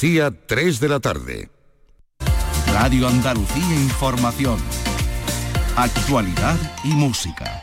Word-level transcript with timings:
Día 0.00 0.30
3 0.30 0.80
de 0.80 0.88
la 0.88 0.98
tarde. 0.98 1.50
Radio 2.72 3.06
Andalucía 3.06 3.74
Información. 3.74 4.58
Actualidad 5.76 6.56
y 6.84 6.94
música. 6.94 7.62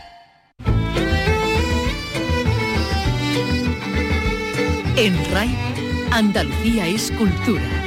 En 4.95 5.31
RAI, 5.31 5.57
Andalucía 6.11 6.85
es 6.85 7.11
cultura. 7.13 7.83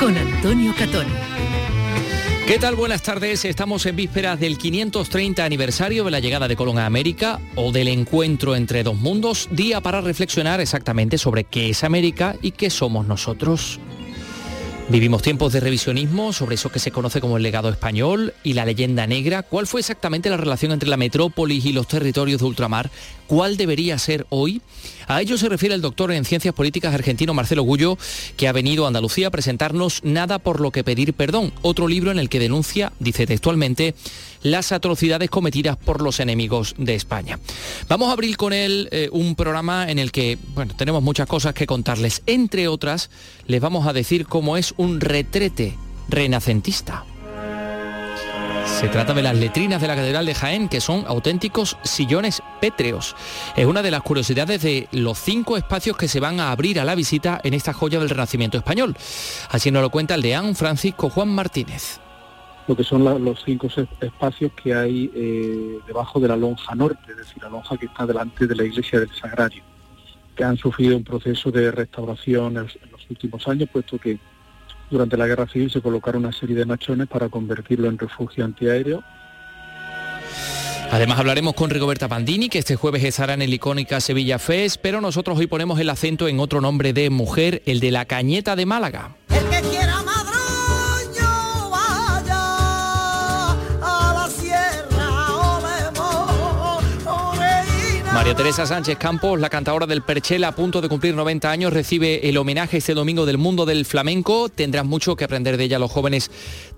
Con 0.00 0.18
Antonio 0.18 0.74
Catoni. 0.76 1.37
¿Qué 2.48 2.58
tal? 2.58 2.76
Buenas 2.76 3.02
tardes. 3.02 3.44
Estamos 3.44 3.84
en 3.84 3.94
vísperas 3.94 4.40
del 4.40 4.56
530 4.56 5.44
aniversario 5.44 6.02
de 6.04 6.10
la 6.10 6.18
llegada 6.18 6.48
de 6.48 6.56
Colón 6.56 6.78
a 6.78 6.86
América 6.86 7.40
o 7.56 7.72
del 7.72 7.88
encuentro 7.88 8.56
entre 8.56 8.82
dos 8.82 8.96
mundos, 8.96 9.50
día 9.50 9.82
para 9.82 10.00
reflexionar 10.00 10.58
exactamente 10.58 11.18
sobre 11.18 11.44
qué 11.44 11.68
es 11.68 11.84
América 11.84 12.36
y 12.40 12.52
qué 12.52 12.70
somos 12.70 13.06
nosotros. 13.06 13.78
Vivimos 14.90 15.20
tiempos 15.20 15.52
de 15.52 15.60
revisionismo 15.60 16.32
sobre 16.32 16.54
eso 16.54 16.72
que 16.72 16.78
se 16.78 16.90
conoce 16.90 17.20
como 17.20 17.36
el 17.36 17.42
legado 17.42 17.68
español 17.68 18.32
y 18.42 18.54
la 18.54 18.64
leyenda 18.64 19.06
negra. 19.06 19.42
¿Cuál 19.42 19.66
fue 19.66 19.80
exactamente 19.80 20.30
la 20.30 20.38
relación 20.38 20.72
entre 20.72 20.88
la 20.88 20.96
metrópolis 20.96 21.66
y 21.66 21.74
los 21.74 21.86
territorios 21.86 22.40
de 22.40 22.46
ultramar? 22.46 22.90
¿Cuál 23.26 23.58
debería 23.58 23.98
ser 23.98 24.26
hoy? 24.30 24.62
A 25.06 25.20
ello 25.20 25.36
se 25.36 25.50
refiere 25.50 25.74
el 25.74 25.82
doctor 25.82 26.10
en 26.10 26.24
Ciencias 26.24 26.54
Políticas 26.54 26.94
argentino 26.94 27.34
Marcelo 27.34 27.64
Gullo, 27.64 27.98
que 28.38 28.48
ha 28.48 28.52
venido 28.52 28.86
a 28.86 28.88
Andalucía 28.88 29.28
a 29.28 29.30
presentarnos 29.30 30.00
Nada 30.04 30.38
por 30.38 30.58
lo 30.62 30.70
que 30.70 30.84
pedir 30.84 31.12
perdón, 31.12 31.52
otro 31.60 31.86
libro 31.86 32.10
en 32.10 32.18
el 32.18 32.30
que 32.30 32.38
denuncia, 32.38 32.94
dice 32.98 33.26
textualmente, 33.26 33.94
las 34.42 34.72
atrocidades 34.72 35.30
cometidas 35.30 35.76
por 35.76 36.02
los 36.02 36.20
enemigos 36.20 36.74
de 36.78 36.94
España. 36.94 37.38
Vamos 37.88 38.08
a 38.08 38.12
abrir 38.12 38.36
con 38.36 38.52
él 38.52 38.88
eh, 38.90 39.08
un 39.12 39.34
programa 39.34 39.90
en 39.90 39.98
el 39.98 40.12
que, 40.12 40.38
bueno, 40.54 40.74
tenemos 40.76 41.02
muchas 41.02 41.26
cosas 41.26 41.54
que 41.54 41.66
contarles. 41.66 42.22
Entre 42.26 42.68
otras, 42.68 43.10
les 43.46 43.60
vamos 43.60 43.86
a 43.86 43.92
decir 43.92 44.26
cómo 44.26 44.56
es 44.56 44.74
un 44.76 45.00
retrete 45.00 45.76
renacentista. 46.08 47.04
Se 48.78 48.88
trata 48.88 49.12
de 49.12 49.22
las 49.22 49.34
letrinas 49.34 49.80
de 49.80 49.88
la 49.88 49.96
Catedral 49.96 50.24
de 50.24 50.34
Jaén, 50.34 50.68
que 50.68 50.80
son 50.80 51.04
auténticos 51.08 51.76
sillones 51.82 52.42
pétreos. 52.60 53.16
Es 53.56 53.66
una 53.66 53.82
de 53.82 53.90
las 53.90 54.02
curiosidades 54.02 54.62
de 54.62 54.88
los 54.92 55.18
cinco 55.18 55.56
espacios 55.56 55.96
que 55.96 56.06
se 56.06 56.20
van 56.20 56.38
a 56.38 56.52
abrir 56.52 56.78
a 56.78 56.84
la 56.84 56.94
visita 56.94 57.40
en 57.42 57.54
esta 57.54 57.72
joya 57.72 57.98
del 57.98 58.10
Renacimiento 58.10 58.56
español. 58.56 58.96
Así 59.48 59.72
nos 59.72 59.82
lo 59.82 59.90
cuenta 59.90 60.14
el 60.14 60.22
deán 60.22 60.54
Francisco 60.54 61.10
Juan 61.10 61.28
Martínez 61.30 61.98
lo 62.68 62.76
que 62.76 62.84
son 62.84 63.02
los 63.02 63.42
cinco 63.44 63.68
espacios 64.00 64.52
que 64.52 64.74
hay 64.74 65.10
eh, 65.14 65.78
debajo 65.86 66.20
de 66.20 66.28
la 66.28 66.36
lonja 66.36 66.74
norte, 66.74 67.10
es 67.10 67.16
decir, 67.16 67.42
la 67.42 67.48
lonja 67.48 67.76
que 67.76 67.86
está 67.86 68.06
delante 68.06 68.46
de 68.46 68.54
la 68.54 68.64
iglesia 68.64 69.00
del 69.00 69.10
Sagrario, 69.12 69.62
que 70.36 70.44
han 70.44 70.56
sufrido 70.56 70.96
un 70.96 71.02
proceso 71.02 71.50
de 71.50 71.70
restauración 71.70 72.58
en 72.58 72.90
los 72.92 73.10
últimos 73.10 73.48
años, 73.48 73.68
puesto 73.72 73.98
que 73.98 74.18
durante 74.90 75.16
la 75.16 75.26
guerra 75.26 75.46
civil 75.48 75.70
se 75.70 75.80
colocaron 75.80 76.24
una 76.24 76.32
serie 76.32 76.54
de 76.54 76.66
machones 76.66 77.08
para 77.08 77.28
convertirlo 77.28 77.88
en 77.88 77.98
refugio 77.98 78.44
antiaéreo 78.44 79.02
Además 80.90 81.18
hablaremos 81.18 81.54
con 81.54 81.68
Rigoberta 81.68 82.08
Pandini, 82.08 82.48
que 82.48 82.58
este 82.58 82.74
jueves 82.74 83.04
estará 83.04 83.34
en 83.34 83.42
el 83.42 83.52
icónica 83.52 84.00
Sevilla 84.00 84.38
Fest, 84.38 84.78
pero 84.80 85.02
nosotros 85.02 85.38
hoy 85.38 85.46
ponemos 85.46 85.78
el 85.80 85.90
acento 85.90 86.28
en 86.28 86.40
otro 86.40 86.62
nombre 86.62 86.94
de 86.94 87.10
mujer, 87.10 87.62
el 87.66 87.80
de 87.80 87.90
la 87.90 88.06
Cañeta 88.06 88.56
de 88.56 88.64
Málaga. 88.64 89.14
María 98.18 98.34
Teresa 98.34 98.66
Sánchez 98.66 98.98
Campos, 98.98 99.38
la 99.38 99.48
cantadora 99.48 99.86
del 99.86 100.02
Perchela, 100.02 100.48
a 100.48 100.52
punto 100.56 100.80
de 100.80 100.88
cumplir 100.88 101.14
90 101.14 101.52
años, 101.52 101.72
recibe 101.72 102.28
el 102.28 102.36
homenaje 102.36 102.78
este 102.78 102.92
domingo 102.92 103.26
del 103.26 103.38
mundo 103.38 103.64
del 103.64 103.86
flamenco. 103.86 104.48
Tendrán 104.48 104.88
mucho 104.88 105.14
que 105.14 105.22
aprender 105.22 105.56
de 105.56 105.62
ella 105.62 105.78
los 105.78 105.92
jóvenes 105.92 106.28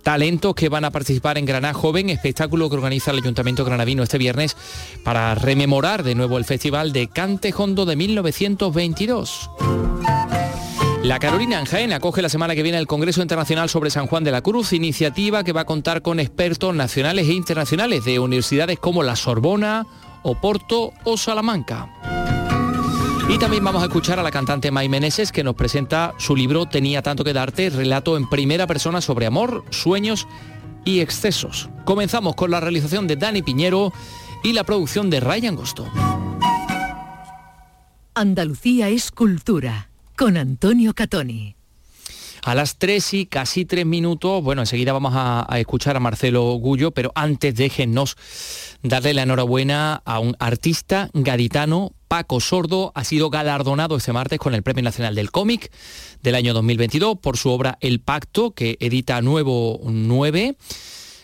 talentos 0.03 0.55
que 0.55 0.69
van 0.69 0.85
a 0.85 0.91
participar 0.91 1.39
en 1.39 1.47
Granada 1.47 1.73
Joven, 1.73 2.11
espectáculo 2.11 2.69
que 2.69 2.77
organiza 2.77 3.11
el 3.13 3.21
Ayuntamiento 3.21 3.65
Granadino 3.65 4.03
este 4.03 4.19
viernes 4.19 4.55
para 5.03 5.35
rememorar 5.35 6.03
de 6.03 6.15
nuevo 6.15 6.37
el 6.37 6.45
Festival 6.45 6.93
de 6.93 7.09
Cante 7.09 7.55
Hondo 7.57 7.87
de 7.87 7.97
1922. 7.97 9.51
La 11.03 11.19
Carolina 11.19 11.59
en 11.59 11.65
Jaén 11.65 11.95
acoge 11.95 12.21
la 12.21 12.29
semana 12.29 12.55
que 12.55 12.63
viene 12.63 12.77
el 12.77 12.87
Congreso 12.87 13.23
Internacional 13.23 13.71
sobre 13.71 13.89
San 13.89 14.09
Juan 14.09 14.25
de 14.25 14.31
la 14.31 14.43
Cruz, 14.43 14.75
iniciativa 14.75 15.43
que 15.43 15.55
va 15.55 15.63
a 15.63 15.67
contar 15.67 16.03
con 16.03 16.21
expertos 16.21 16.75
nacionales 16.75 17.27
e 17.27 17.33
internacionales 17.33 18.05
de 18.05 18.19
universidades 18.19 18.79
como 18.79 19.03
la 19.03 19.17
Sorbona, 19.17 19.87
Oporto 20.23 20.93
o 21.05 21.17
Salamanca. 21.17 21.89
Y 23.29 23.39
también 23.39 23.63
vamos 23.63 23.83
a 23.83 23.87
escuchar 23.87 24.19
a 24.19 24.23
la 24.25 24.31
cantante 24.31 24.71
May 24.73 24.89
Meneses 24.89 25.31
que 25.31 25.45
nos 25.45 25.55
presenta 25.55 26.15
su 26.19 26.35
libro 26.35 26.67
Tenía 26.67 27.01
tanto 27.01 27.23
que 27.23 27.33
darte, 27.33 27.71
relato 27.71 28.17
en 28.17 28.29
primera 28.29 28.67
persona 28.67 29.01
sobre 29.01 29.27
amor, 29.27 29.65
sueños 29.71 30.27
y 30.85 31.01
excesos. 31.01 31.69
Comenzamos 31.85 32.35
con 32.35 32.51
la 32.51 32.59
realización 32.59 33.07
de 33.07 33.17
Dani 33.17 33.43
Piñero 33.43 33.93
y 34.43 34.53
la 34.53 34.65
producción 34.65 35.11
de 35.11 35.21
Ryan 35.21 35.55
Gosto. 35.55 35.87
Andalucía 38.15 38.89
es 38.89 39.13
cultura 39.13 39.91
con 40.17 40.37
Antonio 40.37 40.93
Catoni. 40.93 41.60
A 42.43 42.55
las 42.55 42.79
3 42.79 43.15
y 43.15 43.27
casi 43.27 43.65
3 43.65 43.85
minutos, 43.85 44.43
bueno, 44.43 44.63
enseguida 44.63 44.93
vamos 44.93 45.13
a, 45.15 45.47
escuchar 45.59 45.97
a 45.97 46.01
Marcelo 46.01 46.55
Gullo, 46.55 46.91
pero 46.91 47.13
antes 47.15 47.55
déjennos 47.55 48.17
darle 48.83 49.13
la 49.13 49.23
enhorabuena 49.23 50.03
a 50.05 50.21
un 50.21 50.37
artista 50.39 51.11
gaditano, 51.13 51.93
Paco 52.09 52.41
Sordo, 52.41 52.93
ha 52.95 53.05
sido 53.05 53.31
galardonado 53.31 53.97
este 53.97 54.13
martes 54.13 54.39
con 54.39 54.55
el 54.55 54.63
Premio 54.63 54.83
Nacional 54.83 55.15
del 55.15 55.31
Cómic 55.31 55.71
del 56.23 56.35
año 56.35 56.55
2022 56.55 57.19
por 57.19 57.37
su 57.37 57.51
obra 57.51 57.79
El 57.81 58.01
Pacto, 58.01 58.53
que 58.53 58.77
edita 58.81 59.21
Nuevo 59.21 59.81
9 59.85 60.57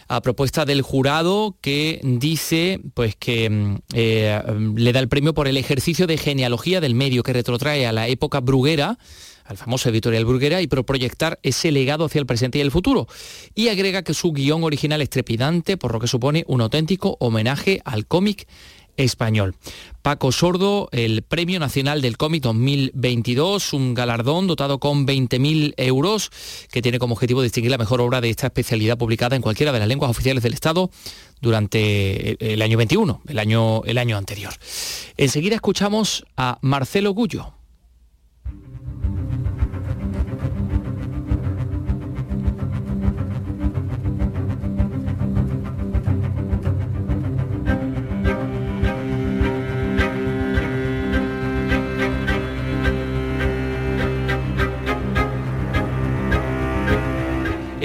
a 0.08 0.20
propuesta 0.20 0.64
del 0.64 0.82
jurado 0.82 1.56
que 1.60 2.00
dice 2.04 2.80
pues 2.94 3.16
que 3.16 3.50
mm, 3.50 3.76
eh, 3.94 4.40
le 4.76 4.92
da 4.92 5.00
el 5.00 5.08
premio 5.08 5.34
por 5.34 5.48
el 5.48 5.56
ejercicio 5.56 6.06
de 6.06 6.16
genealogía 6.16 6.80
del 6.80 6.94
medio 6.94 7.22
que 7.22 7.32
retrotrae 7.32 7.86
a 7.86 7.92
la 7.92 8.06
época 8.06 8.40
bruguera 8.40 8.98
al 9.48 9.56
famoso 9.56 9.88
editorial 9.88 10.24
Bruguera 10.24 10.60
y 10.60 10.66
proyectar 10.66 11.38
ese 11.42 11.72
legado 11.72 12.04
hacia 12.04 12.18
el 12.18 12.26
presente 12.26 12.58
y 12.58 12.60
el 12.60 12.70
futuro. 12.70 13.06
Y 13.54 13.68
agrega 13.68 14.02
que 14.02 14.14
su 14.14 14.32
guion 14.32 14.64
original 14.64 15.00
es 15.02 15.10
trepidante, 15.10 15.76
por 15.76 15.92
lo 15.92 16.00
que 16.00 16.06
supone 16.06 16.44
un 16.46 16.60
auténtico 16.60 17.16
homenaje 17.20 17.80
al 17.84 18.06
cómic 18.06 18.46
español. 18.96 19.54
Paco 20.02 20.32
Sordo, 20.32 20.88
el 20.92 21.22
Premio 21.22 21.58
Nacional 21.58 22.00
del 22.00 22.16
Cómic 22.16 22.42
2022, 22.42 23.72
un 23.72 23.94
galardón 23.94 24.46
dotado 24.46 24.78
con 24.78 25.06
20.000 25.06 25.74
euros 25.76 26.30
que 26.70 26.82
tiene 26.82 26.98
como 26.98 27.14
objetivo 27.14 27.42
distinguir 27.42 27.72
la 27.72 27.78
mejor 27.78 28.00
obra 28.00 28.20
de 28.20 28.30
esta 28.30 28.46
especialidad 28.46 28.96
publicada 28.96 29.36
en 29.36 29.42
cualquiera 29.42 29.72
de 29.72 29.80
las 29.80 29.88
lenguas 29.88 30.10
oficiales 30.10 30.42
del 30.42 30.54
Estado 30.54 30.90
durante 31.40 32.52
el 32.52 32.62
año 32.62 32.78
21, 32.78 33.22
el 33.28 33.38
año, 33.38 33.82
el 33.84 33.98
año 33.98 34.16
anterior. 34.16 34.54
Enseguida 35.16 35.56
escuchamos 35.56 36.24
a 36.36 36.58
Marcelo 36.62 37.10
Gullo. 37.12 37.55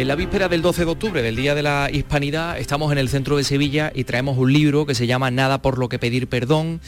En 0.02 0.08
la 0.08 0.16
víspera 0.16 0.50
del 0.50 0.64
12 0.64 0.86
de 0.86 0.92
octubre, 0.92 1.22
del 1.22 1.36
Día 1.36 1.54
de 1.54 1.62
la 1.62 1.88
Hispanidad, 1.94 2.58
estamos 2.58 2.92
en 2.92 2.98
el 2.98 3.08
centro 3.08 3.38
de 3.38 3.44
Sevilla 3.44 3.92
y 3.94 4.04
traemos 4.04 4.36
un 4.36 4.52
libro 4.52 4.88
que 4.88 4.96
se 4.96 5.06
llama 5.06 5.30
Nada 5.30 5.62
por 5.62 5.78
lo 5.78 5.90
que 5.90 6.00
pedir 6.00 6.26
perdón, 6.26 6.82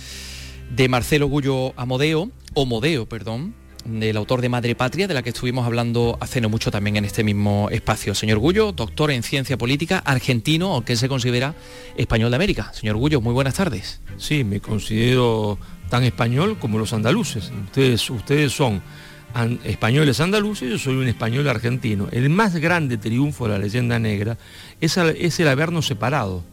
de 0.75 0.89
Marcelo 0.89 1.27
Gullo 1.27 1.79
Amodeo, 1.79 2.31
o 2.55 2.65
Modeo, 2.65 3.07
perdón, 3.07 3.53
del 3.85 4.17
autor 4.17 4.41
de 4.41 4.49
Madre 4.49 4.73
Patria, 4.73 5.07
de 5.07 5.13
la 5.13 5.21
que 5.21 5.29
estuvimos 5.29 5.67
hablando 5.67 6.17
hace 6.21 6.41
no 6.41 6.49
mucho 6.49 6.71
también 6.71 6.95
en 6.95 7.05
este 7.05 7.23
mismo 7.23 7.69
espacio. 7.69 8.15
Señor 8.15 8.39
Gullo, 8.39 8.71
doctor 8.71 9.11
en 9.11 9.21
ciencia 9.21 9.59
política, 9.59 9.99
argentino, 9.99 10.73
o 10.73 10.83
que 10.83 10.95
se 10.95 11.07
considera 11.07 11.53
español 11.95 12.31
de 12.31 12.37
América. 12.37 12.73
Señor 12.73 12.95
Gullo, 12.95 13.21
muy 13.21 13.35
buenas 13.35 13.53
tardes. 13.53 14.01
Sí, 14.17 14.43
me 14.43 14.59
considero 14.59 15.59
tan 15.87 16.03
español 16.03 16.57
como 16.57 16.79
los 16.79 16.93
andaluces. 16.93 17.51
Ustedes, 17.67 18.09
ustedes 18.09 18.53
son 18.53 18.81
españoles 19.63 20.19
andaluces, 20.19 20.69
yo 20.69 20.77
soy 20.77 20.95
un 20.95 21.07
español 21.07 21.47
argentino. 21.47 22.07
El 22.11 22.29
más 22.29 22.55
grande 22.55 22.97
triunfo 22.97 23.45
de 23.45 23.53
la 23.53 23.59
leyenda 23.59 23.99
negra 23.99 24.37
es, 24.79 24.97
el 24.97 25.47
habernos 25.47 25.87
separado, 25.87 26.43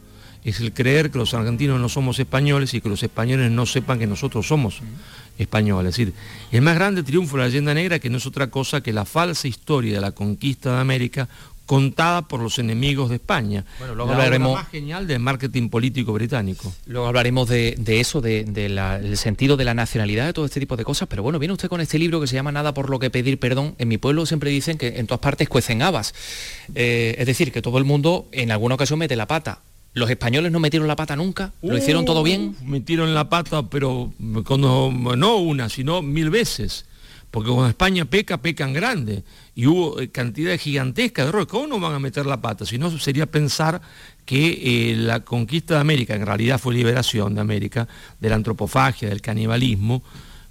es 0.44 0.60
el 0.60 0.72
creer 0.72 1.10
que 1.10 1.18
los 1.18 1.34
argentinos 1.34 1.78
no 1.78 1.88
somos 1.88 2.18
españoles 2.18 2.72
y 2.74 2.80
que 2.80 2.88
los 2.88 3.02
españoles 3.02 3.50
no 3.50 3.66
sepan 3.66 3.98
que 3.98 4.06
nosotros 4.06 4.46
somos 4.46 4.80
españoles. 5.38 5.90
Es 5.90 5.96
decir, 5.96 6.14
el 6.52 6.62
más 6.62 6.74
grande 6.74 7.02
triunfo 7.02 7.36
de 7.36 7.42
la 7.42 7.48
leyenda 7.48 7.74
negra 7.74 7.98
que 7.98 8.08
no 8.08 8.16
es 8.16 8.26
otra 8.26 8.48
cosa 8.48 8.82
que 8.82 8.92
la 8.92 9.04
falsa 9.04 9.48
historia 9.48 9.94
de 9.94 10.00
la 10.00 10.12
conquista 10.12 10.74
de 10.74 10.80
América 10.80 11.28
contada 11.70 12.22
por 12.22 12.40
los 12.40 12.58
enemigos 12.58 13.10
de 13.10 13.14
España. 13.14 13.64
Bueno, 13.78 13.94
luego 13.94 14.10
la 14.10 14.16
hablaremos- 14.24 14.50
obra 14.54 14.62
más 14.62 14.70
genial 14.72 15.06
del 15.06 15.20
marketing 15.20 15.68
político 15.68 16.12
británico. 16.12 16.72
Luego 16.86 17.06
hablaremos 17.06 17.48
de, 17.48 17.76
de 17.78 18.00
eso, 18.00 18.20
del 18.20 18.52
de, 18.52 18.66
el 18.66 19.16
sentido 19.16 19.56
de 19.56 19.64
la 19.64 19.72
nacionalidad, 19.72 20.26
de 20.26 20.32
todo 20.32 20.46
este 20.46 20.58
tipo 20.58 20.76
de 20.76 20.82
cosas. 20.84 21.06
Pero 21.08 21.22
bueno, 21.22 21.38
viene 21.38 21.52
usted 21.52 21.68
con 21.68 21.80
este 21.80 21.96
libro 21.96 22.20
que 22.20 22.26
se 22.26 22.34
llama 22.34 22.50
Nada 22.50 22.74
por 22.74 22.90
lo 22.90 22.98
que 22.98 23.08
pedir 23.08 23.38
perdón. 23.38 23.76
En 23.78 23.86
mi 23.86 23.98
pueblo 23.98 24.26
siempre 24.26 24.50
dicen 24.50 24.78
que 24.78 24.98
en 24.98 25.06
todas 25.06 25.20
partes 25.20 25.48
cuecen 25.48 25.80
habas. 25.82 26.12
Eh, 26.74 27.14
es 27.18 27.26
decir, 27.26 27.52
que 27.52 27.62
todo 27.62 27.78
el 27.78 27.84
mundo 27.84 28.26
en 28.32 28.50
alguna 28.50 28.74
ocasión 28.74 28.98
mete 28.98 29.14
la 29.14 29.28
pata. 29.28 29.60
Los 29.94 30.10
españoles 30.10 30.50
no 30.50 30.58
metieron 30.58 30.88
la 30.88 30.96
pata 30.96 31.14
nunca, 31.14 31.52
lo 31.62 31.76
hicieron 31.76 32.04
todo 32.04 32.24
bien. 32.24 32.56
Uh, 32.62 32.64
Metieron 32.64 33.14
la 33.14 33.28
pata, 33.28 33.62
pero 33.64 34.12
cuando, 34.44 34.92
no 35.16 35.36
una, 35.36 35.68
sino 35.68 36.02
mil 36.02 36.30
veces. 36.30 36.84
Porque 37.30 37.50
cuando 37.50 37.68
España 37.68 38.04
peca, 38.04 38.38
pecan 38.38 38.72
grande. 38.72 39.22
Y 39.54 39.66
hubo 39.66 40.00
eh, 40.00 40.10
cantidades 40.10 40.60
gigantescas 40.60 41.24
de 41.24 41.28
errores. 41.28 41.48
¿Cómo 41.48 41.66
no 41.66 41.78
van 41.78 41.94
a 41.94 41.98
meter 41.98 42.26
la 42.26 42.40
pata? 42.40 42.66
Si 42.66 42.78
no, 42.78 42.90
sería 42.98 43.26
pensar 43.26 43.80
que 44.24 44.92
eh, 44.92 44.96
la 44.96 45.20
conquista 45.20 45.74
de 45.74 45.80
América, 45.80 46.14
en 46.14 46.26
realidad 46.26 46.58
fue 46.58 46.74
liberación 46.74 47.34
de 47.34 47.40
América, 47.40 47.88
de 48.18 48.28
la 48.28 48.34
antropofagia, 48.34 49.08
del 49.08 49.20
canibalismo, 49.20 50.02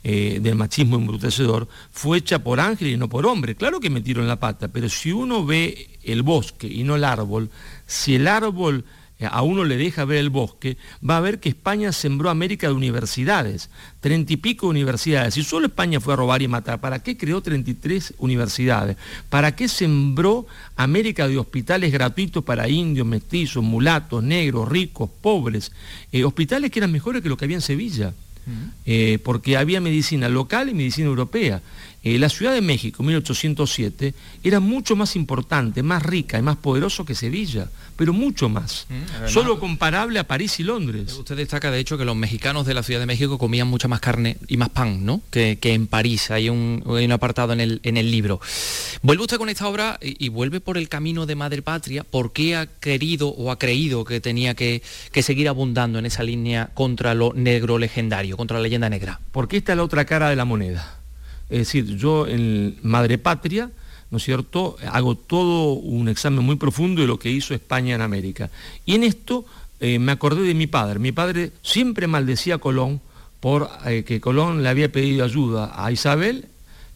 eh, 0.04 0.40
del 0.42 0.56
machismo 0.56 0.96
embrutecedor, 0.96 1.68
fue 1.92 2.20
hecha 2.20 2.40
por 2.40 2.62
ángeles 2.62 2.94
y 2.94 2.98
no 2.98 3.10
por 3.10 3.26
hombre. 3.26 3.56
Claro 3.56 3.82
que 3.82 3.90
metieron 3.90 4.28
la 4.28 4.40
pata, 4.40 4.70
pero 4.70 4.88
si 4.88 5.12
uno 5.12 5.46
ve 5.46 6.00
el 6.04 6.24
bosque 6.24 6.68
y 6.68 6.84
no 6.84 6.96
el 6.96 7.04
árbol, 7.04 7.50
si 7.86 8.16
el 8.16 8.28
árbol 8.28 8.86
a 9.28 9.42
uno 9.42 9.66
le 9.66 9.78
deja 9.78 10.06
ver 10.06 10.20
el 10.20 10.30
bosque, 10.30 10.78
va 11.08 11.18
a 11.18 11.22
ver 11.22 11.40
que 11.40 11.50
España 11.50 11.92
sembró 11.92 12.30
América 12.30 12.68
de 12.68 12.74
universidades, 12.74 13.70
treinta 14.00 14.34
y 14.34 14.38
pico 14.38 14.68
universidades. 14.68 15.34
Si 15.34 15.44
solo 15.44 15.68
España 15.68 16.00
fue 16.00 16.14
a 16.14 16.18
robar 16.18 16.42
y 16.42 16.48
matar, 16.48 16.80
¿para 16.80 17.04
qué 17.04 17.18
creó 17.18 17.42
33 17.42 18.14
universidades? 18.20 18.98
¿Para 19.30 19.56
qué 19.56 19.68
sembró 19.68 20.48
América 20.76 21.28
de 21.28 21.38
hospitales 21.38 21.92
gratuitos 21.92 22.44
para 22.44 22.70
indios, 22.70 23.06
mestizos, 23.06 23.64
mulatos, 23.64 24.24
negros, 24.24 24.70
ricos, 24.70 25.10
pobres? 25.22 25.72
Eh, 26.12 26.24
hospitales 26.24 26.72
que 26.72 26.80
eran 26.80 26.92
mejores 26.92 27.22
que 27.22 27.30
lo 27.30 27.38
que 27.38 27.46
había 27.46 27.58
en 27.58 27.62
Sevilla. 27.62 28.14
Eh, 28.86 29.20
porque 29.24 29.58
había 29.58 29.80
medicina 29.80 30.28
local 30.28 30.70
y 30.70 30.74
medicina 30.74 31.08
europea. 31.08 31.62
Eh, 32.16 32.20
la 32.20 32.30
Ciudad 32.30 32.54
de 32.54 32.62
México, 32.62 33.04
1807, 33.04 34.14
era 34.44 34.60
mucho 34.60 34.96
más 34.96 35.16
importante, 35.16 35.84
más 35.84 36.02
rica 36.04 36.38
y 36.40 36.42
más 36.42 36.58
poderoso 36.58 37.06
que 37.06 37.14
Sevilla, 37.16 37.70
pero 37.96 38.14
mucho 38.14 38.50
más. 38.50 38.88
además- 38.90 39.32
Solo 39.32 39.60
comparable 39.60 40.20
a 40.20 40.24
París 40.28 40.60
y 40.60 40.64
Londres. 40.64 41.14
Usted 41.14 41.36
destaca, 41.38 41.70
de 41.72 41.80
hecho, 41.80 41.98
que 41.98 42.06
los 42.06 42.16
mexicanos 42.16 42.66
de 42.66 42.74
la 42.74 42.84
Ciudad 42.84 43.00
de 43.00 43.06
México 43.06 43.38
comían 43.38 43.68
mucha 43.68 43.88
más 43.88 44.00
carne 44.00 44.38
y 44.48 44.58
más 44.58 44.70
pan, 44.70 45.06
¿no? 45.06 45.22
Que, 45.30 45.58
que 45.62 45.74
en 45.74 45.88
París. 45.88 46.32
Hay 46.32 46.50
un, 46.50 46.84
hay 46.88 47.06
un 47.06 47.12
apartado 47.12 47.54
en 47.54 47.60
el, 47.62 47.80
en 47.84 47.98
el 47.98 48.10
libro. 48.12 48.40
Vuelve 49.02 49.24
usted 49.24 49.38
con 49.38 49.50
esta 49.50 49.68
obra 49.68 50.00
y, 50.02 50.24
y 50.26 50.30
vuelve 50.30 50.60
por 50.62 50.78
el 50.78 50.90
camino 50.90 51.26
de 51.26 51.36
Madre 51.36 51.62
Patria. 51.62 52.04
¿Por 52.04 52.34
qué 52.34 52.56
ha 52.56 52.66
querido 52.68 53.30
o 53.30 53.52
ha 53.52 53.60
creído 53.60 54.04
que 54.06 54.20
tenía 54.20 54.54
que, 54.56 54.82
que 55.12 55.22
seguir 55.24 55.48
abundando 55.50 56.00
en 56.00 56.06
esa 56.06 56.24
línea 56.24 56.70
contra 56.74 57.14
lo 57.14 57.34
negro 57.34 57.78
legendario, 57.78 58.38
contra 58.38 58.58
la 58.58 58.64
leyenda 58.64 58.90
negra? 58.90 59.20
Porque 59.32 59.58
esta 59.58 59.74
es 59.74 59.78
la 59.78 59.84
otra 59.84 60.06
cara 60.06 60.30
de 60.30 60.36
la 60.36 60.46
moneda. 60.46 60.99
Es 61.50 61.60
decir, 61.60 61.98
yo 61.98 62.28
en 62.28 62.78
Madre 62.84 63.18
Patria, 63.18 63.72
¿no 64.12 64.18
es 64.18 64.24
cierto?, 64.24 64.78
hago 64.92 65.16
todo 65.16 65.74
un 65.74 66.08
examen 66.10 66.44
muy 66.44 66.56
profundo 66.56 67.02
de 67.02 67.08
lo 67.08 67.20
que 67.20 67.32
hizo 67.32 67.54
España 67.54 67.96
en 67.96 68.02
América. 68.02 68.50
Y 68.86 68.96
en 68.96 69.04
esto 69.04 69.46
eh, 69.80 70.00
me 70.00 70.12
acordé 70.12 70.44
de 70.44 70.54
mi 70.54 70.68
padre. 70.68 71.00
Mi 71.00 71.12
padre 71.12 71.52
siempre 71.62 72.08
maldecía 72.08 72.56
a 72.56 72.58
Colón 72.60 73.02
por 73.40 73.70
eh, 73.86 74.04
que 74.04 74.20
Colón 74.20 74.64
le 74.64 74.70
había 74.70 74.92
pedido 74.92 75.24
ayuda 75.24 75.72
a 75.76 75.92
Isabel, 75.92 76.46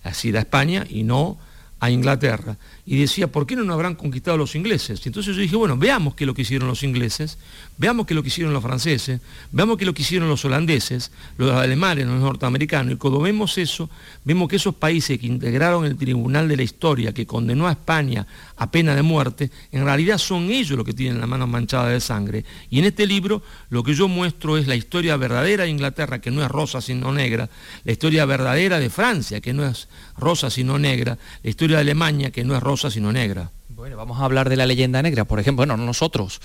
así 0.03 0.35
a 0.35 0.39
España, 0.39 0.85
y 0.89 1.03
no 1.03 1.37
a 1.79 1.89
Inglaterra. 1.89 2.57
Y 2.85 2.97
decía, 2.97 3.31
¿por 3.31 3.47
qué 3.47 3.55
no 3.55 3.63
nos 3.63 3.75
habrán 3.75 3.95
conquistado 3.95 4.35
los 4.35 4.55
ingleses? 4.55 4.99
Y 5.05 5.09
entonces 5.09 5.33
yo 5.35 5.41
dije, 5.41 5.55
bueno, 5.55 5.77
veamos 5.77 6.15
qué 6.15 6.25
es 6.25 6.27
lo 6.27 6.33
que 6.33 6.41
hicieron 6.41 6.67
los 6.67 6.83
ingleses, 6.83 7.37
veamos 7.77 8.05
qué 8.05 8.13
es 8.13 8.15
lo 8.17 8.23
que 8.23 8.27
hicieron 8.27 8.51
los 8.51 8.61
franceses, 8.61 9.21
veamos 9.53 9.77
qué 9.77 9.85
es 9.85 9.87
lo 9.87 9.93
que 9.93 10.01
hicieron 10.01 10.27
los 10.27 10.43
holandeses, 10.43 11.11
los 11.37 11.51
alemanes, 11.51 12.07
los 12.07 12.19
norteamericanos. 12.19 12.95
Y 12.95 12.97
cuando 12.97 13.21
vemos 13.21 13.57
eso, 13.57 13.89
vemos 14.25 14.49
que 14.49 14.57
esos 14.57 14.75
países 14.75 15.17
que 15.17 15.27
integraron 15.27 15.85
el 15.85 15.95
Tribunal 15.95 16.49
de 16.49 16.57
la 16.57 16.63
Historia, 16.63 17.13
que 17.13 17.25
condenó 17.25 17.69
a 17.69 17.71
España 17.71 18.27
a 18.57 18.69
pena 18.69 18.95
de 18.95 19.01
muerte, 19.01 19.49
en 19.71 19.85
realidad 19.85 20.17
son 20.17 20.51
ellos 20.51 20.77
los 20.77 20.85
que 20.85 20.93
tienen 20.93 21.21
la 21.21 21.27
mano 21.27 21.47
manchada 21.47 21.87
de 21.87 22.01
sangre. 22.01 22.43
Y 22.69 22.79
en 22.79 22.85
este 22.85 23.07
libro 23.07 23.43
lo 23.69 23.81
que 23.83 23.93
yo 23.93 24.09
muestro 24.09 24.57
es 24.57 24.67
la 24.67 24.75
historia 24.75 25.15
verdadera 25.15 25.63
de 25.63 25.69
Inglaterra, 25.69 26.19
que 26.19 26.31
no 26.31 26.43
es 26.43 26.51
rosa 26.51 26.81
sino 26.81 27.13
negra, 27.13 27.49
la 27.85 27.91
historia 27.93 28.25
verdadera 28.25 28.77
de 28.77 28.89
Francia, 28.89 29.39
que 29.39 29.53
no 29.53 29.65
es 29.65 29.87
rosa 30.17 30.49
sino 30.49 30.77
negra, 30.77 31.17
la 31.43 31.49
historia 31.49 31.77
de 31.77 31.81
Alemania, 31.83 32.31
que 32.31 32.43
no 32.43 32.57
es 32.57 32.61
rosa 32.61 32.72
sino 32.77 33.11
negra. 33.11 33.51
Bueno, 33.69 33.97
vamos 33.97 34.19
a 34.19 34.25
hablar 34.25 34.49
de 34.49 34.57
la 34.57 34.65
leyenda 34.65 35.01
negra, 35.01 35.25
por 35.25 35.39
ejemplo, 35.39 35.61
bueno, 35.61 35.77
no 35.77 35.85
nosotros. 35.85 36.41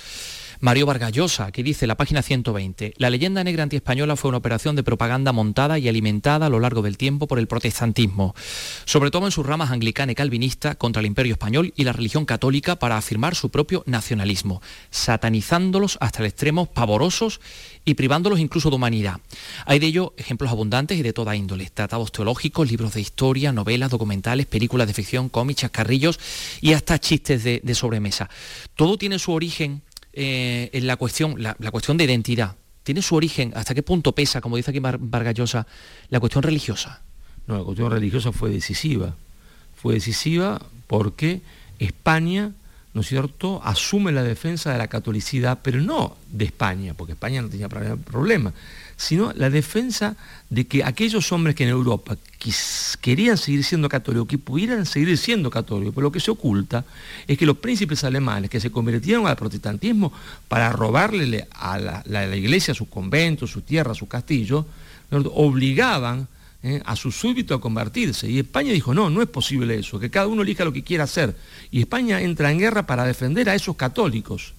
Mario 0.61 0.87
Vargallosa, 0.87 1.47
aquí 1.47 1.63
dice 1.63 1.87
la 1.87 1.97
página 1.97 2.21
120, 2.21 2.95
la 2.97 3.11
leyenda 3.11 3.45
negra 3.45 3.63
antiespañola 3.63 4.17
fue 4.17 4.31
una 4.31 4.39
operación 4.39 4.75
de 4.75 4.83
propaganda 4.83 5.31
montada 5.31 5.79
y 5.79 5.89
alimentada 5.89 6.47
a 6.47 6.49
lo 6.49 6.59
largo 6.59 6.83
del 6.83 6.97
tiempo 6.97 7.29
por 7.29 7.39
el 7.39 7.47
protestantismo, 7.47 8.35
sobre 8.85 9.13
todo 9.13 9.27
en 9.27 9.31
sus 9.31 9.47
ramas 9.47 9.71
anglicana 9.71 10.11
y 10.11 10.15
calvinista 10.17 10.75
contra 10.75 10.99
el 10.99 11.07
imperio 11.07 11.35
español 11.35 11.73
y 11.77 11.85
la 11.85 11.93
religión 11.93 12.25
católica 12.25 12.75
para 12.75 12.97
afirmar 12.97 13.37
su 13.37 13.51
propio 13.51 13.85
nacionalismo, 13.87 14.61
satanizándolos 14.91 15.97
hasta 16.01 16.23
el 16.23 16.27
extremo 16.27 16.67
pavorosos 16.67 17.41
y 17.85 17.95
privándolos 17.95 18.41
incluso 18.41 18.69
de 18.69 18.77
humanidad. 18.77 19.21
Hay 19.65 19.79
de 19.79 19.87
ello 19.87 20.13
ejemplos 20.17 20.51
abundantes 20.51 20.99
y 20.99 21.03
de 21.03 21.13
toda 21.13 21.37
índole, 21.37 21.71
tratados 21.71 22.11
teológicos, 22.11 22.69
libros 22.69 22.95
de 22.95 23.01
historia, 23.01 23.53
novelas, 23.53 23.91
documentales, 23.91 24.47
películas 24.47 24.89
de 24.89 24.95
ficción, 24.95 25.29
cómics, 25.29 25.61
chascarrillos 25.61 26.19
y 26.61 26.73
hasta 26.73 26.99
chistes 26.99 27.45
de, 27.45 27.61
de 27.63 27.75
sobremesa. 27.77 28.29
Todo 28.75 28.99
tiene 28.99 29.21
su 29.21 29.31
origen 29.31 29.83
eh, 30.21 30.69
en 30.73 30.87
la 30.87 30.97
cuestión, 30.97 31.41
la, 31.41 31.55
la 31.61 31.71
cuestión 31.71 31.97
de 31.97 32.05
identidad. 32.05 32.57
Tiene 32.83 33.03
su 33.03 33.15
origen, 33.15 33.53
hasta 33.55 33.75
qué 33.75 33.83
punto 33.83 34.13
pesa, 34.13 34.41
como 34.41 34.57
dice 34.57 34.71
aquí 34.71 34.81
Var- 34.81 34.99
Vargallosa, 35.01 35.67
la 36.11 36.19
cuestión 36.21 36.43
religiosa. 36.43 37.01
No, 37.47 37.57
la 37.59 37.65
cuestión 37.65 37.91
religiosa 37.91 38.33
fue 38.33 38.51
decisiva. 38.51 39.15
Fue 39.81 39.95
decisiva 39.95 40.61
porque 40.89 41.41
España, 41.79 42.53
¿no 42.95 43.03
es 43.03 43.07
cierto?, 43.09 43.61
asume 43.65 44.11
la 44.11 44.23
defensa 44.25 44.73
de 44.73 44.79
la 44.79 44.89
catolicidad, 44.89 45.61
pero 45.63 45.81
no 45.81 46.17
de 46.33 46.47
España, 46.47 46.95
porque 46.95 47.13
España 47.13 47.43
no 47.43 47.49
tenía 47.49 47.69
pro- 47.69 47.97
problema, 47.99 48.53
sino 49.01 49.33
la 49.37 49.49
defensa 49.49 50.17
de 50.51 50.67
que 50.67 50.83
aquellos 50.83 51.31
hombres 51.33 51.55
que 51.55 51.63
en 51.63 51.71
Europa 51.71 52.17
querían 53.01 53.39
seguir 53.39 53.63
siendo 53.65 53.89
católicos, 53.89 54.27
que 54.29 54.39
pudieran 54.39 54.85
seguir 54.87 55.17
siendo 55.17 55.51
católicos, 55.51 55.95
pero 55.95 56.09
lo 56.09 56.13
que 56.13 56.19
se 56.21 56.33
oculta 56.33 56.85
es 57.27 57.39
que 57.39 57.47
los 57.47 57.59
príncipes 57.59 58.03
alemanes 58.05 58.51
que 58.51 58.59
se 58.61 58.71
convirtieron 58.73 59.27
al 59.29 59.37
protestantismo 59.37 60.13
para 60.49 60.73
robarle 60.73 61.47
a 61.53 61.79
la, 61.79 62.03
la- 62.07 62.27
la 62.27 62.37
iglesia 62.37 62.75
sus 62.75 62.89
conventos, 62.89 63.51
su 63.51 63.61
tierra, 63.63 63.95
su 63.95 64.09
castillo, 64.09 64.67
obligaban 65.35 66.27
¿eh? 66.63 66.83
a 66.85 66.97
sus 66.97 67.17
súbditos 67.17 67.59
a 67.59 67.61
convertirse. 67.61 68.29
Y 68.29 68.39
España 68.41 68.73
dijo, 68.73 68.95
no, 68.95 69.11
no 69.11 69.23
es 69.23 69.29
posible 69.29 69.79
eso, 69.79 69.99
que 70.01 70.11
cada 70.11 70.27
uno 70.27 70.43
elija 70.43 70.65
lo 70.65 70.73
que 70.73 70.83
quiera 70.83 71.05
hacer. 71.05 71.37
Y 71.71 71.81
España 71.81 72.21
entra 72.21 72.51
en 72.51 72.59
guerra 72.59 72.87
para 72.87 73.05
defender 73.05 73.49
a 73.49 73.55
esos 73.55 73.77
católicos. 73.77 74.55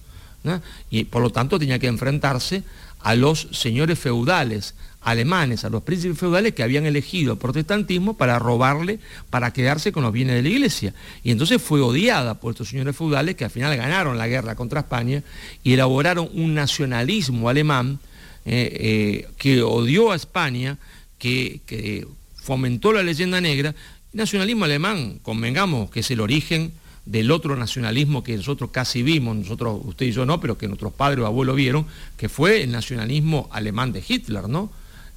Y 0.90 1.04
por 1.04 1.20
lo 1.20 1.28
tanto 1.30 1.58
tenía 1.58 1.78
que 1.78 1.86
enfrentarse 1.86 2.62
a 3.02 3.14
los 3.14 3.48
señores 3.52 3.98
feudales 3.98 4.74
alemanes, 5.02 5.64
a 5.64 5.70
los 5.70 5.82
príncipes 5.82 6.18
feudales 6.18 6.54
que 6.54 6.62
habían 6.62 6.84
elegido 6.84 7.32
el 7.32 7.38
protestantismo 7.38 8.14
para 8.14 8.38
robarle, 8.38 8.98
para 9.30 9.52
quedarse 9.52 9.92
con 9.92 10.02
los 10.02 10.12
bienes 10.12 10.36
de 10.36 10.42
la 10.42 10.48
iglesia. 10.48 10.94
Y 11.22 11.30
entonces 11.30 11.60
fue 11.62 11.80
odiada 11.80 12.34
por 12.34 12.52
estos 12.52 12.68
señores 12.68 12.96
feudales 12.96 13.34
que 13.34 13.44
al 13.44 13.50
final 13.50 13.76
ganaron 13.76 14.18
la 14.18 14.28
guerra 14.28 14.54
contra 14.54 14.80
España 14.80 15.22
y 15.62 15.72
elaboraron 15.72 16.28
un 16.34 16.54
nacionalismo 16.54 17.48
alemán 17.48 17.98
eh, 18.44 19.24
eh, 19.26 19.28
que 19.38 19.62
odió 19.62 20.12
a 20.12 20.16
España, 20.16 20.78
que, 21.18 21.60
que 21.66 22.06
fomentó 22.34 22.92
la 22.92 23.02
leyenda 23.02 23.40
negra. 23.40 23.74
Nacionalismo 24.12 24.64
alemán, 24.64 25.18
convengamos 25.22 25.90
que 25.90 26.00
es 26.00 26.10
el 26.10 26.20
origen 26.20 26.72
del 27.10 27.30
otro 27.32 27.56
nacionalismo 27.56 28.22
que 28.22 28.36
nosotros 28.36 28.70
casi 28.70 29.02
vimos, 29.02 29.36
nosotros, 29.36 29.80
usted 29.84 30.06
y 30.06 30.12
yo 30.12 30.24
no, 30.26 30.38
pero 30.40 30.56
que 30.56 30.68
nuestros 30.68 30.92
padres 30.92 31.20
o 31.24 31.26
abuelos 31.26 31.56
vieron, 31.56 31.84
que 32.16 32.28
fue 32.28 32.62
el 32.62 32.70
nacionalismo 32.70 33.48
alemán 33.50 33.92
de 33.92 34.02
Hitler, 34.06 34.48
¿no? 34.48 34.70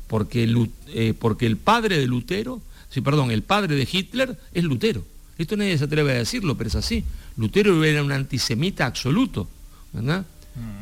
Porque, 0.07 0.47
Lu- 0.47 0.71
eh, 0.87 1.13
porque 1.17 1.45
el 1.45 1.57
padre 1.57 1.99
de 1.99 2.07
Lutero, 2.07 2.61
sí, 2.89 3.01
perdón, 3.01 3.29
el 3.29 3.43
padre 3.43 3.75
de 3.75 3.87
Hitler 3.91 4.39
es 4.53 4.63
Lutero. 4.63 5.03
Esto 5.37 5.55
nadie 5.55 5.77
se 5.77 5.83
atreve 5.83 6.11
a 6.13 6.15
decirlo, 6.15 6.55
pero 6.57 6.67
es 6.69 6.75
así. 6.75 7.03
Lutero 7.37 7.83
era 7.83 8.01
un 8.03 8.11
antisemita 8.11 8.85
absoluto, 8.87 9.47
¿verdad? 9.91 10.25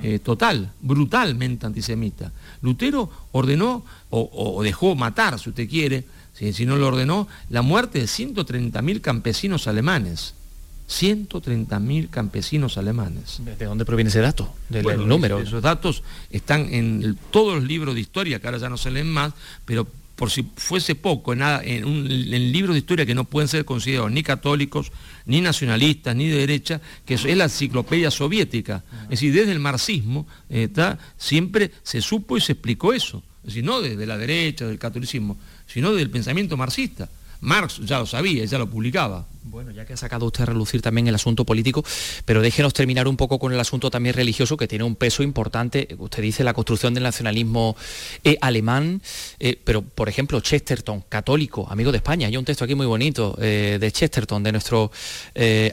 Eh, 0.03 0.19
total, 0.19 0.71
brutalmente 0.81 1.65
antisemita. 1.65 2.31
Lutero 2.61 3.09
ordenó 3.31 3.85
o, 4.09 4.29
o 4.57 4.63
dejó 4.63 4.95
matar, 4.95 5.39
si 5.39 5.49
usted 5.49 5.69
quiere, 5.69 6.03
si, 6.33 6.51
si 6.53 6.65
no 6.65 6.75
lo 6.77 6.87
ordenó, 6.87 7.27
la 7.49 7.61
muerte 7.61 7.99
de 7.99 8.05
130.000 8.05 8.99
campesinos 9.01 9.67
alemanes. 9.67 10.33
130.000 10.91 12.09
campesinos 12.09 12.77
alemanes. 12.77 13.41
¿De 13.57 13.65
dónde 13.65 13.85
proviene 13.85 14.09
ese 14.09 14.19
dato? 14.19 14.53
Del 14.69 14.83
Bueno, 14.83 15.05
número. 15.05 15.39
Esos 15.39 15.61
datos 15.61 16.03
están 16.29 16.73
en 16.73 17.01
el- 17.03 17.15
todos 17.31 17.55
los 17.55 17.63
libros 17.63 17.95
de 17.95 18.01
historia, 18.01 18.39
que 18.39 18.47
ahora 18.47 18.57
ya 18.59 18.69
no 18.69 18.77
se 18.77 18.91
leen 18.91 19.09
más, 19.09 19.33
pero 19.65 19.87
por 20.15 20.29
si 20.29 20.45
fuese 20.55 20.93
poco, 20.93 21.33
en, 21.33 21.41
en, 21.41 21.85
un, 21.85 22.05
en 22.11 22.51
libros 22.51 22.75
de 22.75 22.79
historia 22.79 23.05
que 23.07 23.15
no 23.15 23.23
pueden 23.23 23.47
ser 23.47 23.65
considerados 23.65 24.11
ni 24.11 24.21
católicos, 24.21 24.91
ni 25.25 25.41
nacionalistas, 25.41 26.15
ni 26.15 26.27
de 26.27 26.37
derecha, 26.37 26.79
que 27.05 27.15
es 27.15 27.23
la 27.35 27.45
enciclopedia 27.45 28.11
soviética. 28.11 28.83
Es 29.05 29.09
decir, 29.21 29.33
desde 29.33 29.51
el 29.51 29.59
marxismo 29.59 30.27
está, 30.49 30.99
siempre 31.17 31.71
se 31.81 32.01
supo 32.01 32.37
y 32.37 32.41
se 32.41 32.51
explicó 32.51 32.93
eso. 32.93 33.23
Es 33.41 33.47
decir, 33.47 33.63
no 33.63 33.81
desde 33.81 34.05
la 34.05 34.17
derecha, 34.19 34.67
del 34.67 34.77
catolicismo, 34.77 35.37
sino 35.65 35.93
del 35.93 36.11
pensamiento 36.11 36.55
marxista. 36.55 37.09
Marx 37.41 37.79
ya 37.83 37.99
lo 37.99 38.05
sabía, 38.05 38.45
ya 38.45 38.57
lo 38.57 38.69
publicaba. 38.69 39.25
Bueno, 39.43 39.71
ya 39.71 39.85
que 39.85 39.93
ha 39.93 39.97
sacado 39.97 40.27
usted 40.27 40.43
a 40.43 40.45
relucir 40.45 40.81
también 40.81 41.07
el 41.07 41.15
asunto 41.15 41.43
político, 41.43 41.83
pero 42.23 42.41
déjenos 42.41 42.73
terminar 42.73 43.07
un 43.07 43.17
poco 43.17 43.39
con 43.39 43.51
el 43.51 43.59
asunto 43.59 43.89
también 43.89 44.15
religioso 44.15 44.55
que 44.55 44.67
tiene 44.67 44.83
un 44.83 44.95
peso 44.95 45.23
importante. 45.23 45.87
Usted 45.97 46.21
dice 46.21 46.43
la 46.43 46.53
construcción 46.53 46.93
del 46.93 47.03
nacionalismo 47.03 47.75
eh, 48.23 48.37
alemán, 48.39 49.01
eh, 49.39 49.59
pero 49.63 49.81
por 49.81 50.07
ejemplo 50.07 50.39
Chesterton, 50.39 51.03
católico, 51.09 51.67
amigo 51.69 51.91
de 51.91 51.97
España. 51.97 52.27
Hay 52.27 52.37
un 52.37 52.45
texto 52.45 52.63
aquí 52.63 52.75
muy 52.75 52.85
bonito 52.85 53.35
eh, 53.41 53.77
de 53.81 53.91
Chesterton, 53.91 54.43
de 54.43 54.51
nuestro 54.51 54.91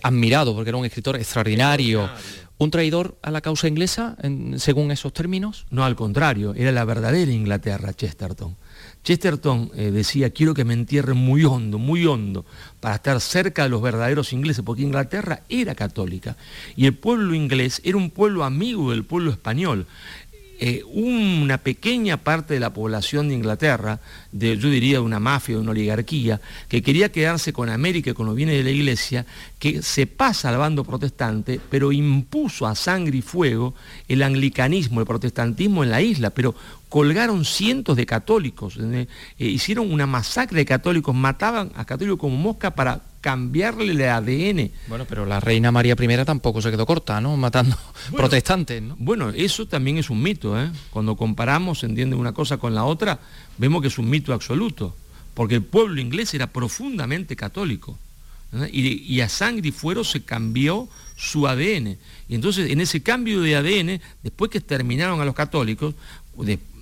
admirado, 0.03 0.55
porque 0.55 0.71
era 0.71 0.79
un 0.79 0.87
escritor 0.87 1.17
extraordinario. 1.17 2.09
¿Un 2.57 2.73
traidor 2.73 3.17
a 3.23 3.31
la 3.31 3.41
causa 3.41 3.69
inglesa, 3.69 4.17
según 4.57 4.91
esos 4.91 5.13
términos? 5.13 5.67
No, 5.71 5.85
al 5.85 5.95
contrario, 5.95 6.55
era 6.57 6.73
la 6.73 6.85
verdadera 6.85 7.31
Inglaterra, 7.31 7.93
Chesterton 7.93 8.57
Chesterton 9.05 9.71
eh, 9.75 9.91
decía, 9.91 10.31
quiero 10.31 10.55
que 10.55 10.65
me 10.65 10.75
entierren 10.75 11.17
muy 11.17 11.45
hondo, 11.45 11.79
muy 11.79 12.07
hondo, 12.07 12.45
para 12.81 12.97
estar 12.97 13.21
cerca 13.21 13.63
de 13.63 13.69
los 13.69 13.83
verdaderos 13.83 14.33
ingleses, 14.33 14.65
porque 14.65 14.83
Inglaterra 14.83 15.43
era 15.49 15.75
católica 15.75 16.37
y 16.77 16.87
el 16.87 16.95
pueblo 16.95 17.35
inglés 17.35 17.81
era 17.85 17.97
un 17.97 18.11
pueblo 18.11 18.45
amigo 18.45 18.91
del 18.91 19.05
pueblo 19.05 19.31
español. 19.31 19.87
Eh, 20.61 20.83
una 20.93 21.59
pequeña 21.59 22.17
parte 22.17 22.55
de 22.55 22.61
la 22.61 22.73
población 22.73 23.29
de 23.29 23.35
Inglaterra, 23.37 24.01
de, 24.33 24.59
yo 24.59 24.69
diría 24.69 25.01
una 25.01 25.21
mafia, 25.21 25.55
de 25.55 25.61
una 25.61 25.71
oligarquía, 25.71 26.41
que 26.69 26.83
quería 26.83 27.13
quedarse 27.13 27.53
con 27.53 27.69
América 27.69 28.11
y 28.11 28.15
con 28.15 28.27
los 28.27 28.35
bienes 28.35 28.57
de 28.57 28.65
la 28.65 28.71
iglesia, 28.71 29.25
que 29.61 29.83
se 29.83 30.09
pasa 30.09 30.49
al 30.49 30.59
bando 30.59 30.83
protestante, 30.83 31.61
pero 31.71 31.93
impuso 31.93 32.67
a 32.67 32.75
sangre 32.75 33.19
y 33.19 33.23
fuego 33.23 33.75
el 34.09 34.21
anglicanismo, 34.21 34.99
el 34.99 35.07
protestantismo 35.07 35.85
en 35.85 35.91
la 35.91 36.03
isla, 36.03 36.31
pero 36.31 36.57
colgaron 36.89 37.45
cientos 37.45 37.97
de 37.97 38.07
católicos, 38.07 38.79
eh, 38.81 39.07
hicieron 39.39 39.93
una 39.93 40.07
masacre 40.07 40.59
de 40.59 40.65
católicos, 40.65 41.15
mataban 41.15 41.71
a 41.77 41.85
católicos 41.85 42.19
como 42.19 42.37
mosca 42.37 42.75
para 42.75 43.03
cambiarle 43.21 43.93
el 43.93 44.03
ADN. 44.03 44.71
Bueno, 44.89 45.05
pero 45.09 45.27
la 45.27 45.41
reina 45.41 45.71
María 45.73 45.97
I 45.99 46.25
tampoco 46.25 46.63
se 46.63 46.71
quedó 46.71 46.87
corta, 46.87 47.21
¿no? 47.21 47.37
Matando 47.49 47.77
protestantes, 48.15 48.83
¿no? 48.83 48.97
Bueno, 48.99 49.31
eso 49.31 49.67
también 49.67 49.99
es 49.99 50.11
un 50.11 50.23
mito, 50.23 50.61
¿eh? 50.61 50.71
Cuando 50.91 51.17
comparamos, 51.17 51.85
entiende 51.85 52.17
una 52.17 52.33
cosa 52.33 52.59
con 52.59 52.75
la 52.75 52.85
otra, 52.85 53.19
vemos 53.59 53.83
que 53.83 53.89
es 53.89 53.99
un 53.99 54.09
mito 54.09 54.33
absoluto, 54.33 54.95
porque 55.35 55.57
el 55.57 55.63
pueblo 55.63 56.01
inglés 56.01 56.35
era 56.35 56.47
profundamente 56.49 57.37
católico. 57.37 57.99
Y, 58.73 59.21
a 59.21 59.29
sangre 59.29 59.69
y 59.69 59.73
fuero 59.73 60.05
se 60.05 60.23
cambió 60.23 60.89
su 61.17 61.47
ADN. 61.47 61.99
Y 62.31 62.35
entonces 62.35 62.71
en 62.71 62.81
ese 62.81 63.03
cambio 63.03 63.43
de 63.43 63.57
ADN, 63.57 64.01
después 64.23 64.51
que 64.51 64.57
exterminaron 64.57 65.21
a 65.21 65.27
los 65.27 65.35
católicos, 65.35 65.95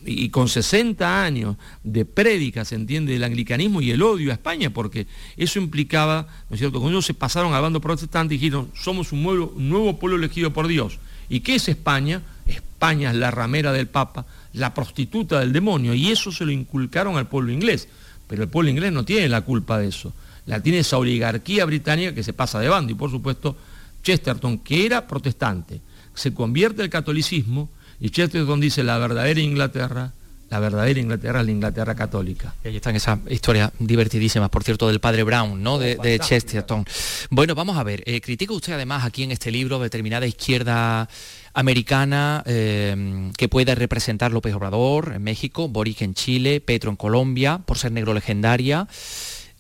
y 0.07 0.29
con 0.31 0.49
60 0.49 1.25
años 1.25 1.57
de 1.83 2.05
prédica, 2.05 2.65
se 2.65 2.77
entiende, 2.77 3.13
del 3.13 3.25
anglicanismo 3.25 3.81
y 3.83 3.91
el 3.91 4.03
odio 4.03 4.31
a 4.31 4.35
España, 4.35 4.71
porque 4.71 5.07
eso 5.37 5.59
implicaba, 5.59 6.29
¿no 6.49 6.55
es 6.55 6.61
cierto?, 6.61 6.79
cuando 6.79 6.97
ellos 6.97 7.07
se 7.07 7.15
pasaron 7.15 7.53
al 7.53 7.63
bando 7.63 7.81
protestante 7.81 8.35
y 8.35 8.39
dijeron, 8.39 8.71
somos 8.75 9.13
un 9.13 9.23
nuevo, 9.23 9.53
un 9.57 9.69
nuevo 9.69 9.99
pueblo 9.99 10.17
elegido 10.17 10.53
por 10.53 10.69
Dios. 10.69 10.99
¿Y 11.29 11.41
qué 11.41 11.57
es 11.57 11.69
España? 11.69 12.23
España 12.47 13.11
es 13.11 13.17
la 13.17 13.31
ramera 13.31 13.73
del 13.73 13.89
Papa, 13.89 14.27
la 14.53 14.73
prostituta 14.73 15.41
del 15.41 15.53
demonio, 15.53 15.93
y 15.93 16.11
eso 16.11 16.31
se 16.31 16.45
lo 16.45 16.53
inculcaron 16.53 17.17
al 17.17 17.27
pueblo 17.27 17.53
inglés. 17.53 17.89
Pero 18.29 18.43
el 18.43 18.49
pueblo 18.49 18.71
inglés 18.71 18.93
no 18.93 19.05
tiene 19.05 19.29
la 19.29 19.41
culpa 19.41 19.79
de 19.79 19.89
eso. 19.89 20.13
La 20.47 20.61
tiene 20.61 20.79
esa 20.79 20.99
oligarquía 20.99 21.65
británica 21.65 22.15
que 22.15 22.23
se 22.23 22.33
pasa 22.33 22.61
de 22.61 22.69
bando, 22.69 22.93
y 22.93 22.95
por 22.95 23.11
supuesto 23.11 23.57
Chesterton, 24.03 24.59
que 24.59 24.87
era 24.87 25.07
protestante, 25.07 25.81
se 26.15 26.33
convierte 26.33 26.83
al 26.83 26.91
catolicismo, 26.91 27.69
y 28.00 28.11
Chesterton 28.11 28.61
dice 28.61 28.83
la 28.83 28.99
verdadera 28.99 29.41
Inglaterra, 29.41 30.12
la 30.50 30.61
verdadera 30.61 31.00
Inglaterra 31.00 31.41
es 31.41 31.47
la 31.47 31.53
Inglaterra 31.53 31.95
católica. 31.95 32.55
Y 32.65 32.69
ahí 32.69 32.76
están 32.76 32.95
esas 32.95 33.19
historias 33.29 33.73
divertidísimas, 33.79 34.49
por 34.49 34.62
cierto, 34.62 34.87
del 34.87 35.00
padre 35.00 35.25
Brown, 35.25 35.61
¿no? 35.62 35.79
de, 35.79 35.97
oh, 35.99 36.25
Chesterton. 36.25 36.85
Bueno, 37.31 37.55
vamos 37.55 37.76
a 37.76 37.83
ver, 37.83 38.03
eh, 38.07 38.21
critica 38.21 38.53
usted 38.53 38.75
además 38.75 39.05
aquí 39.05 39.25
en 39.25 39.33
este 39.33 39.50
libro 39.50 39.79
determinada 39.81 40.26
izquierda 40.26 41.09
americana 41.53 42.43
eh, 42.47 43.31
que 43.37 43.49
puede 43.49 43.75
representar 43.75 44.31
López 44.31 44.55
Obrador 44.55 45.15
en 45.17 45.23
México, 45.23 45.69
Boric 45.69 46.03
en 46.03 46.15
Chile, 46.15 46.61
Petro 46.61 46.91
en 46.91 46.97
Colombia, 46.97 47.59
por 47.65 47.79
ser 47.79 47.93
negro 47.93 48.15
legendaria. 48.15 48.87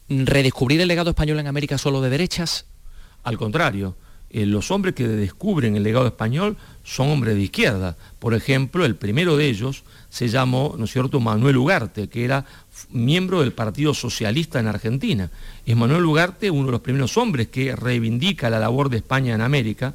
¿Redescubrir 0.08 0.80
el 0.80 0.88
legado 0.88 1.10
español 1.10 1.40
en 1.40 1.48
América 1.48 1.78
solo 1.78 2.00
de 2.00 2.10
derechas? 2.10 2.66
Al 3.24 3.38
contrario, 3.38 3.96
eh, 4.36 4.44
los 4.44 4.70
hombres 4.70 4.94
que 4.94 5.08
descubren 5.08 5.76
el 5.76 5.82
legado 5.82 6.06
español 6.06 6.58
son 6.84 7.08
hombres 7.08 7.36
de 7.36 7.44
izquierda. 7.44 7.96
Por 8.18 8.34
ejemplo, 8.34 8.84
el 8.84 8.94
primero 8.94 9.38
de 9.38 9.46
ellos 9.46 9.82
se 10.10 10.28
llamó, 10.28 10.74
¿no 10.76 10.84
es 10.84 10.92
cierto?, 10.92 11.20
Manuel 11.20 11.56
Ugarte, 11.56 12.08
que 12.08 12.22
era 12.26 12.44
miembro 12.90 13.40
del 13.40 13.54
Partido 13.54 13.94
Socialista 13.94 14.60
en 14.60 14.66
Argentina. 14.66 15.30
Es 15.64 15.74
Manuel 15.74 16.04
Ugarte 16.04 16.50
uno 16.50 16.66
de 16.66 16.72
los 16.72 16.82
primeros 16.82 17.16
hombres 17.16 17.48
que 17.48 17.74
reivindica 17.74 18.50
la 18.50 18.58
labor 18.58 18.90
de 18.90 18.98
España 18.98 19.34
en 19.34 19.40
América 19.40 19.94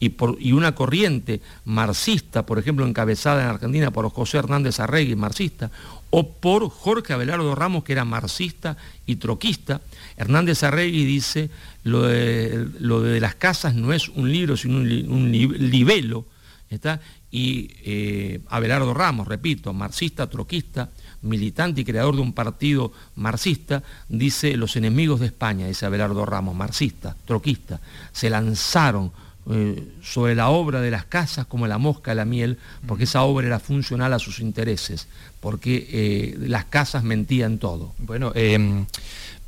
y, 0.00 0.08
por, 0.08 0.38
y 0.40 0.52
una 0.52 0.74
corriente 0.74 1.42
marxista, 1.66 2.46
por 2.46 2.58
ejemplo, 2.58 2.86
encabezada 2.86 3.42
en 3.42 3.50
Argentina 3.50 3.90
por 3.90 4.08
José 4.08 4.38
Hernández 4.38 4.80
Arregui, 4.80 5.16
marxista, 5.16 5.70
o 6.14 6.28
por 6.28 6.68
Jorge 6.68 7.14
Abelardo 7.14 7.54
Ramos, 7.54 7.84
que 7.84 7.92
era 7.92 8.04
marxista 8.04 8.76
y 9.06 9.16
troquista. 9.16 9.80
Hernández 10.18 10.62
Arregui 10.62 11.06
dice, 11.06 11.48
lo 11.84 12.02
de, 12.02 13.18
las 13.18 13.34
casas 13.36 13.74
no 13.74 13.94
es 13.94 14.10
un 14.10 14.30
libro, 14.30 14.58
sino 14.58 14.76
un, 14.76 15.32
libelo. 15.32 16.26
¿está? 16.68 17.00
Y 17.30 17.70
eh, 17.82 18.40
Abelardo 18.48 18.92
Ramos, 18.92 19.26
repito, 19.26 19.72
marxista, 19.72 20.28
troquista, 20.28 20.90
militante 21.22 21.80
y 21.80 21.84
creador 21.86 22.16
de 22.16 22.20
un 22.20 22.34
partido 22.34 22.92
marxista, 23.16 23.82
dice 24.10 24.58
los 24.58 24.76
enemigos 24.76 25.18
de 25.18 25.26
España, 25.26 25.66
dice 25.66 25.86
Abelardo 25.86 26.26
Ramos, 26.26 26.54
marxista, 26.54 27.16
troquista, 27.24 27.80
se 28.12 28.28
lanzaron 28.28 29.12
eh, 29.50 29.82
sobre 30.02 30.36
la 30.36 30.50
obra 30.50 30.80
de 30.80 30.90
las 30.92 31.04
casas 31.04 31.46
como 31.46 31.66
la 31.66 31.78
mosca 31.78 32.14
la 32.14 32.24
miel, 32.24 32.58
porque 32.86 33.04
esa 33.04 33.22
obra 33.22 33.46
era 33.46 33.58
funcional 33.58 34.12
a 34.12 34.20
sus 34.20 34.38
intereses, 34.38 35.08
porque 35.40 35.88
eh, 35.90 36.36
las 36.38 36.66
casas 36.66 37.02
mentían 37.02 37.58
todo. 37.58 37.92
Bueno, 37.98 38.32
em, 38.36 38.86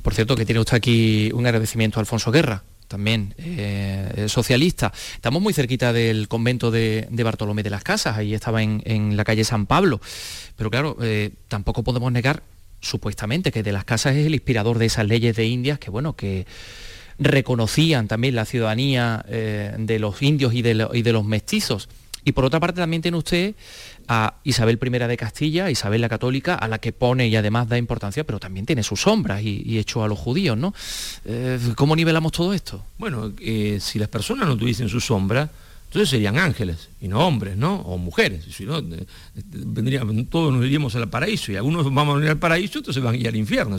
por 0.03 0.15
cierto 0.15 0.35
que 0.35 0.45
tiene 0.45 0.61
usted 0.61 0.77
aquí 0.77 1.31
un 1.33 1.47
agradecimiento 1.47 1.99
a 1.99 2.01
Alfonso 2.01 2.33
Guerra, 2.33 2.65
también 2.89 3.35
eh, 3.39 4.27
socialista. 4.29 4.93
Estamos 5.15 5.41
muy 5.41 5.53
cerquita 5.53 5.93
del 5.93 6.27
convento 6.27 6.73
de, 6.73 7.09
Bartolomé 7.11 7.63
de 7.63 7.71
las 7.71 7.85
Casas, 7.85 8.17
ahí 8.17 8.35
estaba 8.35 8.63
en, 8.63 8.83
en 8.85 9.17
la 9.17 9.25
calle 9.25 9.45
San 9.45 9.67
Pablo, 9.67 10.01
pero 10.57 10.71
claro, 10.71 10.97
tampoco 11.49 11.85
podemos 11.85 12.11
negar 12.11 12.43
supuestamente 12.81 13.53
que 13.53 13.63
de 13.63 13.73
las 13.73 13.85
casas 13.85 14.17
es 14.17 14.27
el 14.27 14.35
inspirador 14.35 14.79
de 14.79 14.87
esas 14.87 15.07
leyes 15.07 15.35
de 15.37 15.47
Indias 15.47 15.79
que 15.79 15.91
bueno 15.91 16.15
que 16.15 16.47
reconocían 17.19 18.09
también 18.09 18.35
la 18.35 18.45
ciudadanía 18.45 19.25
eh, 19.29 19.75
de 19.79 19.99
los 19.99 20.23
indios 20.23 20.55
y 20.55 20.63
de, 20.63 20.75
los 20.75 21.25
mestizos. 21.25 21.89
Y 22.25 22.33
por 22.33 22.45
otra 22.45 22.59
parte 22.59 22.81
también 22.81 23.03
tiene 23.03 23.19
usted 23.19 23.55
a 24.09 24.35
Isabel 24.45 24.79
I 24.83 24.89
de 24.91 25.17
Castilla, 25.17 25.71
Isabel 25.71 26.01
la 26.01 26.09
Católica, 26.09 26.55
a 26.55 26.69
la 26.69 26.79
que 26.79 26.93
pone 26.93 27.29
y 27.29 27.37
además 27.37 27.69
da 27.69 27.77
importancia, 27.77 28.25
pero 28.25 28.41
también 28.41 28.65
tiene 28.65 28.83
sus 28.83 29.03
sombras 29.03 29.43
y, 29.43 29.79
hecho 29.79 30.03
a 30.03 30.09
los 30.09 30.19
judíos, 30.19 30.57
¿no? 30.57 30.75
Eh, 31.27 31.59
¿Cómo 31.77 31.95
nivelamos 31.95 32.33
todo 32.33 32.55
esto? 32.55 32.83
Bueno, 32.99 33.33
eh, 33.41 33.79
si 33.81 33.99
las 33.99 34.09
personas 34.09 34.49
no 34.49 34.57
tuviesen 34.57 34.89
sus 34.89 35.05
sombras, 35.05 35.51
entonces 35.95 36.11
serían 36.11 36.39
ángeles 36.39 36.89
y 37.01 37.07
no 37.07 37.25
hombres, 37.25 37.57
¿no? 37.57 37.77
O 37.77 37.99
mujeres. 37.99 38.45
Si 38.51 38.65
no, 38.65 38.83
todos 40.29 40.53
nos 40.53 40.65
iríamos 40.65 40.97
al 40.97 41.09
paraíso 41.09 41.53
y 41.53 41.57
algunos 41.57 41.85
vamos 41.85 42.15
a 42.15 42.17
venir 42.17 42.31
al 42.31 42.39
paraíso, 42.39 42.79
entonces 42.81 43.01
van 43.01 43.15
a 43.15 43.17
ir 43.17 43.29
al 43.29 43.37
infierno. 43.37 43.77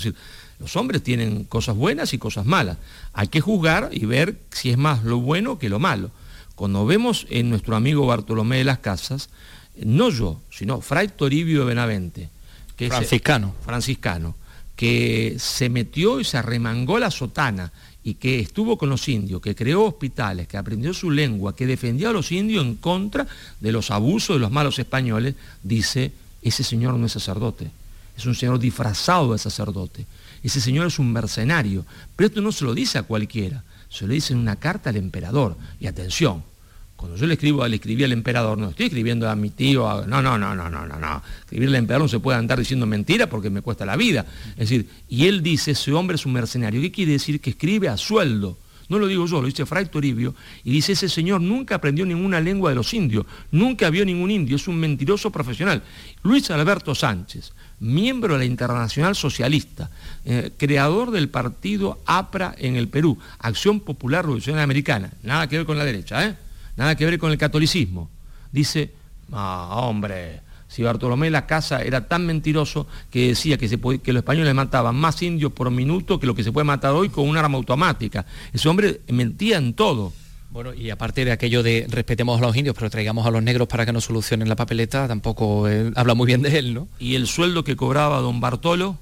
Los 0.59 0.75
hombres 0.75 1.03
tienen 1.03 1.43
cosas 1.43 1.75
buenas 1.75 2.13
y 2.13 2.17
cosas 2.17 2.45
malas. 2.45 2.77
Hay 3.13 3.27
que 3.27 3.41
juzgar 3.41 3.89
y 3.91 4.05
ver 4.05 4.39
si 4.51 4.69
es 4.69 4.77
más 4.77 5.03
lo 5.03 5.19
bueno 5.19 5.59
que 5.59 5.69
lo 5.69 5.79
malo. 5.79 6.11
Cuando 6.55 6.85
vemos 6.85 7.27
en 7.29 7.49
nuestro 7.49 7.75
amigo 7.75 8.05
Bartolomé 8.05 8.57
de 8.57 8.63
las 8.63 8.79
Casas, 8.79 9.29
no 9.75 10.09
yo, 10.09 10.39
sino 10.49 10.79
Fray 10.79 11.09
Toribio 11.09 11.61
de 11.61 11.65
Benavente, 11.65 12.29
que 12.77 12.87
franciscano. 12.87 13.53
Es, 13.59 13.65
franciscano, 13.65 14.35
que 14.77 15.35
se 15.37 15.69
metió 15.69 16.21
y 16.21 16.23
se 16.23 16.37
arremangó 16.37 16.97
la 16.99 17.11
sotana 17.11 17.73
y 18.05 18.13
que 18.13 18.39
estuvo 18.39 18.77
con 18.77 18.89
los 18.89 19.09
indios, 19.09 19.41
que 19.41 19.55
creó 19.55 19.83
hospitales, 19.83 20.47
que 20.47 20.55
aprendió 20.55 20.93
su 20.93 21.11
lengua, 21.11 21.55
que 21.55 21.65
defendió 21.65 22.09
a 22.09 22.13
los 22.13 22.31
indios 22.31 22.63
en 22.63 22.75
contra 22.75 23.27
de 23.59 23.71
los 23.73 23.91
abusos 23.91 24.37
de 24.37 24.39
los 24.39 24.51
malos 24.51 24.79
españoles, 24.79 25.35
dice, 25.63 26.13
ese 26.41 26.63
señor 26.63 26.93
no 26.93 27.07
es 27.07 27.11
sacerdote, 27.11 27.69
es 28.15 28.25
un 28.25 28.35
señor 28.35 28.59
disfrazado 28.59 29.33
de 29.33 29.39
sacerdote 29.39 30.05
ese 30.47 30.61
señor 30.61 30.87
es 30.87 30.99
un 30.99 31.11
mercenario. 31.11 31.85
Pero 32.15 32.27
esto 32.27 32.41
no 32.41 32.51
se 32.51 32.65
lo 32.65 32.73
dice 32.73 32.97
a 32.97 33.03
cualquiera, 33.03 33.63
se 33.89 34.05
lo 34.05 34.13
dice 34.13 34.33
en 34.33 34.39
una 34.39 34.57
carta 34.57 34.89
al 34.89 34.97
emperador. 34.97 35.57
Y 35.79 35.87
atención, 35.87 36.43
Cuando 36.95 37.17
yo 37.17 37.27
le 37.27 37.33
escribo, 37.33 37.67
le 37.67 37.75
escribí 37.75 38.03
al 38.05 38.13
emperador, 38.13 38.57
no 38.57 38.69
estoy 38.69 38.85
escribiendo 38.85 39.29
a 39.29 39.35
mi 39.35 39.49
tío, 39.49 40.05
no, 40.07 40.21
no, 40.21 40.37
no, 40.37 40.55
no, 40.55 40.69
no, 40.69 40.85
no, 40.85 40.99
no. 40.99 41.21
Escribirle 41.41 41.77
al 41.77 41.83
emperador 41.83 42.05
no 42.05 42.07
se 42.07 42.19
puede 42.19 42.37
andar 42.37 42.57
diciendo 42.57 42.85
mentira 42.85 43.27
porque 43.27 43.49
me 43.49 43.61
cuesta 43.61 43.85
la 43.85 43.97
vida. 43.97 44.25
Es 44.51 44.69
decir, 44.69 44.89
y 45.09 45.25
él 45.27 45.43
dice, 45.43 45.71
ese 45.71 45.91
hombre 45.91 46.15
es 46.15 46.25
un 46.25 46.33
mercenario. 46.33 46.79
¿Qué 46.81 46.91
quiere 46.91 47.11
decir? 47.11 47.41
Que 47.41 47.49
escribe 47.51 47.89
a 47.89 47.97
sueldo. 47.97 48.57
No 48.87 48.99
lo 48.99 49.07
digo 49.07 49.25
yo, 49.25 49.41
lo 49.41 49.47
dice 49.47 49.65
Fray 49.65 49.85
Toribio, 49.87 50.35
y 50.63 50.71
dice, 50.71 50.91
ese 50.91 51.09
señor 51.09 51.41
nunca 51.41 51.75
aprendió 51.75 52.05
ninguna 52.05 52.39
lengua 52.39 52.69
de 52.69 52.75
los 52.75 52.93
indios, 52.93 53.25
nunca 53.51 53.89
vio 53.89 54.05
ningún 54.05 54.29
indio, 54.29 54.55
es 54.57 54.67
un 54.67 54.77
mentiroso 54.77 55.31
profesional. 55.31 55.81
Luis 56.21 56.51
Alberto 56.51 56.93
Sánchez, 56.93 57.53
miembro 57.79 58.33
de 58.33 58.39
la 58.39 58.45
Internacional 58.45 59.15
Socialista, 59.15 59.89
eh, 60.25 60.51
creador 60.57 61.11
del 61.11 61.29
partido 61.29 61.99
APRA 62.05 62.55
en 62.57 62.75
el 62.75 62.87
Perú, 62.87 63.17
Acción 63.39 63.79
Popular 63.79 64.25
Revolucionaria 64.25 64.63
Americana, 64.63 65.11
nada 65.23 65.47
que 65.47 65.57
ver 65.57 65.65
con 65.65 65.77
la 65.77 65.85
derecha, 65.85 66.25
¿eh? 66.25 66.35
nada 66.77 66.95
que 66.95 67.05
ver 67.05 67.19
con 67.19 67.31
el 67.31 67.37
catolicismo. 67.37 68.09
Dice, 68.51 68.93
hombre, 69.31 70.41
si 70.67 70.83
Bartolomé 70.83 71.29
la 71.29 71.45
Casa 71.45 71.81
era 71.81 72.07
tan 72.07 72.25
mentiroso 72.25 72.87
que 73.09 73.29
decía 73.29 73.57
que, 73.57 73.67
que 73.69 74.13
los 74.13 74.21
españoles 74.21 74.53
mataban 74.53 74.95
más 74.95 75.21
indios 75.21 75.51
por 75.51 75.69
minuto 75.71 76.19
que 76.19 76.27
lo 76.27 76.35
que 76.35 76.43
se 76.43 76.51
puede 76.51 76.65
matar 76.65 76.91
hoy 76.91 77.09
con 77.09 77.27
un 77.27 77.37
arma 77.37 77.57
automática. 77.57 78.25
Ese 78.51 78.67
hombre 78.67 79.01
mentía 79.07 79.57
en 79.57 79.73
todo. 79.73 80.13
Bueno, 80.55 80.73
y 80.73 80.89
aparte 80.89 81.25
de 81.25 81.33
aquello 81.33 81.63
de 81.63 81.85
respetemos 81.89 82.41
a 82.41 82.45
los 82.45 82.55
indios, 82.55 82.77
pero 82.77 82.89
traigamos 82.89 83.25
a 83.25 83.29
los 83.29 83.43
negros 83.43 83.67
para 83.67 83.85
que 83.85 83.91
nos 83.91 84.05
solucionen 84.05 84.47
la 84.47 84.55
papeleta, 84.55 85.05
tampoco 85.05 85.67
habla 85.95 86.13
muy 86.13 86.27
bien 86.27 86.43
de 86.43 86.57
él, 86.57 86.73
¿no? 86.73 86.87
Y 86.97 87.15
el 87.15 87.27
sueldo 87.27 87.65
que 87.65 87.75
cobraba 87.75 88.21
don 88.21 88.39
Bartolo, 88.39 88.97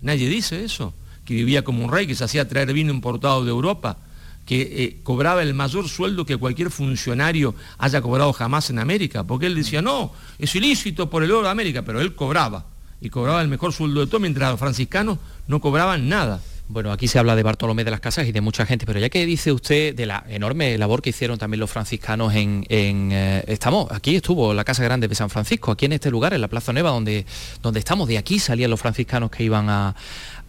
nadie 0.00 0.28
dice 0.28 0.62
eso, 0.62 0.94
que 1.24 1.34
vivía 1.34 1.64
como 1.64 1.84
un 1.84 1.90
rey, 1.90 2.06
que 2.06 2.14
se 2.14 2.22
hacía 2.22 2.46
traer 2.46 2.72
vino 2.72 2.92
importado 2.92 3.44
de 3.44 3.50
Europa, 3.50 3.98
que 4.44 4.60
eh, 4.62 5.00
cobraba 5.02 5.42
el 5.42 5.54
mayor 5.54 5.88
sueldo 5.88 6.24
que 6.24 6.36
cualquier 6.36 6.70
funcionario 6.70 7.56
haya 7.78 8.00
cobrado 8.00 8.32
jamás 8.32 8.70
en 8.70 8.78
América, 8.78 9.24
porque 9.24 9.46
él 9.46 9.56
decía, 9.56 9.82
no, 9.82 10.12
es 10.38 10.54
ilícito 10.54 11.10
por 11.10 11.24
el 11.24 11.32
oro 11.32 11.46
de 11.46 11.50
América, 11.50 11.82
pero 11.82 12.00
él 12.00 12.14
cobraba, 12.14 12.64
y 13.00 13.10
cobraba 13.10 13.42
el 13.42 13.48
mejor 13.48 13.72
sueldo 13.72 14.02
de 14.02 14.06
todo, 14.06 14.20
mientras 14.20 14.52
los 14.52 14.60
franciscanos 14.60 15.18
no 15.48 15.60
cobraban 15.60 16.08
nada. 16.08 16.40
Bueno, 16.68 16.90
aquí 16.90 17.06
se 17.06 17.20
habla 17.20 17.36
de 17.36 17.44
Bartolomé 17.44 17.84
de 17.84 17.92
las 17.92 18.00
Casas 18.00 18.26
y 18.26 18.32
de 18.32 18.40
mucha 18.40 18.66
gente, 18.66 18.86
pero 18.86 18.98
ya 18.98 19.08
que 19.08 19.24
dice 19.24 19.52
usted 19.52 19.94
de 19.94 20.04
la 20.04 20.24
enorme 20.28 20.76
labor 20.76 21.00
que 21.00 21.10
hicieron 21.10 21.38
también 21.38 21.60
los 21.60 21.70
franciscanos 21.70 22.34
en... 22.34 22.66
Eh, 22.68 23.44
estamos, 23.46 23.92
aquí 23.92 24.16
estuvo 24.16 24.52
la 24.52 24.64
Casa 24.64 24.82
Grande 24.82 25.06
de 25.06 25.14
San 25.14 25.30
Francisco, 25.30 25.70
aquí 25.70 25.84
en 25.84 25.92
este 25.92 26.10
lugar, 26.10 26.34
en 26.34 26.40
la 26.40 26.48
Plaza 26.48 26.72
Nueva, 26.72 26.90
donde, 26.90 27.24
donde 27.62 27.78
estamos, 27.78 28.08
de 28.08 28.18
aquí 28.18 28.40
salían 28.40 28.70
los 28.70 28.80
franciscanos 28.80 29.30
que 29.30 29.44
iban 29.44 29.68
a, 29.70 29.94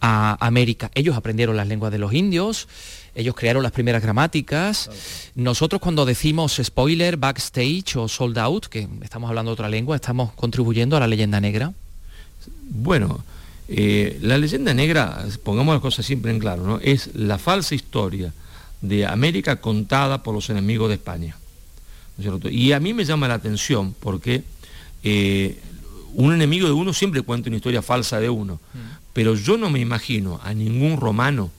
América. 0.00 0.90
Ellos 0.94 1.16
aprendieron 1.16 1.56
las 1.56 1.66
lenguas 1.66 1.90
de 1.90 1.98
los 1.98 2.12
indios, 2.12 2.68
ellos 3.16 3.34
crearon 3.34 3.64
las 3.64 3.72
primeras 3.72 4.00
gramáticas. 4.00 4.90
Nosotros 5.34 5.80
cuando 5.80 6.04
decimos 6.04 6.60
spoiler, 6.62 7.16
backstage 7.16 7.96
o 7.96 8.06
sold 8.06 8.38
out, 8.38 8.66
que 8.66 8.86
estamos 9.02 9.28
hablando 9.28 9.50
otra 9.50 9.68
lengua, 9.68 9.96
estamos 9.96 10.32
contribuyendo 10.34 10.96
a 10.96 11.00
la 11.00 11.08
leyenda 11.08 11.40
negra. 11.40 11.72
Bueno, 12.70 13.24
eh, 13.68 14.18
la 14.22 14.38
leyenda 14.38 14.72
negra, 14.72 15.26
pongamos 15.42 15.74
las 15.74 15.82
cosas 15.82 16.06
siempre 16.06 16.30
en 16.30 16.38
claro, 16.38 16.64
¿no? 16.64 16.80
es 16.82 17.10
la 17.14 17.38
falsa 17.38 17.74
historia 17.74 18.32
de 18.80 19.06
América 19.06 19.56
contada 19.60 20.22
por 20.22 20.34
los 20.34 20.48
enemigos 20.48 20.88
de 20.88 20.94
España. 20.94 21.36
y 22.50 22.72
a 22.72 22.80
mí 22.80 22.94
me 22.94 23.04
llama 23.04 23.28
la 23.28 23.34
atención 23.34 23.94
porque 24.00 24.42
eh, 25.02 25.60
un 26.14 26.32
enemigo 26.32 26.66
de 26.66 26.72
uno 26.72 26.92
siempre 26.92 27.22
cuenta 27.22 27.50
una 27.50 27.56
historia 27.56 27.82
falsa 27.82 28.18
de 28.20 28.30
uno, 28.30 28.54
mm. 28.54 28.78
pero 29.12 29.34
yo 29.34 29.58
no 29.58 29.68
me 29.68 29.80
imagino 29.80 30.40
a 30.42 30.54
ningún 30.54 30.96
romano 30.96 31.50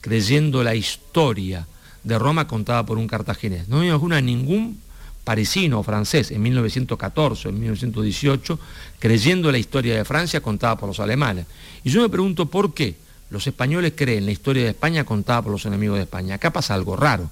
creyendo 0.00 0.62
la 0.62 0.76
historia 0.76 1.66
de 2.04 2.16
Roma 2.16 2.46
contada 2.46 2.86
por 2.86 2.96
un 2.96 3.08
cartaginés. 3.08 3.66
No 3.66 3.78
me 3.78 3.88
imagino 3.88 4.14
a 4.14 4.20
ningún 4.20 4.80
parisino 5.26 5.80
o 5.80 5.82
francés 5.82 6.30
en 6.30 6.40
1914 6.40 7.48
o 7.48 7.50
en 7.50 7.58
1918, 7.58 8.60
creyendo 9.00 9.50
la 9.50 9.58
historia 9.58 9.96
de 9.96 10.04
Francia 10.04 10.40
contada 10.40 10.78
por 10.78 10.88
los 10.88 11.00
alemanes. 11.00 11.46
Y 11.82 11.90
yo 11.90 12.00
me 12.00 12.08
pregunto 12.08 12.46
por 12.46 12.72
qué 12.72 12.94
los 13.30 13.44
españoles 13.44 13.94
creen 13.96 14.24
la 14.24 14.30
historia 14.30 14.62
de 14.62 14.70
España 14.70 15.02
contada 15.02 15.42
por 15.42 15.50
los 15.50 15.66
enemigos 15.66 15.96
de 15.96 16.04
España. 16.04 16.36
Acá 16.36 16.52
pasa 16.52 16.74
algo 16.74 16.94
raro. 16.94 17.28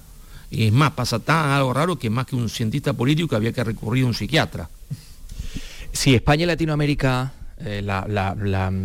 Y 0.51 0.67
es 0.67 0.73
más, 0.73 0.91
pasa 0.91 1.19
tan 1.19 1.51
algo 1.51 1.73
raro 1.73 1.97
que 1.97 2.09
más 2.09 2.25
que 2.25 2.35
un 2.35 2.49
cientista 2.49 2.91
político 2.91 3.37
había 3.37 3.53
que 3.53 3.63
recurrir 3.63 4.03
a 4.03 4.07
un 4.07 4.13
psiquiatra. 4.13 4.69
Si 5.93 6.13
España 6.13 6.43
y 6.43 6.47
Latinoamérica 6.47 7.31
eh, 7.57 7.81
la, 7.81 8.35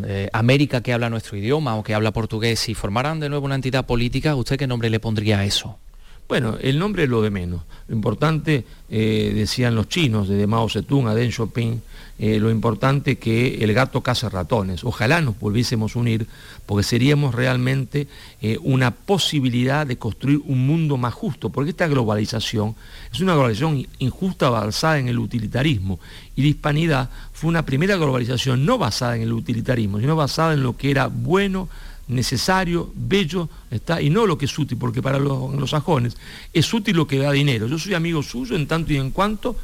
eh, 0.06 0.30
América 0.32 0.82
que 0.82 0.92
habla 0.92 1.10
nuestro 1.10 1.36
idioma 1.36 1.74
o 1.74 1.82
que 1.82 1.94
habla 1.94 2.12
portugués, 2.12 2.60
si 2.60 2.74
formaran 2.74 3.18
de 3.18 3.28
nuevo 3.28 3.44
una 3.44 3.56
entidad 3.56 3.86
política, 3.86 4.36
¿usted 4.36 4.56
qué 4.56 4.68
nombre 4.68 4.88
le 4.88 5.00
pondría 5.00 5.40
a 5.40 5.44
eso? 5.44 5.80
Bueno, 6.30 6.56
el 6.60 6.78
nombre 6.78 7.02
es 7.02 7.08
lo 7.08 7.22
de 7.22 7.30
menos. 7.30 7.62
Lo 7.88 7.96
importante, 7.96 8.64
eh, 8.88 9.32
decían 9.34 9.74
los 9.74 9.88
chinos, 9.88 10.28
desde 10.28 10.46
Mao 10.46 10.68
Zedong 10.68 11.08
a 11.08 11.14
Deng 11.16 11.32
Xiaoping, 11.32 11.82
eh, 12.20 12.38
lo 12.38 12.52
importante 12.52 13.18
que 13.18 13.64
el 13.64 13.74
gato 13.74 14.00
caza 14.00 14.28
ratones. 14.28 14.84
Ojalá 14.84 15.20
nos 15.22 15.40
volviésemos 15.40 15.96
a 15.96 15.98
unir, 15.98 16.28
porque 16.66 16.84
seríamos 16.84 17.34
realmente 17.34 18.06
eh, 18.40 18.58
una 18.62 18.92
posibilidad 18.92 19.84
de 19.88 19.98
construir 19.98 20.40
un 20.44 20.64
mundo 20.68 20.96
más 20.96 21.14
justo, 21.14 21.50
porque 21.50 21.70
esta 21.70 21.88
globalización 21.88 22.76
es 23.12 23.18
una 23.18 23.32
globalización 23.32 23.84
injusta 23.98 24.50
basada 24.50 25.00
en 25.00 25.08
el 25.08 25.18
utilitarismo, 25.18 25.98
y 26.36 26.42
la 26.42 26.48
hispanidad 26.48 27.10
fue 27.32 27.48
una 27.48 27.66
primera 27.66 27.96
globalización 27.96 28.64
no 28.64 28.78
basada 28.78 29.16
en 29.16 29.22
el 29.22 29.32
utilitarismo, 29.32 29.98
sino 29.98 30.14
basada 30.14 30.54
en 30.54 30.62
lo 30.62 30.76
que 30.76 30.92
era 30.92 31.08
bueno, 31.08 31.68
necesario, 32.10 32.92
bello, 32.94 33.48
está, 33.70 34.02
y 34.02 34.10
no 34.10 34.26
lo 34.26 34.36
que 34.36 34.44
es 34.44 34.58
útil, 34.58 34.78
porque 34.78 35.02
para 35.02 35.18
los, 35.18 35.54
los 35.54 35.70
sajones 35.70 36.16
es 36.52 36.72
útil 36.74 36.96
lo 36.96 37.06
que 37.06 37.18
da 37.18 37.32
dinero. 37.32 37.66
Yo 37.66 37.78
soy 37.78 37.94
amigo 37.94 38.22
suyo 38.22 38.56
en 38.56 38.66
tanto 38.66 38.92
y 38.92 38.96
en 38.96 39.10
cuanto 39.10 39.56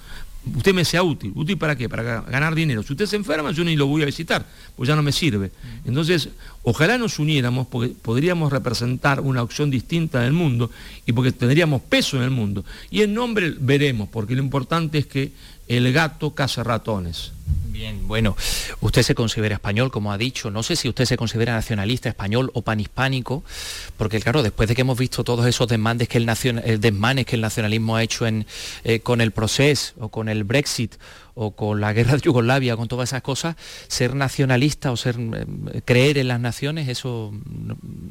usted 0.55 0.75
me 0.75 0.85
sea 0.85 1.03
útil. 1.03 1.33
¿Útil 1.35 1.59
para 1.59 1.77
qué? 1.77 1.89
Para 1.89 2.23
ganar 2.23 2.55
dinero. 2.55 2.83
Si 2.83 2.93
usted 2.93 3.07
se 3.07 3.17
enferma, 3.17 3.51
yo 3.51 3.65
ni 3.65 3.77
lo 3.77 3.87
voy 3.87 4.03
a 4.03 4.07
visitar, 4.07 4.47
pues 4.77 4.89
ya 4.89 4.95
no 4.95 5.03
me 5.03 5.13
sirve. 5.13 5.51
Entonces, 5.85 6.29
ojalá 6.63 6.99
nos 6.99 7.19
uniéramos 7.19 7.67
porque 7.67 7.89
podríamos 7.89 8.53
representar 8.53 9.21
una 9.21 9.43
opción 9.43 9.71
distinta 9.71 10.21
del 10.21 10.33
mundo 10.33 10.71
y 11.05 11.13
porque 11.13 11.33
tendríamos 11.33 11.83
peso 11.83 12.17
en 12.17 12.23
el 12.23 12.31
mundo. 12.31 12.65
Y 12.91 13.01
el 13.01 13.13
nombre 13.13 13.55
veremos, 13.59 14.09
porque 14.09 14.35
lo 14.35 14.43
importante 14.43 14.99
es 14.99 15.07
que 15.07 15.33
el 15.69 15.93
gato 15.93 16.35
caza 16.35 16.63
ratones. 16.63 17.33
Bien, 17.77 18.09
bueno, 18.09 18.35
usted 18.81 19.03
se 19.03 19.15
considera 19.15 19.57
español, 19.57 19.91
como 19.91 20.11
ha 20.11 20.17
dicho. 20.17 20.51
No 20.51 20.63
sé 20.63 20.77
si 20.77 20.89
usted 20.89 21.05
se 21.05 21.19
considera 21.19 21.53
nacionalista 21.53 22.09
español 22.09 22.51
o 22.55 22.63
panhispánico, 22.63 23.45
porque 23.99 24.19
claro, 24.19 24.43
después 24.43 24.67
de 24.67 24.75
que 24.75 24.81
hemos 24.81 24.99
visto 24.99 25.25
todos 25.25 25.45
esos 25.45 25.69
desmanes 25.69 26.09
que 26.09 26.17
el, 26.17 26.27
desmanes 26.81 27.27
que 27.27 27.37
el 27.37 27.43
nacionalismo 27.43 27.97
ha 27.97 28.03
hecho 28.03 28.27
en, 28.27 28.47
eh, 28.83 29.01
con 29.01 29.21
el 29.21 29.31
proceso 29.31 29.93
o 29.99 30.09
con 30.09 30.31
el 30.31 30.45
Brexit 30.45 30.95
o 31.35 31.51
con 31.51 31.83
la 31.83 31.93
guerra 31.93 32.15
de 32.15 32.23
Yugoslavia, 32.23 32.79
con 32.79 32.89
todas 32.89 33.11
esas 33.11 33.21
cosas, 33.21 33.57
ser 33.89 34.15
nacionalista 34.15 34.91
o 34.91 34.97
ser 34.97 35.17
eh, 35.19 35.83
creer 35.85 36.17
en 36.17 36.29
las 36.29 36.41
naciones, 36.41 36.89
eso 36.89 37.31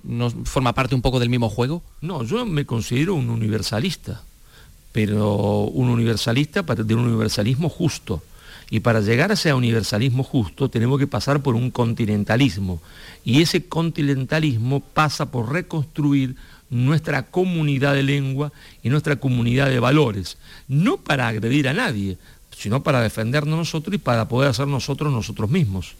no 0.04 0.30
forma 0.44 0.74
parte 0.74 0.94
un 0.94 1.02
poco 1.02 1.20
del 1.20 1.30
mismo 1.30 1.50
juego. 1.50 1.82
No, 2.02 2.24
yo 2.24 2.46
me 2.46 2.68
considero 2.68 3.16
un 3.16 3.32
universalista 3.32 4.22
pero 4.96 5.66
un 5.66 5.90
universalista 5.90 6.62
de 6.64 6.96
un 6.96 7.02
universalismo 7.02 7.68
justo. 7.68 8.24
Y 8.70 8.80
para 8.80 9.02
llegar 9.02 9.30
a 9.30 9.34
ese 9.34 9.54
universalismo 9.54 10.24
justo 10.24 10.70
tenemos 10.70 11.00
que 11.00 11.06
pasar 11.06 11.44
por 11.44 11.54
un 11.54 11.70
continentalismo. 11.70 12.82
Y 13.26 13.42
ese 13.42 13.66
continentalismo 13.66 14.80
pasa 14.80 15.30
por 15.32 15.52
reconstruir 15.52 16.38
nuestra 16.70 17.24
comunidad 17.24 17.94
de 17.94 18.04
lengua 18.04 18.54
y 18.84 18.90
nuestra 18.90 19.18
comunidad 19.18 19.68
de 19.68 19.82
valores. 19.82 20.38
No 20.70 20.96
para 20.96 21.28
agredir 21.28 21.68
a 21.68 21.74
nadie, 21.74 22.18
sino 22.58 22.82
para 22.82 23.02
defendernos 23.02 23.60
nosotros 23.60 23.96
y 23.96 23.98
para 23.98 24.30
poder 24.30 24.50
hacer 24.50 24.66
nosotros 24.66 25.12
nosotros 25.12 25.50
mismos. 25.50 25.94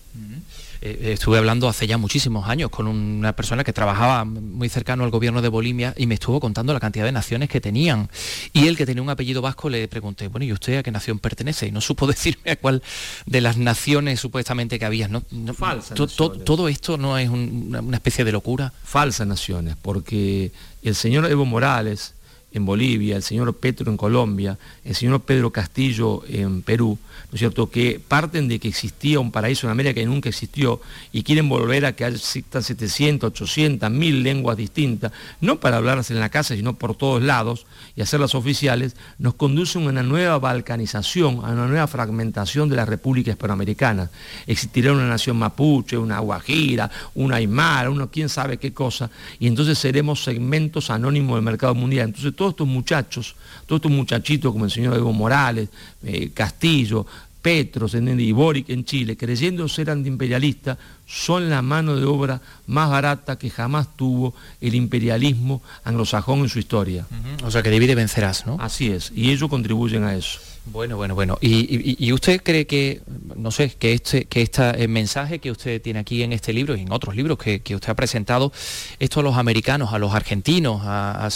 Eh, 0.88 1.14
estuve 1.14 1.40
hablando 1.40 1.68
hace 1.68 1.88
ya 1.88 1.98
muchísimos 1.98 2.48
años 2.48 2.70
con 2.70 2.86
una 2.86 3.36
persona 3.36 3.64
que 3.64 3.74
trabajaba 3.74 4.24
muy 4.24 4.70
cercano 4.70 5.04
al 5.04 5.10
gobierno 5.10 5.42
de 5.42 5.50
Bolivia 5.50 5.96
y 5.98 6.06
me 6.06 6.14
estuvo 6.14 6.40
contando 6.40 6.74
la 6.74 6.80
cantidad 6.80 7.06
de 7.06 7.12
naciones 7.12 7.50
que 7.50 7.60
tenían. 7.60 8.08
Y 8.54 8.68
él 8.68 8.78
que 8.78 8.86
tenía 8.86 9.02
un 9.02 9.10
apellido 9.10 9.42
vasco 9.42 9.68
le 9.68 9.88
pregunté, 9.88 10.28
bueno, 10.28 10.46
¿y 10.46 10.54
usted 10.54 10.78
a 10.78 10.84
qué 10.84 10.92
nación 10.92 11.18
pertenece? 11.18 11.66
Y 11.66 11.72
no 11.72 11.82
supo 11.82 12.06
decirme 12.16 12.52
a 12.52 12.56
cuál 12.56 12.84
de 13.26 13.42
las 13.42 13.58
naciones 13.58 14.20
supuestamente 14.20 14.78
que 14.78 14.86
había. 14.86 15.08
No, 15.08 15.24
todo 15.24 16.68
esto 16.68 16.98
no 16.98 17.18
es 17.18 17.30
una 17.30 17.98
especie 17.98 18.24
de 18.24 18.32
locura. 18.32 18.72
Falsas 18.84 19.26
naciones, 19.26 19.76
porque 19.82 20.52
el 20.84 20.94
señor 20.94 21.26
Evo 21.26 21.46
Morales 21.46 22.14
en 22.52 22.64
Bolivia, 22.64 23.16
el 23.16 23.24
señor 23.24 23.56
Petro 23.58 23.90
en 23.90 23.98
Colombia, 23.98 24.60
el 24.84 24.94
señor 24.94 25.22
Pedro 25.22 25.52
Castillo 25.52 26.24
en 26.28 26.62
Perú, 26.62 27.00
¿no 27.32 27.36
es 27.36 27.40
cierto?, 27.40 27.70
que 27.70 28.02
parten 28.06 28.48
de 28.48 28.60
que 28.60 28.68
existía 28.68 29.20
un 29.20 29.32
paraíso 29.32 29.68
en 29.68 29.72
América 29.72 29.94
que 29.94 30.06
nunca 30.06 30.30
existió 30.30 30.82
y 31.12 31.24
quieren 31.24 31.50
volver 31.50 31.86
a 31.86 31.96
que 31.96 32.06
existan 32.06 32.64
700, 32.64 33.30
800, 33.30 33.90
1000 33.90 34.24
lenguas 34.24 34.58
distintas, 34.58 35.12
no 35.42 35.60
para 35.60 35.78
hablarlas 35.78 36.12
en 36.12 36.20
la 36.20 36.30
casa, 36.30 36.56
sino 36.56 36.76
por 36.76 36.96
todos 36.96 37.22
lados 37.22 37.66
y 37.96 38.02
hacerlas 38.02 38.36
oficiales, 38.36 38.96
nos 39.20 39.36
conducen 39.36 39.86
a 39.86 39.90
una 39.90 40.04
nueva 40.04 40.38
balcanización, 40.40 41.36
a 41.44 41.52
una 41.52 41.68
nueva 41.68 41.88
fragmentación 41.88 42.70
de 42.70 42.76
la 42.76 42.86
República 42.86 43.32
Hispanoamericana. 43.32 44.10
Existirá 44.48 44.92
una 44.92 45.08
nación 45.08 45.38
mapuche, 45.38 45.98
una 45.98 46.20
guajira, 46.20 46.90
una 47.16 47.38
aymara, 47.38 47.90
uno 47.90 48.10
quién 48.10 48.30
sabe 48.30 48.58
qué 48.58 48.74
cosa, 48.74 49.10
y 49.40 49.48
entonces 49.48 49.78
seremos 49.78 50.24
segmentos 50.24 50.90
anónimos 50.90 51.36
del 51.36 51.44
mercado 51.44 51.76
mundial. 51.76 52.08
Entonces, 52.08 52.36
todos 52.36 52.52
estos 52.52 52.68
muchachos, 52.68 53.36
todos 53.66 53.80
estos 53.80 53.92
muchachitos 53.92 54.52
como 54.52 54.66
el 54.66 54.72
señor 54.72 54.96
Evo 54.96 55.14
Morales, 55.14 55.70
eh, 56.04 56.32
Castillo, 56.34 57.06
Petros 57.46 57.94
y 57.94 58.32
Boric 58.32 58.70
en 58.70 58.86
Chile, 58.86 59.16
creyendo 59.16 59.68
ser 59.70 59.92
antiimperialistas, 59.92 60.80
son 61.06 61.48
la 61.48 61.62
mano 61.62 61.96
de 61.96 62.04
obra 62.04 62.42
más 62.66 62.90
barata 62.90 63.38
que 63.38 63.52
jamás 63.52 63.96
tuvo 63.96 64.34
el 64.62 64.74
imperialismo 64.74 65.62
anglosajón 65.84 66.40
en 66.40 66.50
su 66.50 66.58
historia. 66.58 67.06
O 67.44 67.52
sea 67.52 67.62
que 67.62 67.70
divide 67.70 67.94
vencerás, 67.94 68.48
¿no? 68.48 68.58
Así 68.60 68.90
es, 68.90 69.12
y 69.16 69.30
ellos 69.30 69.48
contribuyen 69.48 70.06
a 70.06 70.16
eso. 70.16 70.40
Bueno, 70.66 70.98
bueno, 70.98 71.14
bueno. 71.14 71.38
¿Y, 71.42 72.12
usted 72.12 72.42
cree 72.42 72.66
que, 72.66 73.02
no 73.36 73.52
sé, 73.52 73.70
que 73.78 73.94
este, 73.94 74.26
que 74.26 74.42
este 74.42 74.88
mensaje 74.88 75.40
que 75.40 75.52
usted 75.52 75.82
tiene 75.82 76.00
aquí 76.00 76.24
en 76.24 76.34
este 76.34 76.54
libro 76.54 76.76
y 76.76 76.82
en 76.82 76.92
otros 76.92 77.16
libros 77.16 77.38
que, 77.38 77.62
usted 77.76 77.90
ha 77.90 77.94
presentado, 77.94 78.52
esto 79.00 79.20
a 79.20 79.24
los 79.24 79.36
americanos, 79.38 79.94
a 79.94 80.00
los 80.00 80.14
argentinos, 80.14 80.82
a, 80.84 81.30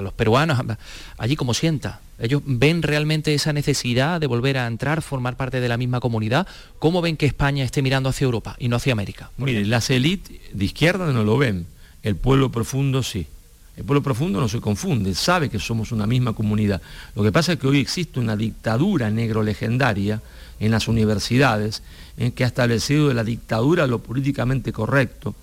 los 0.00 0.12
peruanos, 0.12 0.60
allí 1.18 1.36
como 1.36 1.54
sienta? 1.54 2.00
¿Ellos 2.18 2.42
ven 2.44 2.82
realmente 2.82 3.34
esa 3.34 3.52
necesidad 3.52 4.20
de 4.20 4.28
volver 4.28 4.56
a 4.56 4.68
entrar, 4.68 5.02
formar 5.02 5.36
parte 5.36 5.60
de 5.60 5.68
la 5.68 5.76
misma 5.76 5.98
comunidad? 5.98 6.46
¿Cómo 6.78 7.02
ven 7.02 7.16
que 7.16 7.26
España 7.26 7.64
esté 7.64 7.82
mirando 7.82 8.08
hacia 8.08 8.26
Europa 8.26 8.54
y 8.60 8.68
no 8.68 8.76
hacia 8.76 8.92
América? 8.92 9.32
Mire, 9.38 9.66
las 9.66 9.90
élites 9.90 10.38
de 10.52 10.64
izquierda 10.64 11.12
no 11.12 11.24
lo 11.24 11.36
ven, 11.36 11.66
el 12.04 12.14
pueblo 12.14 12.52
profundo 12.52 13.02
sí. 13.02 13.26
El 13.76 13.84
pueblo 13.84 14.02
profundo 14.02 14.40
no 14.40 14.48
se 14.48 14.60
confunde, 14.60 15.14
sabe 15.14 15.48
que 15.48 15.58
somos 15.58 15.92
una 15.92 16.06
misma 16.06 16.34
comunidad. 16.34 16.82
Lo 17.14 17.22
que 17.22 17.32
pasa 17.32 17.54
es 17.54 17.58
que 17.58 17.66
hoy 17.66 17.80
existe 17.80 18.20
una 18.20 18.36
dictadura 18.36 19.10
negro 19.10 19.42
legendaria 19.42 20.20
en 20.60 20.70
las 20.70 20.88
universidades 20.88 21.82
en 22.18 22.32
que 22.32 22.44
ha 22.44 22.46
establecido 22.46 23.08
de 23.08 23.14
la 23.14 23.24
dictadura 23.24 23.86
lo 23.86 24.00
políticamente 24.00 24.72
correcto 24.72 25.34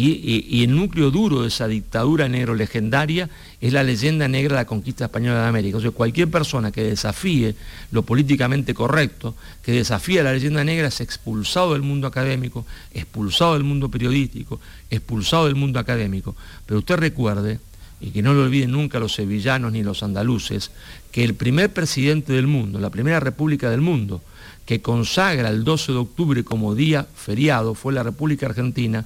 y, 0.00 0.62
el 0.62 0.76
núcleo 0.76 1.10
duro 1.10 1.42
de 1.42 1.48
esa 1.48 1.66
dictadura 1.66 2.28
negro 2.28 2.54
legendaria 2.54 3.28
es 3.60 3.72
la 3.72 3.82
leyenda 3.82 4.28
negra 4.28 4.54
de 4.54 4.62
la 4.62 4.66
conquista 4.66 5.06
española 5.06 5.42
de 5.42 5.48
América. 5.48 5.78
O 5.78 5.80
sea, 5.80 5.90
cualquier 5.90 6.30
persona 6.30 6.70
que 6.70 6.84
desafíe 6.84 7.56
lo 7.90 8.02
políticamente 8.02 8.74
correcto, 8.74 9.34
que 9.60 9.72
desafíe 9.72 10.22
la 10.22 10.32
leyenda 10.32 10.62
negra 10.62 10.86
es 10.86 11.00
expulsado 11.00 11.72
del 11.72 11.82
mundo 11.82 12.06
académico, 12.06 12.64
expulsado 12.92 13.54
del 13.54 13.64
mundo 13.64 13.88
periodístico, 13.88 14.60
expulsado 14.88 15.46
del 15.46 15.56
mundo 15.56 15.80
académico. 15.80 16.36
Pero 16.64 16.78
usted 16.78 16.96
recuerde 16.96 17.58
y 18.00 18.10
que 18.10 18.22
no 18.22 18.32
lo 18.34 18.44
olviden 18.44 18.72
nunca 18.72 19.00
los 19.00 19.14
sevillanos 19.14 19.72
ni 19.72 19.82
los 19.82 20.02
andaluces, 20.02 20.70
que 21.10 21.24
el 21.24 21.34
primer 21.34 21.72
presidente 21.72 22.32
del 22.32 22.46
mundo, 22.46 22.78
la 22.78 22.90
primera 22.90 23.20
república 23.20 23.70
del 23.70 23.80
mundo, 23.80 24.22
que 24.66 24.82
consagra 24.82 25.48
el 25.48 25.64
12 25.64 25.92
de 25.92 25.98
octubre 25.98 26.44
como 26.44 26.74
día 26.74 27.06
feriado 27.14 27.74
fue 27.74 27.92
la 27.92 28.02
República 28.02 28.46
Argentina, 28.46 29.04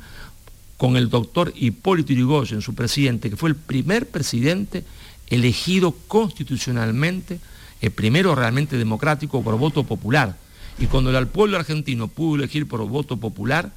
con 0.76 0.96
el 0.96 1.08
doctor 1.08 1.52
Hipólito 1.54 2.12
Yrigoyen, 2.12 2.60
su 2.60 2.74
presidente, 2.74 3.30
que 3.30 3.36
fue 3.36 3.50
el 3.50 3.54
primer 3.54 4.08
presidente 4.08 4.82
elegido 5.28 5.94
constitucionalmente, 6.08 7.38
el 7.80 7.92
primero 7.92 8.34
realmente 8.34 8.76
democrático 8.76 9.42
por 9.42 9.56
voto 9.56 9.84
popular. 9.84 10.36
Y 10.78 10.86
cuando 10.86 11.16
el 11.16 11.26
pueblo 11.28 11.56
argentino 11.56 12.08
pudo 12.08 12.34
elegir 12.34 12.66
por 12.66 12.84
voto 12.88 13.16
popular, 13.16 13.70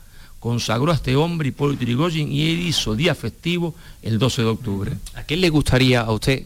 consagró 0.45 0.91
a 0.91 0.93
este 0.93 1.15
hombre, 1.15 1.49
Hipólito 1.49 1.84
Yrigoyen, 1.84 2.31
y 2.31 2.51
él 2.51 2.60
hizo 2.60 2.95
día 2.95 3.15
festivo 3.15 3.73
el 4.03 4.19
12 4.19 4.43
de 4.43 4.47
octubre. 4.47 4.91
¿A 5.15 5.23
quién 5.23 5.41
le 5.41 5.49
gustaría 5.49 6.01
a 6.01 6.12
usted 6.12 6.43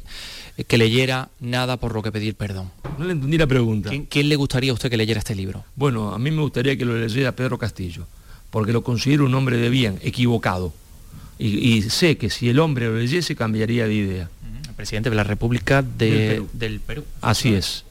que 0.65 0.77
leyera 0.77 1.27
Nada 1.41 1.75
por 1.75 1.93
lo 1.93 2.01
que 2.01 2.09
pedir 2.09 2.35
perdón? 2.35 2.71
No 2.97 3.03
le 3.03 3.11
entendí 3.11 3.37
la 3.37 3.45
pregunta. 3.45 3.91
¿Quién, 4.09 4.29
le 4.29 4.37
gustaría 4.37 4.71
a 4.71 4.73
usted 4.73 4.89
que 4.89 4.95
leyera 4.95 5.19
este 5.19 5.35
libro? 5.35 5.65
Bueno, 5.75 6.13
a 6.13 6.17
mí 6.17 6.31
me 6.31 6.41
gustaría 6.41 6.77
que 6.77 6.85
lo 6.85 6.97
leyera 6.97 7.33
Pedro 7.33 7.57
Castillo, 7.57 8.07
porque 8.51 8.71
lo 8.71 8.83
considero 8.85 9.25
un 9.25 9.35
hombre 9.35 9.57
de 9.57 9.67
bien, 9.69 9.99
equivocado. 10.01 10.71
Y, 11.37 11.81
sé 11.81 12.17
que 12.17 12.29
si 12.29 12.47
el 12.47 12.59
hombre 12.59 12.85
lo 12.85 12.95
leyese 12.95 13.35
cambiaría 13.35 13.85
de 13.85 13.93
idea. 13.95 14.29
El 14.65 14.75
presidente 14.75 15.09
de 15.09 15.17
la 15.17 15.25
República 15.25 15.81
Del 15.81 16.79
Perú. 16.85 17.03
Así 17.19 17.53
es. 17.53 17.83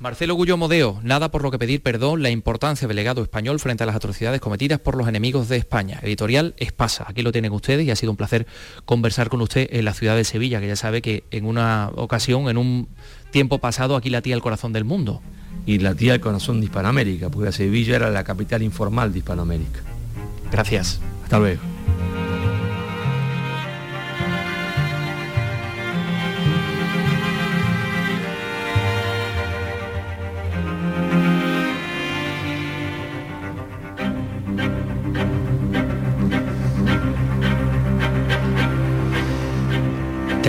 Marcelo 0.00 0.34
Gullo 0.34 0.56
Modeo, 0.56 0.98
nada 1.02 1.30
por 1.30 1.42
lo 1.42 1.50
que 1.50 1.58
pedir 1.58 1.82
perdón, 1.82 2.22
la 2.22 2.30
importancia 2.30 2.88
del 2.88 2.96
legado 2.96 3.22
español 3.22 3.60
frente 3.60 3.82
a 3.82 3.86
las 3.86 3.94
atrocidades 3.94 4.40
cometidas 4.40 4.80
por 4.80 4.96
los 4.96 5.06
enemigos 5.06 5.50
de 5.50 5.58
España. 5.58 6.00
Editorial 6.02 6.54
Espasa, 6.56 7.04
aquí 7.06 7.20
lo 7.20 7.32
tienen 7.32 7.52
ustedes 7.52 7.86
y 7.86 7.90
ha 7.90 7.96
sido 7.96 8.10
un 8.10 8.16
placer 8.16 8.46
conversar 8.86 9.28
con 9.28 9.42
usted 9.42 9.68
en 9.70 9.84
la 9.84 9.92
ciudad 9.92 10.16
de 10.16 10.24
Sevilla, 10.24 10.58
que 10.58 10.68
ya 10.68 10.76
sabe 10.76 11.02
que 11.02 11.24
en 11.30 11.44
una 11.44 11.90
ocasión, 11.96 12.48
en 12.48 12.56
un 12.56 12.88
tiempo 13.30 13.58
pasado, 13.58 13.94
aquí 13.94 14.08
latía 14.08 14.34
el 14.34 14.40
corazón 14.40 14.72
del 14.72 14.86
mundo. 14.86 15.20
Y 15.66 15.80
latía 15.80 16.14
el 16.14 16.20
corazón 16.20 16.60
de 16.60 16.64
Hispanoamérica, 16.64 17.28
porque 17.28 17.52
Sevilla 17.52 17.96
era 17.96 18.08
la 18.08 18.24
capital 18.24 18.62
informal 18.62 19.12
de 19.12 19.18
Hispanoamérica. 19.18 19.80
Gracias. 20.50 20.98
Hasta 21.24 21.38
luego. 21.38 21.60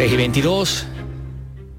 3 0.02 0.14
y 0.14 0.18
22, 0.18 0.86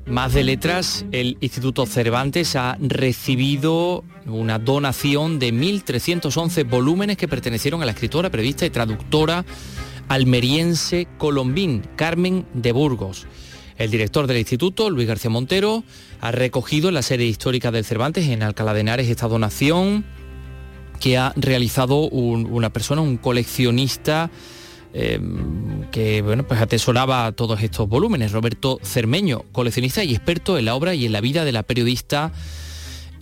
más 0.06 0.32
de 0.32 0.44
letras, 0.44 1.04
el 1.10 1.38
Instituto 1.40 1.86
Cervantes 1.86 2.54
ha 2.54 2.78
recibido 2.78 4.04
una 4.26 4.60
donación 4.60 5.40
de 5.40 5.52
1.311 5.52 6.70
volúmenes 6.70 7.16
que 7.16 7.26
pertenecieron 7.26 7.82
a 7.82 7.84
la 7.84 7.90
escritora, 7.90 8.30
periodista 8.30 8.64
y 8.64 8.70
traductora 8.70 9.44
almeriense 10.06 11.08
colombín 11.18 11.82
Carmen 11.96 12.46
de 12.54 12.70
Burgos. 12.70 13.26
El 13.76 13.90
director 13.90 14.28
del 14.28 14.38
instituto, 14.38 14.88
Luis 14.88 15.08
García 15.08 15.28
Montero, 15.28 15.82
ha 16.20 16.30
recogido 16.30 16.90
en 16.90 16.94
la 16.94 17.02
serie 17.02 17.26
histórica 17.26 17.72
del 17.72 17.84
Cervantes 17.84 18.28
en 18.28 18.44
Alcalá 18.44 18.72
de 18.72 18.82
Henares 18.82 19.08
esta 19.08 19.26
donación 19.26 20.04
que 21.00 21.18
ha 21.18 21.32
realizado 21.34 22.02
una 22.02 22.72
persona, 22.72 23.00
un 23.00 23.16
coleccionista 23.16 24.30
Em, 24.94 25.84
que 25.90 26.20
bueno, 26.20 26.46
pues 26.46 26.60
atesoraba 26.60 27.32
todos 27.32 27.62
estos 27.62 27.88
volúmenes. 27.88 28.32
Roberto 28.32 28.78
Cermeño, 28.82 29.44
coleccionista 29.52 30.04
y 30.04 30.14
experto 30.14 30.58
en 30.58 30.66
la 30.66 30.74
obra 30.74 30.94
y 30.94 31.06
en 31.06 31.12
la 31.12 31.20
vida 31.20 31.44
de 31.44 31.52
la 31.52 31.62
periodista 31.62 32.32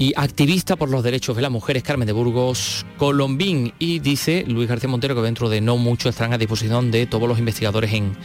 y 0.00 0.14
activista 0.16 0.76
por 0.76 0.88
los 0.88 1.04
derechos 1.04 1.36
de 1.36 1.42
las 1.42 1.50
mujeres, 1.50 1.82
Carmen 1.82 2.06
de 2.06 2.14
Burgos 2.14 2.86
Colombín. 2.96 3.74
Y 3.78 3.98
dice 3.98 4.46
Luis 4.48 4.66
García 4.66 4.88
Montero 4.88 5.14
que 5.14 5.20
dentro 5.20 5.50
de 5.50 5.60
no 5.60 5.76
mucho 5.76 6.08
estarán 6.08 6.32
a 6.32 6.38
disposición 6.38 6.90
de 6.90 7.04
todos 7.04 7.28
los 7.28 7.38
investigadores 7.38 7.92
en, 7.92 8.16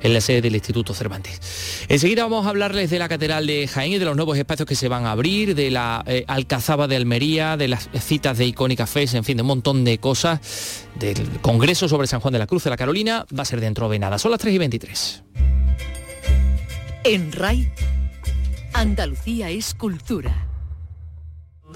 en 0.00 0.14
la 0.14 0.22
sede 0.22 0.40
del 0.40 0.54
Instituto 0.54 0.94
Cervantes. 0.94 1.84
Enseguida 1.86 2.22
vamos 2.22 2.46
a 2.46 2.48
hablarles 2.48 2.88
de 2.88 2.98
la 2.98 3.10
Catedral 3.10 3.46
de 3.46 3.68
Jaén 3.68 3.92
y 3.92 3.98
de 3.98 4.06
los 4.06 4.16
nuevos 4.16 4.38
espacios 4.38 4.66
que 4.66 4.74
se 4.74 4.88
van 4.88 5.04
a 5.04 5.10
abrir, 5.10 5.54
de 5.54 5.70
la 5.70 6.02
eh, 6.06 6.24
Alcazaba 6.28 6.88
de 6.88 6.96
Almería, 6.96 7.58
de 7.58 7.68
las 7.68 7.90
citas 8.00 8.38
de 8.38 8.46
Icónica 8.46 8.86
Fest, 8.86 9.12
en 9.14 9.22
fin, 9.22 9.36
de 9.36 9.42
un 9.42 9.48
montón 9.48 9.84
de 9.84 9.98
cosas. 9.98 10.86
Del 10.98 11.40
Congreso 11.42 11.90
sobre 11.90 12.06
San 12.06 12.20
Juan 12.20 12.32
de 12.32 12.38
la 12.38 12.46
Cruz 12.46 12.64
de 12.64 12.70
la 12.70 12.78
Carolina 12.78 13.26
va 13.38 13.42
a 13.42 13.44
ser 13.44 13.60
dentro 13.60 13.90
de 13.90 13.98
nada. 13.98 14.18
Son 14.18 14.30
las 14.30 14.40
3 14.40 14.54
y 14.54 14.58
23. 14.58 15.22
En 17.04 17.32
RAI, 17.32 17.70
Andalucía 18.72 19.50
es 19.50 19.74
cultura. 19.74 20.47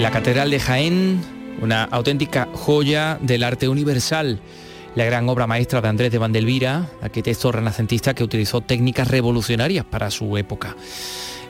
La 0.00 0.10
Catedral 0.10 0.50
de 0.50 0.58
Jaén, 0.58 1.20
una 1.60 1.84
auténtica 1.84 2.48
joya 2.54 3.18
del 3.20 3.42
arte 3.42 3.68
universal. 3.68 4.40
La 4.94 5.04
gran 5.04 5.28
obra 5.28 5.46
maestra 5.46 5.82
de 5.82 5.88
Andrés 5.88 6.10
de 6.10 6.16
Vandelvira, 6.16 6.88
arquitecto 7.02 7.52
renacentista 7.52 8.14
que 8.14 8.24
utilizó 8.24 8.62
técnicas 8.62 9.08
revolucionarias 9.08 9.84
para 9.84 10.10
su 10.10 10.38
época. 10.38 10.74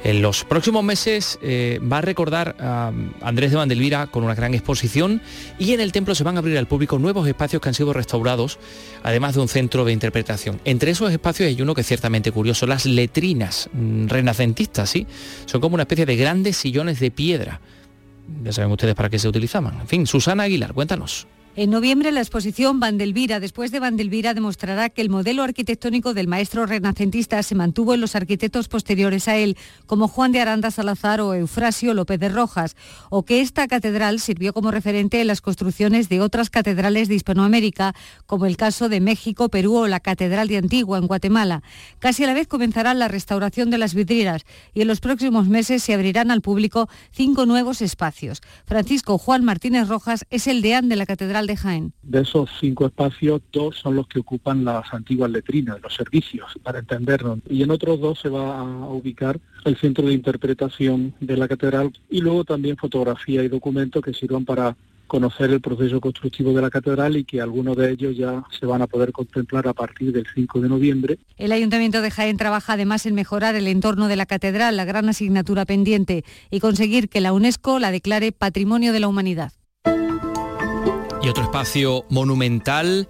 En 0.03 0.21
los 0.21 0.45
próximos 0.45 0.83
meses 0.83 1.39
eh, 1.43 1.79
va 1.81 1.99
a 1.99 2.01
recordar 2.01 2.57
a 2.59 2.91
Andrés 3.21 3.53
de 3.53 3.57
Vandelvira 3.57 4.09
con 4.09 4.25
una 4.25 4.35
gran 4.35 4.53
exposición 4.53 5.23
y 5.61 5.73
en 5.73 5.81
el 5.81 5.93
templo 5.93 6.17
se 6.17 6.25
van 6.25 6.35
a 6.35 6.41
abrir 6.41 6.59
al 6.59 6.67
público 6.67 6.99
nuevos 6.99 7.29
espacios 7.29 7.63
que 7.63 7.69
han 7.69 7.75
sido 7.75 7.93
restaurados, 7.93 8.59
además 9.05 9.37
de 9.37 9.43
un 9.43 9.49
centro 9.49 9.85
de 9.85 9.93
interpretación. 9.93 10.61
Entre 10.65 10.91
esos 10.91 11.13
espacios 11.13 11.47
hay 11.47 11.63
uno 11.63 11.77
que 11.77 11.83
es 11.83 11.87
ciertamente 11.87 12.33
curioso, 12.33 12.67
las 12.67 12.85
letrinas 12.85 13.71
mm, 13.73 14.09
renacentistas, 14.09 14.91
¿sí? 14.91 15.07
Son 15.47 15.61
como 15.61 15.75
una 15.75 15.85
especie 15.85 16.05
de 16.05 16.17
grandes 16.17 16.57
sillones 16.57 16.99
de 16.99 17.13
piedra 17.13 17.61
ya 18.45 18.53
saben 18.53 18.71
ustedes 18.71 18.95
para 18.95 19.09
qué 19.09 19.19
se 19.19 19.29
utilizaban. 19.29 19.81
En 19.81 19.89
fin, 19.89 20.07
Susana 20.07 20.45
Aguilar, 20.45 20.73
cuéntanos. 20.73 21.27
En 21.61 21.69
noviembre 21.69 22.11
la 22.11 22.21
exposición 22.21 22.81
Vandelvira 22.81 23.39
después 23.39 23.71
de 23.71 23.81
Vandelvira 23.81 24.33
demostrará 24.33 24.89
que 24.89 25.03
el 25.03 25.11
modelo 25.11 25.43
arquitectónico 25.43 26.15
del 26.15 26.27
maestro 26.27 26.65
renacentista 26.65 27.43
se 27.43 27.55
mantuvo 27.55 27.93
en 27.93 28.01
los 28.01 28.17
arquitectos 28.17 28.67
posteriores 28.67 29.29
a 29.29 29.37
él, 29.37 29.59
como 29.85 30.09
Juan 30.09 30.33
de 30.33 30.41
Aranda 30.41 30.71
Salazar 30.71 31.21
o 31.21 31.35
Eufrasio 31.35 31.93
López 31.93 32.19
de 32.19 32.31
Rojas, 32.31 32.77
o 33.11 33.27
que 33.27 33.43
esta 33.43 33.69
catedral 33.69 34.21
sirvió 34.21 34.55
como 34.55 34.71
referente 34.71 35.21
en 35.21 35.27
las 35.27 35.43
construcciones 35.43 36.09
de 36.09 36.23
otras 36.23 36.49
catedrales 36.49 37.09
de 37.09 37.17
Hispanoamérica, 37.17 37.95
como 38.25 38.47
el 38.47 38.57
caso 38.57 38.89
de 38.89 39.01
México, 39.01 39.51
Perú 39.51 39.77
o 39.77 39.87
la 39.87 40.01
Catedral 40.01 40.49
de 40.49 40.57
Antigua 40.57 40.97
en 40.97 41.09
Guatemala. 41.09 41.63
Casi 41.99 42.25
a 42.25 42.29
la 42.29 42.33
vez 42.33 42.49
comenzará 42.49 42.95
la 42.95 43.09
restauración 43.09 43.69
de 43.69 43.77
las 43.77 43.93
vidrieras 43.93 44.47
y 44.73 44.81
en 44.81 44.89
los 44.89 45.01
próximos 45.01 45.47
meses 45.47 45.83
se 45.83 45.93
abrirán 45.93 46.31
al 46.31 46.41
público 46.41 46.89
cinco 47.11 47.45
nuevos 47.45 47.83
espacios. 47.83 48.41
Francisco 48.65 49.19
Juan 49.19 49.45
Martínez 49.45 49.89
Rojas 49.89 50.25
es 50.31 50.47
el 50.47 50.63
deán 50.63 50.89
de 50.89 50.97
la 50.97 51.05
Catedral 51.05 51.50
de 51.51 51.57
Jaén. 51.57 51.93
De 52.03 52.21
esos 52.21 52.49
cinco 52.61 52.87
espacios, 52.87 53.43
dos 53.53 53.77
son 53.77 53.97
los 53.97 54.07
que 54.07 54.21
ocupan 54.21 54.65
las 54.65 54.93
antiguas 54.95 55.31
letrinas, 55.31 55.81
los 55.83 55.95
servicios, 55.95 56.47
para 56.63 56.79
entendernos. 56.79 57.41
Y 57.49 57.63
en 57.63 57.71
otros 57.71 58.01
dos 58.01 58.21
se 58.21 58.29
va 58.29 58.61
a 58.61 58.89
ubicar 58.89 59.41
el 59.65 59.77
centro 59.77 60.07
de 60.07 60.15
interpretación 60.15 61.13
de 61.21 61.37
la 61.37 61.49
catedral 61.49 61.93
y 62.09 62.21
luego 62.21 62.45
también 62.45 62.77
fotografía 62.77 63.43
y 63.43 63.49
documentos 63.49 64.03
que 64.03 64.15
sirvan 64.15 64.45
para 64.45 64.77
conocer 65.09 65.51
el 65.51 65.61
proceso 65.61 66.01
constructivo 66.01 66.53
de 66.53 66.63
la 66.63 66.71
catedral 66.71 67.17
y 67.17 67.25
que 67.25 67.41
algunos 67.41 67.77
de 67.77 67.91
ellos 67.91 68.17
ya 68.17 68.45
se 68.59 68.65
van 68.65 68.81
a 68.81 68.87
poder 68.87 69.11
contemplar 69.11 69.67
a 69.67 69.75
partir 69.75 70.13
del 70.13 70.25
5 70.33 70.61
de 70.61 70.69
noviembre. 70.69 71.19
El 71.37 71.51
Ayuntamiento 71.51 72.01
de 72.01 72.13
Jaén 72.13 72.37
trabaja 72.37 72.75
además 72.75 73.07
en 73.07 73.17
mejorar 73.17 73.57
el 73.57 73.67
entorno 73.67 74.07
de 74.07 74.15
la 74.15 74.27
catedral, 74.27 74.77
la 74.77 74.85
gran 74.85 75.09
asignatura 75.09 75.65
pendiente, 75.65 76.25
y 76.49 76.61
conseguir 76.61 77.09
que 77.09 77.21
la 77.21 77.33
UNESCO 77.33 77.81
la 77.81 77.91
declare 77.91 78.31
Patrimonio 78.31 78.93
de 78.93 79.01
la 79.01 79.09
Humanidad. 79.09 79.53
Y 81.23 81.29
otro 81.29 81.45
espacio 81.45 82.07
monumental, 82.09 83.07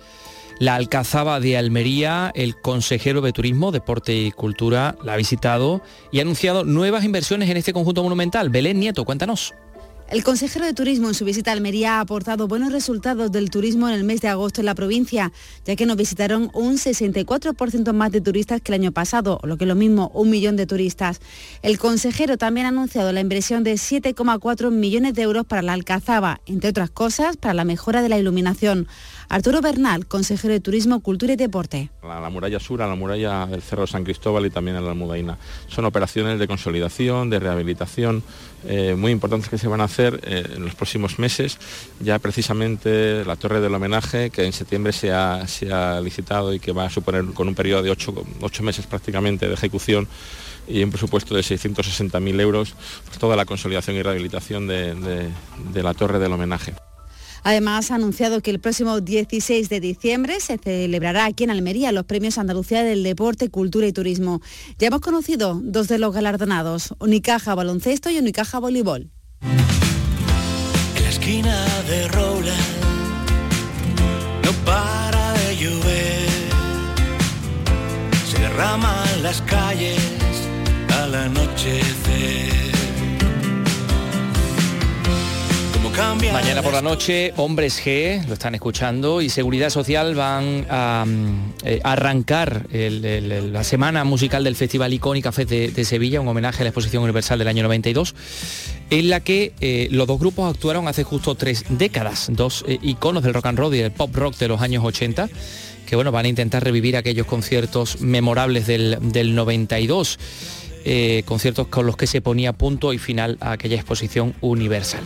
la 0.59 0.75
Alcazaba 0.75 1.38
de 1.38 1.57
Almería, 1.57 2.33
el 2.35 2.61
consejero 2.61 3.20
de 3.20 3.33
Turismo, 3.33 3.70
Deporte 3.70 4.14
y 4.14 4.33
Cultura 4.33 4.96
la 5.05 5.12
ha 5.12 5.16
visitado 5.16 5.81
y 6.11 6.18
ha 6.18 6.23
anunciado 6.23 6.64
nuevas 6.64 7.05
inversiones 7.05 7.49
en 7.51 7.57
este 7.57 7.73
conjunto 7.73 8.03
monumental. 8.03 8.51
Belén 8.51 8.81
Nieto, 8.81 9.05
cuéntanos. 9.05 9.55
El 10.11 10.25
consejero 10.25 10.66
de 10.66 10.75
Turismo 10.75 11.07
en 11.07 11.14
su 11.14 11.25
visita 11.25 11.53
a 11.53 11.55
Almería 11.55 11.99
ha 11.99 12.01
aportado 12.01 12.49
buenos 12.49 12.73
resultados 12.73 13.31
del 13.31 13.49
turismo 13.49 13.88
en 13.88 13.94
el 13.94 14.03
mes 14.03 14.20
de 14.20 14.27
agosto 14.27 14.61
en 14.61 14.66
la 14.66 14.75
provincia, 14.75 15.31
ya 15.64 15.77
que 15.77 15.87
nos 15.87 15.96
visitaron 15.96 16.51
un 16.53 16.79
64% 16.79 17.92
más 17.92 18.11
de 18.11 18.20
turistas 18.20 18.61
que 18.61 18.73
el 18.73 18.81
año 18.81 18.90
pasado, 18.90 19.38
lo 19.44 19.57
que 19.57 19.62
es 19.62 19.68
lo 19.68 19.77
mismo, 19.77 20.11
un 20.12 20.29
millón 20.29 20.57
de 20.57 20.66
turistas. 20.66 21.20
El 21.62 21.79
consejero 21.79 22.38
también 22.38 22.66
ha 22.66 22.70
anunciado 22.70 23.12
la 23.12 23.20
inversión 23.20 23.62
de 23.62 23.75
7,4 23.75 24.73
millones 24.73 25.14
de 25.14 25.23
euros 25.23 25.46
para 25.46 25.62
la 25.62 25.75
Alcazaba, 25.75 26.40
entre 26.44 26.70
otras 26.70 26.90
cosas, 26.90 27.37
para 27.37 27.55
la 27.55 27.64
mejora 27.64 28.03
de 28.03 28.09
la 28.09 28.18
iluminación. 28.18 28.88
Arturo 29.33 29.61
Bernal, 29.61 30.07
consejero 30.07 30.53
de 30.53 30.59
Turismo, 30.59 30.99
Cultura 30.99 31.35
y 31.35 31.37
Deporte. 31.37 31.88
La, 32.03 32.19
la, 32.19 32.31
muralla 32.31 32.59
sur, 32.59 32.81
la 32.81 32.97
muralla 32.97 33.47
del 33.47 33.62
Cerro 33.62 33.87
San 33.87 34.03
Cristóbal 34.03 34.45
y 34.45 34.51
también 34.51 34.77
a 34.77 34.81
la 34.81 34.90
Almudaina. 34.90 35.38
Son 35.69 35.85
operaciones 35.85 36.40
de 36.40 36.49
consolidación, 36.49 37.31
de 37.31 37.38
rehabilitación 37.38 38.25
eh, 38.66 38.97
muy 38.99 39.12
importantes 39.12 39.49
que 39.49 39.57
se 39.57 39.69
van 39.69 39.83
a 39.83 39.85
hacer 39.85 40.21
eh, 40.25 40.43
en 40.57 40.64
los 40.64 40.75
próximos 40.75 41.21
meses. 41.21 41.59
Ya 42.01 42.19
precisamente 42.19 43.25
la 43.25 43.37
torre 43.37 43.61
del 43.61 43.73
homenaje, 43.73 44.31
que 44.31 44.47
en 44.47 44.53
septiembre 44.53 44.93
se 44.93 45.12
ha, 45.12 45.47
se 45.47 45.73
ha 45.73 46.01
licitado 46.01 46.53
y 46.53 46.59
que 46.59 46.73
va 46.73 46.87
a 46.87 46.90
suponer 46.90 47.25
con 47.27 47.47
un 47.47 47.55
periodo 47.55 47.85
de 47.85 47.90
ocho, 47.93 48.12
meses 48.64 48.88
prácticamente 48.88 49.47
de 49.47 49.55
ejecución 49.55 50.09
y 50.66 50.83
un 50.83 50.90
presupuesto 50.90 51.37
de 51.37 51.43
660.000 51.43 52.40
euros, 52.40 52.75
pues 53.07 53.19
toda 53.21 53.37
la 53.37 53.45
consolidación 53.45 53.95
y 53.95 54.03
rehabilitación 54.03 54.66
de 54.66 55.31
la 55.73 55.95
torre 55.95 56.19
del 56.19 56.33
homenaje. 56.33 56.75
Además, 57.42 57.90
ha 57.90 57.96
anunciado 57.96 58.40
que 58.40 58.50
el 58.50 58.61
próximo 58.61 59.00
16 59.00 59.68
de 59.68 59.81
diciembre 59.81 60.40
se 60.40 60.59
celebrará 60.59 61.24
aquí 61.24 61.44
en 61.44 61.50
Almería 61.50 61.92
los 61.92 62.05
premios 62.05 62.38
Andalucía 62.38 62.83
del 62.83 63.03
Deporte, 63.03 63.50
Cultura 63.50 63.87
y 63.87 63.92
Turismo. 63.92 64.40
Ya 64.79 64.88
hemos 64.88 65.00
conocido 65.00 65.61
dos 65.62 65.88
de 65.88 65.98
los 65.98 66.14
galardonados, 66.14 66.94
Unicaja 66.98 67.55
Baloncesto 67.55 68.11
y 68.11 68.18
Unicaja 68.18 68.59
Voleibol. 68.59 69.11
En 70.96 71.03
la 71.03 71.09
esquina 71.09 71.66
de 71.88 72.09
Roland 72.09 72.81
no 74.44 74.53
para 74.64 75.33
de 75.35 75.57
llover, 75.57 76.29
se 78.31 78.38
derraman 78.38 79.22
las 79.22 79.40
calles 79.42 79.98
al 80.88 81.14
anochecer. 81.14 82.60
Mañana 85.96 86.62
por 86.62 86.72
la 86.72 86.83
noche, 86.83 87.33
Hombres 87.37 87.83
G, 87.85 88.24
lo 88.26 88.35
están 88.35 88.55
escuchando, 88.55 89.20
y 89.20 89.29
Seguridad 89.29 89.70
Social 89.70 90.14
van 90.14 90.66
a, 90.70 91.05
eh, 91.64 91.81
arrancar 91.83 92.66
la 92.70 93.64
semana 93.64 94.05
musical 94.05 94.44
del 94.44 94.55
Festival 94.55 94.92
Icónica 94.92 95.33
Fest 95.33 95.50
de, 95.50 95.70
de, 95.72 95.85
Sevilla, 95.85 96.20
un 96.20 96.29
homenaje 96.29 96.62
a 96.62 96.64
la 96.64 96.68
Exposición 96.70 97.03
Universal 97.03 97.40
del 97.40 97.48
año 97.48 97.64
92, 97.64 98.14
en 98.90 99.11
la 99.11 99.20
que 99.20 99.53
eh, 99.61 99.88
los 99.90 100.07
dos 100.07 100.20
grupos 100.20 100.55
actuaron 100.55 100.87
hace 100.87 101.03
justo 101.03 101.35
tres 101.35 101.64
décadas, 101.68 102.29
dos 102.31 102.64
eh, 102.68 102.79
iconos 102.83 103.22
del 103.24 103.35
rock 103.35 103.46
and 103.46 103.59
roll 103.59 103.74
y 103.74 103.79
del 103.79 103.90
pop 103.90 104.14
rock 104.14 104.37
de 104.37 104.48
los 104.48 104.61
años 104.61 104.85
80 104.85 105.29
que 105.87 105.96
bueno, 105.96 106.12
van 106.12 106.24
a 106.24 106.29
intentar 106.29 106.62
revivir 106.62 106.96
aquellos 106.96 107.26
conciertos 107.26 108.00
memorables 108.00 108.68
del 108.68 109.35
92 109.35 110.20
eh, 110.85 111.23
conciertos 111.27 111.69
con 111.69 111.87
los 111.87 111.97
que 111.97 112.07
se 112.07 112.21
ponía 112.21 112.53
punto 112.53 112.93
y 112.93 112.99
final 112.99 113.37
a 113.40 113.53
aquella 113.53 113.77
exposición 113.77 114.35
universal. 114.40 115.03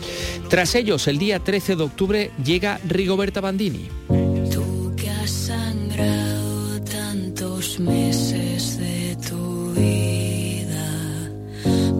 Tras 0.49 0.75
ellos, 0.75 1.07
el 1.07 1.17
día 1.17 1.39
13 1.39 1.75
de 1.75 1.83
octubre 1.83 2.31
llega 2.43 2.79
Rigoberta 2.87 3.41
Bandini. 3.41 3.87
Tú 4.51 4.93
que 4.95 5.09
has 5.09 5.29
sangrado 5.29 6.81
tantos 6.81 7.79
meses 7.79 8.77
de 8.77 9.17
tu 9.27 9.73
vida, 9.73 11.31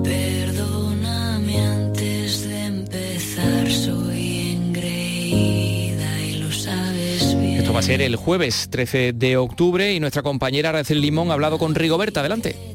perdóname 0.04 1.60
antes 1.60 2.48
de 2.48 2.66
empezar, 2.66 3.72
soy 3.72 4.58
engreída 4.58 6.22
y 6.22 6.38
lo 6.38 6.52
sabes 6.52 7.40
bien. 7.40 7.58
Esto 7.58 7.74
va 7.74 7.80
a 7.80 7.84
ser 7.84 8.02
el 8.02 8.16
jueves 8.16 8.68
13 8.70 9.14
de 9.14 9.38
octubre 9.38 9.94
y 9.94 10.00
nuestra 10.00 10.24
compañera 10.24 10.70
Aracel 10.70 11.02
Limón 11.02 11.32
ha 11.32 11.34
hablado 11.34 11.58
con 11.58 11.76
Rigoberta. 11.76 12.22
Adelante. 12.22 12.75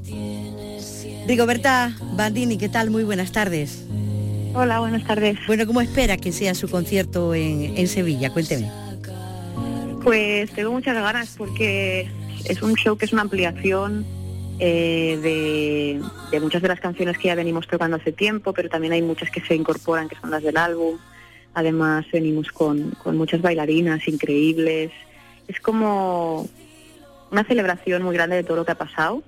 Rigoberta 1.26 1.94
Bandini, 2.14 2.58
¿qué 2.58 2.68
tal? 2.68 2.90
Muy 2.90 3.04
buenas 3.04 3.32
tardes. 3.32 3.84
Hola, 4.54 4.80
buenas 4.80 5.04
tardes. 5.04 5.38
Bueno, 5.46 5.66
¿cómo 5.66 5.80
espera 5.80 6.16
que 6.16 6.32
sea 6.32 6.54
su 6.54 6.68
concierto 6.68 7.34
en, 7.34 7.76
en 7.76 7.86
Sevilla? 7.86 8.30
Cuénteme. 8.30 8.70
Pues 10.02 10.50
tengo 10.52 10.72
muchas 10.72 10.94
ganas 10.94 11.34
porque 11.36 12.10
es 12.44 12.62
un 12.62 12.74
show 12.74 12.96
que 12.96 13.04
es 13.04 13.12
una 13.12 13.22
ampliación 13.22 14.04
eh, 14.58 15.18
de, 15.22 16.02
de, 16.30 16.40
muchas 16.40 16.62
de 16.62 16.68
las 16.68 16.80
canciones 16.80 17.16
que 17.18 17.28
ya 17.28 17.34
venimos 17.34 17.68
tocando 17.68 17.96
hace 17.96 18.12
tiempo, 18.12 18.52
pero 18.52 18.68
también 18.68 18.92
hay 18.92 19.02
muchas 19.02 19.30
que 19.30 19.40
se 19.40 19.54
incorporan, 19.54 20.08
que 20.08 20.16
son 20.16 20.30
las 20.30 20.42
del 20.42 20.56
álbum. 20.56 20.98
Además 21.54 22.06
venimos 22.12 22.50
con, 22.50 22.90
con 23.02 23.16
muchas 23.16 23.40
bailarinas 23.40 24.06
increíbles. 24.08 24.90
Es 25.46 25.60
como 25.60 26.48
una 27.30 27.44
celebración 27.44 28.02
muy 28.02 28.14
grande 28.14 28.36
de 28.36 28.44
todo 28.44 28.56
lo 28.56 28.64
que 28.64 28.72
ha 28.72 28.78
pasado 28.78 29.22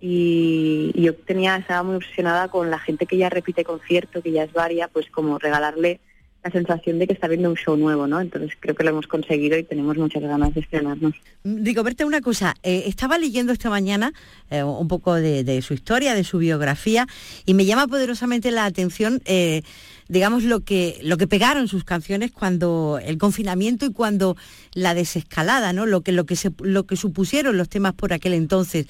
y, 0.00 0.92
yo 0.94 1.14
tenía 1.14 1.56
estaba 1.56 1.82
muy 1.82 1.96
obsesionada 1.96 2.48
con 2.48 2.70
la 2.70 2.78
gente 2.78 3.06
que 3.06 3.16
ya 3.16 3.28
repite 3.28 3.64
concierto, 3.64 4.22
que 4.22 4.32
ya 4.32 4.44
es 4.44 4.52
varia, 4.52 4.88
pues 4.88 5.06
como 5.10 5.38
regalarle 5.38 6.00
la 6.42 6.50
sensación 6.50 6.98
de 6.98 7.06
que 7.06 7.12
está 7.12 7.28
viendo 7.28 7.50
un 7.50 7.56
show 7.56 7.76
nuevo, 7.76 8.06
¿no? 8.06 8.18
Entonces 8.20 8.52
creo 8.58 8.74
que 8.74 8.82
lo 8.82 8.90
hemos 8.90 9.06
conseguido 9.06 9.58
y 9.58 9.62
tenemos 9.62 9.98
muchas 9.98 10.22
ganas 10.22 10.54
de 10.54 10.60
estrenarnos. 10.60 11.14
Digo, 11.44 11.82
verte 11.82 12.06
una 12.06 12.22
cosa, 12.22 12.54
eh, 12.62 12.84
estaba 12.86 13.18
leyendo 13.18 13.52
esta 13.52 13.68
mañana 13.68 14.12
eh, 14.50 14.62
un 14.62 14.88
poco 14.88 15.14
de, 15.14 15.44
de, 15.44 15.60
su 15.60 15.74
historia, 15.74 16.14
de 16.14 16.24
su 16.24 16.38
biografía, 16.38 17.06
y 17.44 17.52
me 17.52 17.66
llama 17.66 17.86
poderosamente 17.88 18.50
la 18.52 18.64
atención, 18.64 19.20
eh, 19.26 19.62
digamos, 20.08 20.42
lo 20.44 20.60
que, 20.60 20.98
lo 21.02 21.18
que 21.18 21.26
pegaron 21.26 21.68
sus 21.68 21.84
canciones 21.84 22.32
cuando 22.32 22.98
el 23.04 23.18
confinamiento 23.18 23.84
y 23.84 23.92
cuando 23.92 24.36
la 24.72 24.94
desescalada, 24.94 25.74
¿no? 25.74 25.84
Lo 25.84 26.00
que, 26.00 26.12
lo 26.12 26.24
que, 26.24 26.36
se, 26.36 26.52
lo 26.62 26.84
que 26.84 26.96
supusieron 26.96 27.58
los 27.58 27.68
temas 27.68 27.92
por 27.92 28.14
aquel 28.14 28.32
entonces 28.32 28.86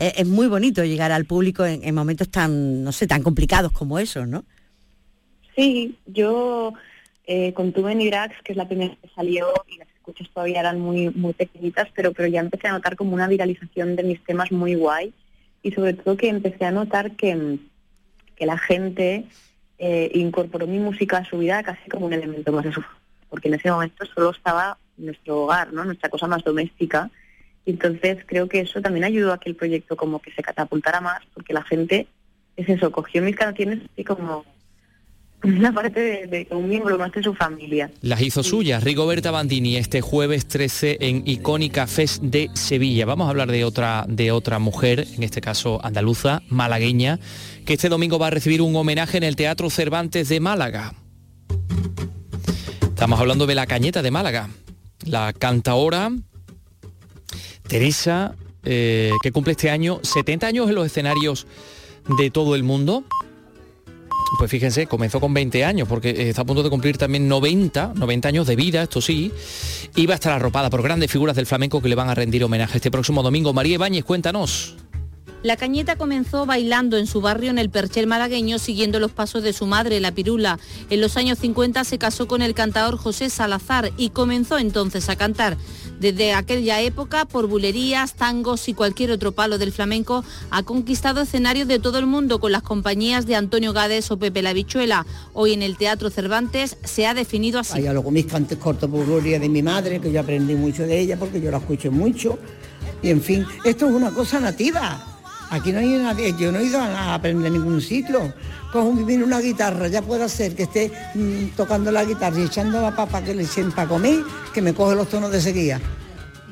es 0.00 0.26
muy 0.26 0.48
bonito 0.48 0.84
llegar 0.84 1.12
al 1.12 1.26
público 1.26 1.64
en, 1.64 1.84
en, 1.84 1.94
momentos 1.94 2.30
tan, 2.30 2.82
no 2.82 2.92
sé, 2.92 3.06
tan 3.06 3.22
complicados 3.22 3.72
como 3.72 3.98
esos, 3.98 4.26
¿no? 4.26 4.44
Sí, 5.54 5.96
yo 6.06 6.72
eh, 7.26 7.52
con 7.52 7.72
Tu 7.72 7.88
y 7.88 8.10
Drax, 8.10 8.34
que 8.42 8.52
es 8.52 8.56
la 8.56 8.66
primera 8.66 8.96
que 9.00 9.08
salió 9.14 9.46
y 9.68 9.76
las 9.76 9.88
escuchas 9.88 10.28
todavía 10.34 10.60
eran 10.60 10.80
muy 10.80 11.10
muy 11.10 11.32
pequeñitas, 11.32 11.88
pero 11.94 12.12
pero 12.12 12.28
ya 12.28 12.40
empecé 12.40 12.68
a 12.68 12.72
notar 12.72 12.96
como 12.96 13.14
una 13.14 13.28
viralización 13.28 13.94
de 13.94 14.02
mis 14.02 14.24
temas 14.24 14.50
muy 14.50 14.74
guay 14.74 15.12
y 15.62 15.70
sobre 15.72 15.94
todo 15.94 16.16
que 16.16 16.28
empecé 16.28 16.64
a 16.64 16.72
notar 16.72 17.12
que, 17.12 17.58
que 18.34 18.46
la 18.46 18.58
gente 18.58 19.26
eh, 19.78 20.10
incorporó 20.14 20.66
mi 20.66 20.78
música 20.78 21.18
a 21.18 21.24
su 21.24 21.38
vida 21.38 21.62
casi 21.62 21.88
como 21.88 22.06
un 22.06 22.14
elemento 22.14 22.50
más 22.52 22.64
de 22.64 22.72
su 22.72 22.82
porque 23.28 23.48
en 23.48 23.54
ese 23.54 23.70
momento 23.70 24.04
solo 24.06 24.30
estaba 24.30 24.78
nuestro 24.96 25.42
hogar, 25.42 25.72
¿no? 25.72 25.84
Nuestra 25.84 26.08
cosa 26.08 26.26
más 26.26 26.42
doméstica 26.42 27.10
entonces 27.66 28.18
creo 28.26 28.48
que 28.48 28.60
eso 28.60 28.80
también 28.80 29.04
ayudó 29.04 29.32
a 29.32 29.38
que 29.40 29.50
el 29.50 29.56
proyecto 29.56 29.96
como 29.96 30.20
que 30.20 30.32
se 30.32 30.42
catapultara 30.42 31.00
más, 31.00 31.20
porque 31.34 31.52
la 31.52 31.62
gente, 31.62 32.06
es 32.56 32.68
eso, 32.68 32.90
cogió 32.90 33.22
mis 33.22 33.36
canciones 33.36 33.80
y 33.96 34.04
como 34.04 34.44
una 35.42 35.72
parte 35.72 35.98
de, 36.00 36.26
de- 36.26 36.48
un 36.54 36.68
miembro 36.68 36.98
más 36.98 37.12
de 37.12 37.22
su 37.22 37.32
familia. 37.34 37.90
Las 38.02 38.20
hizo 38.20 38.42
suyas 38.42 38.84
Rigoberta 38.84 39.30
Bandini 39.30 39.76
este 39.76 40.02
jueves 40.02 40.46
13 40.46 40.98
en 41.00 41.22
Icónica 41.26 41.86
Fest 41.86 42.22
de 42.22 42.50
Sevilla. 42.52 43.06
Vamos 43.06 43.26
a 43.26 43.30
hablar 43.30 43.50
de 43.50 43.64
otra, 43.64 44.04
de 44.06 44.32
otra 44.32 44.58
mujer, 44.58 45.06
en 45.16 45.22
este 45.22 45.40
caso 45.40 45.80
andaluza, 45.82 46.42
malagueña, 46.50 47.18
que 47.64 47.72
este 47.72 47.88
domingo 47.88 48.18
va 48.18 48.26
a 48.26 48.30
recibir 48.30 48.60
un 48.60 48.76
homenaje 48.76 49.16
en 49.16 49.22
el 49.24 49.34
Teatro 49.36 49.70
Cervantes 49.70 50.28
de 50.28 50.40
Málaga. 50.40 50.92
Estamos 52.82 53.18
hablando 53.18 53.46
de 53.46 53.54
la 53.54 53.66
Cañeta 53.66 54.02
de 54.02 54.10
Málaga, 54.10 54.50
la 55.06 55.32
cantaora 55.32 56.10
Teresa, 57.70 58.34
eh, 58.64 59.12
que 59.22 59.30
cumple 59.30 59.52
este 59.52 59.70
año 59.70 60.00
70 60.02 60.48
años 60.48 60.68
en 60.68 60.74
los 60.74 60.84
escenarios 60.84 61.46
de 62.18 62.28
todo 62.30 62.56
el 62.56 62.64
mundo. 62.64 63.04
Pues 64.38 64.50
fíjense, 64.50 64.88
comenzó 64.88 65.20
con 65.20 65.32
20 65.32 65.64
años, 65.64 65.86
porque 65.86 66.10
eh, 66.10 66.28
está 66.30 66.42
a 66.42 66.44
punto 66.44 66.64
de 66.64 66.70
cumplir 66.70 66.98
también 66.98 67.28
90, 67.28 67.92
90 67.94 68.28
años 68.28 68.46
de 68.48 68.56
vida, 68.56 68.82
esto 68.82 69.00
sí. 69.00 69.30
Y 69.94 70.06
va 70.06 70.14
a 70.14 70.16
estar 70.16 70.32
arropada 70.32 70.68
por 70.68 70.82
grandes 70.82 71.12
figuras 71.12 71.36
del 71.36 71.46
flamenco 71.46 71.80
que 71.80 71.88
le 71.88 71.94
van 71.94 72.08
a 72.08 72.14
rendir 72.14 72.42
homenaje 72.42 72.78
este 72.78 72.90
próximo 72.90 73.22
domingo. 73.22 73.52
María 73.52 73.74
Ibáñez, 73.74 74.04
cuéntanos. 74.04 74.76
La 75.42 75.56
cañeta 75.56 75.96
comenzó 75.96 76.44
bailando 76.44 76.98
en 76.98 77.06
su 77.06 77.22
barrio 77.22 77.50
en 77.50 77.58
el 77.58 77.70
Perchel 77.70 78.06
malagueño 78.06 78.58
siguiendo 78.58 79.00
los 79.00 79.12
pasos 79.12 79.42
de 79.42 79.54
su 79.54 79.64
madre, 79.64 79.98
la 80.00 80.12
pirula. 80.12 80.58
En 80.90 81.00
los 81.00 81.16
años 81.16 81.38
50 81.38 81.84
se 81.84 81.98
casó 81.98 82.28
con 82.28 82.42
el 82.42 82.52
cantador 82.52 82.98
José 82.98 83.30
Salazar 83.30 83.90
y 83.96 84.10
comenzó 84.10 84.58
entonces 84.58 85.08
a 85.08 85.16
cantar. 85.16 85.56
Desde 86.00 86.32
aquella 86.32 86.80
época, 86.80 87.26
por 87.26 87.46
bulerías, 87.46 88.14
tangos 88.14 88.70
y 88.70 88.74
cualquier 88.74 89.10
otro 89.10 89.32
palo 89.32 89.58
del 89.58 89.70
flamenco, 89.70 90.24
ha 90.50 90.62
conquistado 90.62 91.20
escenarios 91.20 91.68
de 91.68 91.78
todo 91.78 91.98
el 91.98 92.06
mundo 92.06 92.40
con 92.40 92.52
las 92.52 92.62
compañías 92.62 93.26
de 93.26 93.36
Antonio 93.36 93.74
Gades 93.74 94.10
o 94.10 94.18
Pepe 94.18 94.40
la 94.40 94.54
Bichuela. 94.54 95.04
Hoy 95.34 95.52
en 95.52 95.62
el 95.62 95.76
Teatro 95.76 96.08
Cervantes 96.08 96.78
se 96.84 97.06
ha 97.06 97.12
definido 97.12 97.60
así. 97.60 97.74
Hay 97.74 97.84
luego 97.84 98.10
mis 98.10 98.24
cantes 98.24 98.56
cortos 98.56 98.88
por 98.88 99.06
de 99.22 99.48
mi 99.50 99.62
madre, 99.62 100.00
que 100.00 100.10
yo 100.10 100.20
aprendí 100.20 100.54
mucho 100.54 100.86
de 100.86 100.98
ella 100.98 101.18
porque 101.18 101.38
yo 101.38 101.50
la 101.50 101.58
escucho 101.58 101.92
mucho. 101.92 102.38
Y 103.02 103.10
en 103.10 103.20
fin, 103.20 103.44
esto 103.64 103.86
es 103.86 103.92
una 103.92 104.10
cosa 104.10 104.40
nativa. 104.40 105.09
Aquí 105.50 105.72
no 105.72 105.80
hay 105.80 105.88
nadie, 105.88 106.32
yo 106.38 106.52
no 106.52 106.60
he 106.60 106.64
ido 106.64 106.80
a 106.80 107.14
aprender 107.14 107.48
en 107.48 107.54
ningún 107.54 107.80
sitio. 107.80 108.32
Cojo 108.72 108.92
viene 108.92 109.24
una 109.24 109.40
guitarra, 109.40 109.88
ya 109.88 110.00
puede 110.00 110.28
ser 110.28 110.54
que 110.54 110.62
esté 110.62 110.92
mm, 111.14 111.56
tocando 111.56 111.90
la 111.90 112.04
guitarra 112.04 112.38
y 112.38 112.42
echando 112.42 112.80
la 112.80 112.94
papa 112.94 113.20
que 113.22 113.34
le 113.34 113.42
echen 113.42 113.72
para 113.72 113.88
comer, 113.88 114.20
que 114.54 114.62
me 114.62 114.72
coge 114.72 114.94
los 114.94 115.08
tonos 115.08 115.32
de 115.32 115.40
seguida. 115.40 115.80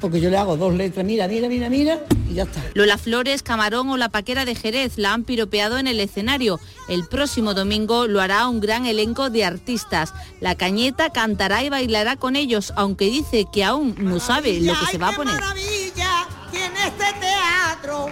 Porque 0.01 0.21
yo 0.21 0.31
le 0.31 0.37
hago 0.37 0.57
dos 0.57 0.75
letras, 0.75 1.07
mira, 1.07 1.29
mira, 1.29 1.49
mira, 1.49 1.71
mira, 1.71 2.01
y 2.29 2.35
ya 2.35 2.43
está. 2.43 2.61
Lola 2.75 2.99
Flores, 2.99 3.45
Camarón 3.45 3.89
o 3.89 3.97
la 3.97 4.09
Paquera 4.09 4.45
de 4.45 4.57
Jerez 4.57 4.99
la 4.99 5.15
han 5.15 5.23
piropeado 5.23 5.79
en 5.79 5.87
el 5.87 6.01
escenario. 6.01 6.59
El 6.89 7.07
próximo 7.07 7.55
domingo 7.55 8.09
lo 8.09 8.21
hará 8.21 8.49
un 8.49 8.59
gran 8.59 8.87
elenco 8.87 9.31
de 9.31 9.45
artistas. 9.45 10.13
La 10.41 10.57
Cañeta 10.57 11.11
cantará 11.11 11.63
y 11.63 11.69
bailará 11.69 12.17
con 12.17 12.35
ellos, 12.35 12.73
aunque 12.75 13.07
dice 13.07 13.47
que 13.53 13.63
aún 13.63 13.95
no 13.99 14.19
sabe 14.19 14.61
lo 14.61 14.73
que 14.73 14.87
se 14.87 14.99
va 14.99 15.11
a 15.11 15.13
poner. 15.13 15.35
maravilla 15.35 16.27
tiene 16.51 16.87
este 16.87 17.07
teatro 17.21 18.09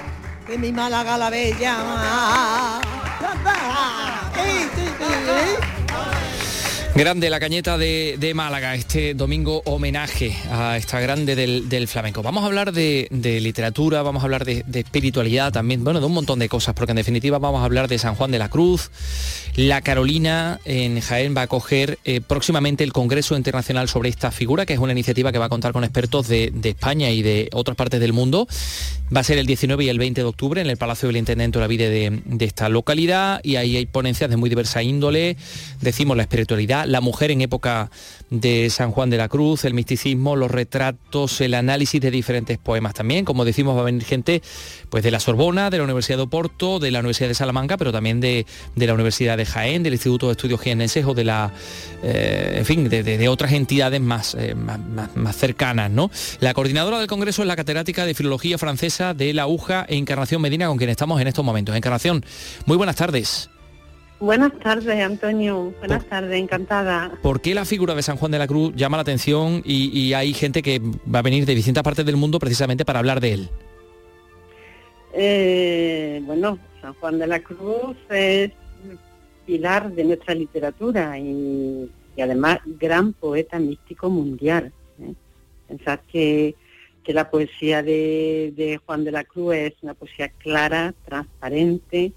de 0.47 0.59
mi 0.59 0.73
Málaga 0.73 1.17
la 1.19 1.31
bella. 1.31 1.77
Grande 6.97 7.29
la 7.29 7.39
cañeta 7.39 7.77
de, 7.77 8.17
de 8.19 8.33
Málaga, 8.33 8.75
este 8.75 9.13
domingo 9.13 9.61
homenaje 9.67 10.35
a 10.51 10.79
esta 10.79 10.99
grande 10.99 11.37
del, 11.37 11.69
del 11.69 11.89
flamenco. 11.89 12.23
Vamos 12.23 12.43
a 12.43 12.47
hablar 12.47 12.73
de, 12.73 13.07
de 13.11 13.39
literatura, 13.43 14.01
vamos 14.01 14.23
a 14.23 14.25
hablar 14.25 14.47
de, 14.47 14.65
de 14.67 14.81
espiritualidad 14.81 15.53
también, 15.53 15.85
bueno, 15.85 16.01
de 16.01 16.07
un 16.07 16.15
montón 16.15 16.39
de 16.39 16.49
cosas, 16.49 16.75
porque 16.75 16.93
en 16.93 16.97
definitiva 16.97 17.39
vamos 17.39 17.61
a 17.61 17.67
hablar 17.67 17.89
de 17.89 17.99
San 17.99 18.15
Juan 18.15 18.31
de 18.31 18.39
la 18.39 18.49
Cruz. 18.49 18.91
La 19.57 19.81
Carolina 19.81 20.61
en 20.67 21.01
Jaén 21.01 21.35
va 21.35 21.41
a 21.41 21.45
acoger 21.45 21.99
eh, 22.05 22.21
próximamente 22.21 22.85
el 22.85 22.93
Congreso 22.93 23.37
Internacional 23.37 23.89
sobre 23.89 24.11
esta 24.11 24.31
figura, 24.31 24.67
que 24.67 24.75
es 24.75 24.79
una 24.79 24.93
iniciativa 24.93 25.33
que 25.33 25.39
va 25.39 25.47
a 25.47 25.49
contar 25.51 25.73
con 25.73 25.83
expertos 25.85 26.29
de, 26.29 26.53
España 26.63 27.11
y 27.11 27.23
de 27.23 27.49
otras 27.53 27.75
partes 27.75 28.01
del 28.01 28.13
mundo. 28.13 28.49
Va 29.15 29.21
a 29.21 29.25
ser 29.25 29.39
el 29.39 29.47
19 29.47 29.85
y 29.85 29.89
el 29.89 29.99
20 29.99 30.21
de 30.21 30.27
octubre 30.27 30.61
en 30.61 30.69
el 30.69 30.77
Palacio 30.77 31.09
del 31.09 31.17
Intendente 31.17 31.59
de, 31.59 32.21
de 32.25 32.45
esta 32.45 32.69
localidad 32.69 33.41
y 33.43 33.57
ahí 33.57 33.77
hay 33.77 33.87
ponencias 33.87 34.29
de 34.29 34.37
muy 34.37 34.51
diversa 34.51 34.83
índole, 34.83 35.37
decimos 35.81 36.17
la 36.17 36.25
espiritualidad, 36.25 36.86
la 36.87 37.01
mujer 37.01 37.31
en 37.31 37.41
época 37.41 37.91
de 38.31 38.71
San 38.71 38.91
Juan 38.91 39.11
de 39.11 39.17
la 39.17 39.29
Cruz, 39.29 39.65
el 39.65 39.75
misticismo, 39.75 40.37
los 40.37 40.51
retratos, 40.51 41.41
el 41.41 41.55
análisis 41.55 42.01
de 42.01 42.11
diferentes 42.11 42.59
poemas 42.59 42.95
también. 42.95 43.25
Como 43.25 43.45
decimos, 43.45 43.77
va 43.77 43.81
a 43.83 43.85
venir 43.85 44.05
gente 44.05 44.43
pues, 44.91 45.03
de 45.05 45.11
la 45.11 45.21
Sorbona, 45.21 45.71
de 45.71 45.79
la 45.79 45.85
Universidad 45.85 46.19
de 46.19 46.25
Oporto, 46.25 46.79
de 46.79 46.91
la 46.91 47.01
Universidad 47.01 47.29
de 47.29 47.35
Salamanca, 47.35 47.77
pero 47.77 47.93
también 47.93 48.21
de, 48.21 48.47
de 48.75 48.87
la 48.87 48.95
Universidad 48.95 49.37
de 49.37 49.47
Jaén, 49.47 49.83
del 49.83 49.93
Instituto 49.95 50.27
de 50.27 50.33
Estudios 50.33 50.61
Jienenses 50.61 51.05
o 51.05 51.15
de 51.15 51.25
la, 51.25 51.53
eh, 52.03 52.55
en 52.59 52.65
fin, 52.65 52.89
de, 52.89 53.03
de- 53.03 53.29
otras 53.29 53.53
entidades 53.53 54.01
más, 54.01 54.35
eh, 54.39 54.55
más, 54.55 54.79
más- 54.79 55.17
más 55.17 55.37
cercanas. 55.37 55.91
¿no? 55.91 56.11
La 56.41 56.55
coordinadora 56.55 56.99
del 56.99 57.09
Congreso 57.09 57.43
es 57.43 57.49
la 57.49 57.57
catedrática 57.57 58.07
de 58.07 58.15
Filología 58.15 58.59
Francesa 58.59 59.15
de 59.15 59.33
la 59.35 59.47
UJA, 59.47 59.85
Encarnación 59.89 60.41
Medina, 60.43 60.69
con 60.69 60.79
quien 60.79 60.91
estamos 60.91 61.21
en 61.21 61.27
estos 61.29 61.45
momentos. 61.45 61.75
Encarnación, 61.77 62.25
muy 62.67 62.77
buenas 62.77 62.97
tardes. 62.97 63.51
Buenas 64.19 64.59
tardes, 64.61 65.03
Antonio. 65.03 65.75
Buenas 65.79 66.07
tardes, 66.07 66.41
encantada. 66.41 67.13
¿Por 67.23 67.43
qué 67.43 67.55
la 67.55 67.67
figura 67.67 67.95
de 67.95 68.03
San 68.03 68.17
Juan 68.17 68.33
de 68.33 68.39
la 68.39 68.47
Cruz 68.47 68.75
llama 68.75 68.97
la 68.97 69.03
atención 69.03 69.63
y, 69.65 69.97
y 69.99 70.15
hay 70.15 70.33
gente 70.33 70.63
que 70.63 70.81
va 70.81 71.19
a 71.19 71.23
venir 71.23 71.45
de 71.45 71.55
distintas 71.55 71.83
partes 71.83 72.07
del 72.07 72.17
mundo 72.17 72.39
precisamente 72.39 72.87
para 72.87 72.99
hablar 72.99 73.21
de 73.21 73.33
él? 73.35 73.51
Eh, 75.13 76.23
bueno, 76.25 76.59
San 76.81 76.95
Juan 76.95 77.19
de 77.19 77.27
la 77.27 77.41
Cruz 77.41 77.97
es 78.09 78.53
pilar 79.45 79.93
de 79.93 80.05
nuestra 80.05 80.35
literatura 80.35 81.19
y, 81.19 81.91
y 82.17 82.21
además 82.21 82.59
gran 82.65 83.13
poeta 83.13 83.59
místico 83.59 84.09
mundial. 84.09 84.73
¿eh? 85.01 85.13
Pensar 85.69 86.01
que, 86.11 86.55
que 87.05 87.13
la 87.13 87.31
poesía 87.31 87.83
de, 87.83 88.55
de 88.57 88.81
Juan 88.85 89.05
de 89.05 89.13
la 89.13 89.25
Cruz 89.25 89.57
es 89.57 89.75
una 89.83 89.93
poesía 89.93 90.31
clara, 90.31 90.95
transparente, 91.05 92.13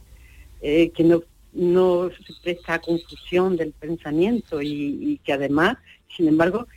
eh, 0.62 0.90
que 0.92 1.04
no, 1.04 1.22
no 1.54 2.10
se 2.10 2.34
presta 2.44 2.76
a 2.76 2.82
confusión 2.82 3.58
del 3.58 3.72
pensamiento 3.72 4.62
y, 4.62 5.20
que 5.24 5.34
además, 5.34 5.78
sin 6.16 6.28
embargo, 6.28 6.68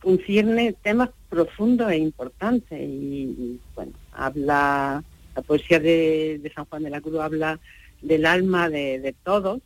concierne 0.00 0.74
temas 0.82 1.10
profundos 1.28 1.90
e 1.90 1.98
importantes 1.98 2.78
y, 2.80 3.60
bueno, 3.74 3.92
habla, 4.12 5.02
la 5.34 5.42
poesía 5.42 5.80
de, 5.80 6.50
San 6.54 6.64
Juan 6.66 6.84
de 6.84 6.90
la 6.90 7.00
Cruz 7.00 7.20
habla 7.20 7.58
del 8.02 8.26
alma 8.26 8.68
de, 8.68 9.14
todos, 9.24 9.60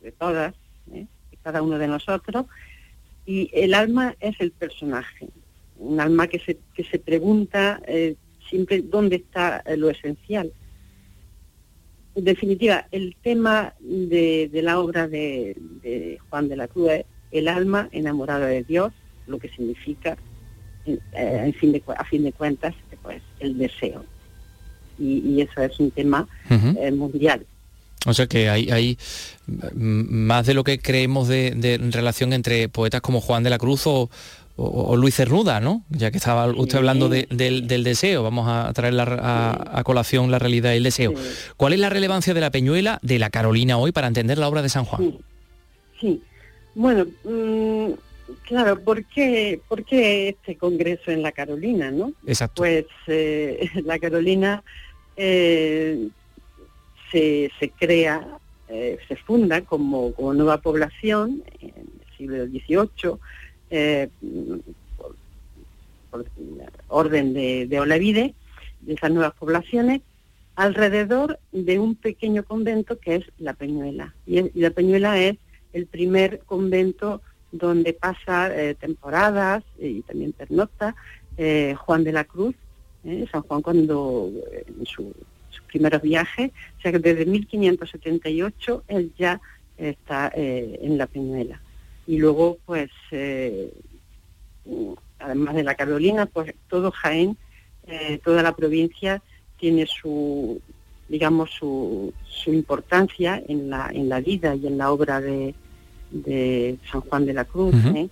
de 0.00 0.12
todas, 0.12 0.54
¿eh? 0.92 1.06
de 1.30 1.36
cada 1.42 1.62
uno 1.62 1.78
de 1.78 1.88
nosotros, 1.88 2.46
y 3.26 3.50
el 3.52 3.74
alma 3.74 4.16
es 4.20 4.40
el 4.40 4.52
personaje, 4.52 5.28
un 5.76 6.00
alma 6.00 6.26
que 6.26 6.38
se, 6.38 6.58
que 6.74 6.84
se 6.84 6.98
pregunta 6.98 7.80
eh, 7.86 8.16
siempre 8.48 8.80
dónde 8.82 9.16
está 9.16 9.62
lo 9.76 9.90
esencial. 9.90 10.52
En 12.18 12.24
definitiva, 12.24 12.84
el 12.90 13.14
tema 13.22 13.74
de, 13.78 14.50
de 14.52 14.62
la 14.62 14.80
obra 14.80 15.06
de, 15.06 15.56
de 15.84 16.18
Juan 16.28 16.48
de 16.48 16.56
la 16.56 16.66
Cruz 16.66 16.90
es 16.90 17.04
el 17.30 17.46
alma 17.46 17.88
enamorada 17.92 18.48
de 18.48 18.64
Dios, 18.64 18.92
lo 19.28 19.38
que 19.38 19.48
significa, 19.48 20.16
eh, 20.84 20.98
en 21.12 21.54
fin 21.54 21.70
de, 21.70 21.80
a 21.96 22.04
fin 22.04 22.24
de 22.24 22.32
cuentas, 22.32 22.74
pues 23.04 23.22
el 23.38 23.56
deseo. 23.56 24.04
Y, 24.98 25.18
y 25.18 25.42
eso 25.42 25.62
es 25.62 25.78
un 25.78 25.92
tema 25.92 26.26
eh, 26.50 26.90
mundial. 26.90 27.46
O 28.04 28.14
sea 28.14 28.26
que 28.26 28.48
hay, 28.48 28.68
hay 28.70 28.98
mm, 29.46 30.26
más 30.26 30.44
de 30.44 30.54
lo 30.54 30.64
que 30.64 30.80
creemos 30.80 31.28
de, 31.28 31.52
de 31.52 31.78
relación 31.78 32.32
entre 32.32 32.68
poetas 32.68 33.00
como 33.00 33.20
Juan 33.20 33.44
de 33.44 33.50
la 33.50 33.58
Cruz 33.58 33.86
o, 33.86 34.10
o- 34.60 34.90
o 34.92 34.96
Luis 34.96 35.14
Cernuda, 35.14 35.60
¿no? 35.60 35.84
Ya 35.88 36.10
que 36.10 36.18
estaba 36.18 36.46
usted 36.48 36.78
hablando 36.78 37.08
de- 37.08 37.26
del, 37.30 37.66
del 37.68 37.84
deseo, 37.84 38.22
vamos 38.24 38.46
a 38.48 38.72
traer 38.72 38.94
la- 38.94 39.04
a, 39.04 39.78
a 39.78 39.84
colación 39.84 40.30
la 40.30 40.38
realidad 40.38 40.70
del 40.72 40.82
deseo. 40.82 41.14
¿Cuál 41.56 41.72
es 41.74 41.78
la 41.78 41.88
relevancia 41.90 42.34
de 42.34 42.40
la 42.40 42.50
Peñuela 42.50 42.98
de 43.02 43.18
la 43.18 43.30
Carolina 43.30 43.78
hoy 43.78 43.92
para 43.92 44.08
entender 44.08 44.36
la 44.38 44.48
obra 44.48 44.60
de 44.62 44.68
San 44.68 44.84
Juan? 44.84 45.16
Sí, 46.00 46.20
bueno, 46.74 47.06
mm, 47.24 47.92
claro, 48.46 48.80
¿por 48.80 49.04
qué, 49.04 49.60
¿por 49.68 49.84
qué 49.84 50.30
este 50.30 50.56
congreso 50.56 51.10
en 51.12 51.22
la 51.22 51.32
Carolina, 51.32 51.90
no? 51.90 52.12
Exacto. 52.26 52.62
Pues 52.62 52.84
eh, 53.06 53.70
la 53.84 53.98
Carolina 54.00 54.62
eh, 55.16 56.08
se, 57.12 57.50
se 57.58 57.70
crea, 57.70 58.26
eh, 58.68 58.98
se 59.08 59.16
funda 59.16 59.60
como, 59.62 60.12
como 60.12 60.34
nueva 60.34 60.58
población 60.58 61.42
en 61.60 61.70
el 61.76 62.16
siglo 62.16 62.46
XVIII 62.46 63.18
eh, 63.70 64.08
por, 64.96 66.24
orden 66.88 67.34
de, 67.34 67.66
de 67.66 67.80
Olavide, 67.80 68.34
de 68.80 68.94
esas 68.94 69.10
nuevas 69.10 69.34
poblaciones, 69.34 70.00
alrededor 70.56 71.38
de 71.52 71.78
un 71.78 71.94
pequeño 71.94 72.42
convento 72.44 72.98
que 72.98 73.16
es 73.16 73.24
La 73.38 73.54
Peñuela. 73.54 74.14
Y, 74.26 74.58
La 74.60 74.70
Peñuela 74.70 75.20
es 75.20 75.36
el 75.72 75.86
primer 75.86 76.40
convento 76.40 77.20
donde 77.52 77.92
pasa 77.92 78.54
eh, 78.54 78.74
temporadas 78.74 79.62
y 79.78 80.02
también 80.02 80.32
pernocta 80.32 80.94
eh, 81.36 81.74
Juan 81.78 82.04
de 82.04 82.12
la 82.12 82.24
Cruz, 82.24 82.54
San 83.30 83.42
Juan 83.42 83.62
cuando 83.62 84.30
en 84.66 84.84
su- 84.84 85.14
sus 85.50 85.62
primeros 85.68 86.02
viajes, 86.02 86.50
o 86.78 86.80
sea 86.82 86.92
que 86.92 86.98
desde 86.98 87.24
1578 87.24 88.82
él 88.88 89.12
ya 89.16 89.40
está 89.78 90.30
en 90.34 90.98
la 90.98 91.06
Peñuela. 91.06 91.60
Y 92.08 92.16
luego, 92.16 92.56
pues, 92.64 92.90
eh, 93.10 93.70
además 95.18 95.54
de 95.54 95.62
la 95.62 95.74
Carolina, 95.74 96.24
pues 96.24 96.54
todo 96.68 96.90
Jaén, 96.90 97.36
eh, 97.86 98.18
toda 98.24 98.42
la 98.42 98.56
provincia 98.56 99.22
tiene 99.60 99.86
su, 99.86 100.58
digamos, 101.10 101.50
su, 101.50 102.14
su 102.26 102.52
importancia 102.54 103.42
en 103.46 103.68
la, 103.68 103.90
en 103.92 104.08
la 104.08 104.20
vida 104.20 104.54
y 104.54 104.66
en 104.66 104.78
la 104.78 104.90
obra 104.90 105.20
de, 105.20 105.54
de 106.10 106.78
San 106.90 107.02
Juan 107.02 107.26
de 107.26 107.34
la 107.34 107.44
Cruz. 107.44 107.74
¿eh? 107.94 108.08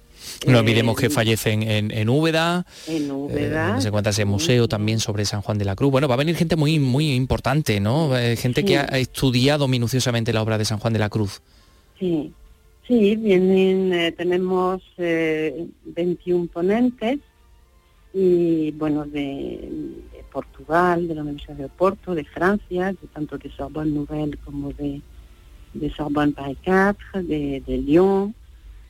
No 0.46 0.58
olvidemos 0.58 0.98
que 0.98 1.08
fallece 1.08 1.52
en, 1.52 1.90
en, 1.90 2.08
Úbeda. 2.10 2.66
En 2.86 3.10
Úbeda. 3.10 3.78
Eh, 3.82 4.08
ese 4.10 4.26
museo 4.26 4.68
también 4.68 5.00
sobre 5.00 5.24
San 5.24 5.40
Juan 5.40 5.56
de 5.56 5.64
la 5.64 5.74
Cruz. 5.74 5.90
Bueno, 5.90 6.06
va 6.06 6.16
a 6.16 6.18
venir 6.18 6.36
gente 6.36 6.56
muy, 6.56 6.78
muy 6.78 7.14
importante, 7.14 7.80
¿no? 7.80 8.10
Gente 8.36 8.60
Sí. 8.60 8.66
que 8.66 8.76
ha 8.78 8.98
estudiado 8.98 9.68
minuciosamente 9.68 10.34
la 10.34 10.42
obra 10.42 10.58
de 10.58 10.66
San 10.66 10.78
Juan 10.80 10.92
de 10.92 10.98
la 10.98 11.08
Cruz. 11.08 11.40
Sí, 11.98 12.30
sí, 12.86 13.16
vienen, 13.16 13.92
eh, 13.92 14.12
tenemos 14.12 14.82
eh, 14.98 15.66
21 15.84 16.46
ponentes 16.46 17.18
y 18.12 18.70
bueno, 18.72 19.04
de, 19.04 19.70
Portugal, 20.32 21.08
de 21.08 21.14
la 21.14 21.22
Universidad 21.22 21.56
de 21.56 21.64
Oporto, 21.66 22.14
de 22.14 22.24
Francia, 22.24 22.92
de 22.92 23.08
tanto 23.12 23.38
de 23.38 23.50
Sorbonne 23.50 23.92
Nouvelle 23.92 24.36
como 24.44 24.72
de, 24.72 25.00
de 25.74 25.90
Sorbonne 25.90 26.32
Paris 26.32 26.58
4, 26.64 27.22
de, 27.22 27.62
de 27.66 27.78
Lyon, 27.78 28.34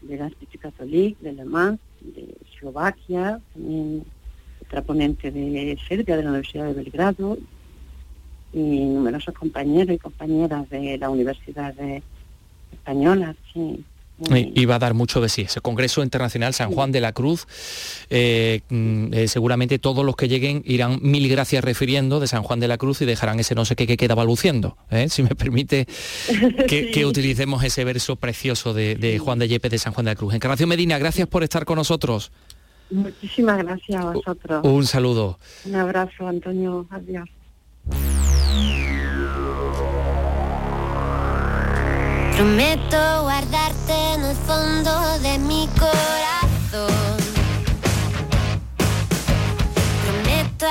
de 0.02 0.16
la 0.16 0.26
Institut 0.26 0.60
Catholique, 0.60 1.22
de 1.22 1.32
Le 1.32 1.44
Mans, 1.44 1.78
de 2.00 2.36
Eslovaquia, 2.52 3.40
también 3.52 4.04
otra 4.62 4.82
ponente 4.82 5.30
de 5.30 5.78
Serbia, 5.88 6.16
de 6.16 6.22
la 6.22 6.30
Universidad 6.30 6.66
de 6.66 6.74
Belgrado, 6.74 7.38
y 8.52 8.84
numerosos 8.84 9.34
compañeros 9.34 9.94
y 9.94 9.98
compañeras 9.98 10.68
de 10.70 10.98
la 10.98 11.10
Universidad 11.10 11.74
de 11.74 12.02
Española, 12.72 13.34
sí. 13.52 13.84
Y, 14.30 14.62
y 14.62 14.64
va 14.64 14.76
a 14.76 14.78
dar 14.78 14.94
mucho 14.94 15.20
de 15.20 15.28
sí. 15.28 15.42
Ese 15.42 15.60
Congreso 15.60 16.02
Internacional 16.02 16.54
San 16.54 16.70
Juan 16.70 16.90
de 16.90 17.02
la 17.02 17.12
Cruz, 17.12 17.46
eh, 18.08 18.62
mm, 18.70 19.12
eh, 19.12 19.28
seguramente 19.28 19.78
todos 19.78 20.06
los 20.06 20.16
que 20.16 20.26
lleguen 20.26 20.62
irán 20.64 20.98
mil 21.02 21.28
gracias 21.28 21.62
refiriendo 21.62 22.18
de 22.18 22.26
San 22.26 22.42
Juan 22.42 22.58
de 22.58 22.66
la 22.66 22.78
Cruz 22.78 23.02
y 23.02 23.04
dejarán 23.04 23.38
ese 23.40 23.54
no 23.54 23.66
sé 23.66 23.76
qué 23.76 23.86
que 23.86 23.98
queda 23.98 24.14
balbuciendo. 24.14 24.78
¿eh? 24.90 25.10
Si 25.10 25.22
me 25.22 25.34
permite 25.34 25.86
que, 26.66 26.90
que 26.90 27.04
utilicemos 27.04 27.62
ese 27.62 27.84
verso 27.84 28.16
precioso 28.16 28.72
de, 28.72 28.94
de 28.94 29.18
Juan 29.18 29.38
de 29.38 29.48
Yepes 29.48 29.70
de 29.70 29.78
San 29.78 29.92
Juan 29.92 30.06
de 30.06 30.12
la 30.12 30.16
Cruz. 30.16 30.32
Encarnación 30.32 30.70
Medina, 30.70 30.96
gracias 30.96 31.28
por 31.28 31.42
estar 31.42 31.66
con 31.66 31.76
nosotros. 31.76 32.32
Muchísimas 32.90 33.58
gracias 33.58 34.02
a 34.02 34.12
vosotros. 34.12 34.64
Un 34.64 34.86
saludo. 34.86 35.38
Un 35.64 35.74
abrazo, 35.74 36.26
Antonio. 36.26 36.86
Adiós. 36.88 37.28
Prometo 42.36 43.22
guardarte 43.22 44.12
en 44.12 44.24
el 44.26 44.36
fondo 44.36 45.18
de 45.20 45.38
mi 45.38 45.66
corazón. 45.68 47.16
Prometo 50.04 50.66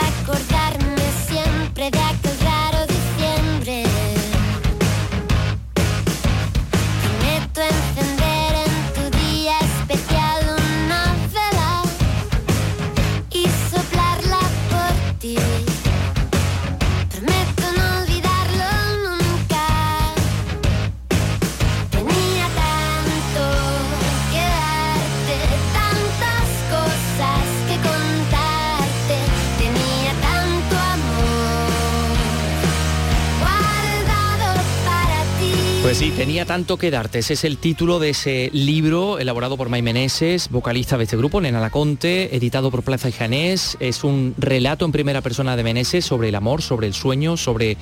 sí, 35.95 36.11
tenía 36.11 36.45
tanto 36.45 36.75
que 36.75 36.91
darte. 36.91 37.19
Ese 37.19 37.33
es 37.35 37.45
el 37.45 37.57
título 37.57 37.99
de 37.99 38.09
ese 38.09 38.49
libro 38.51 39.17
elaborado 39.17 39.55
por 39.55 39.69
May 39.69 39.81
Meneses, 39.81 40.49
vocalista 40.49 40.97
de 40.97 41.05
este 41.05 41.15
grupo, 41.15 41.39
Nena 41.39 41.61
Laconte, 41.61 42.35
editado 42.35 42.69
por 42.69 42.83
Plaza 42.83 43.07
y 43.07 43.13
Janés. 43.13 43.77
Es 43.79 44.03
un 44.03 44.35
relato 44.37 44.83
en 44.83 44.91
primera 44.91 45.21
persona 45.21 45.55
de 45.55 45.63
Meneses 45.63 46.03
sobre 46.03 46.29
el 46.29 46.35
amor, 46.35 46.61
sobre 46.61 46.87
el 46.87 46.93
sueño, 46.93 47.37
sobre, 47.37 47.77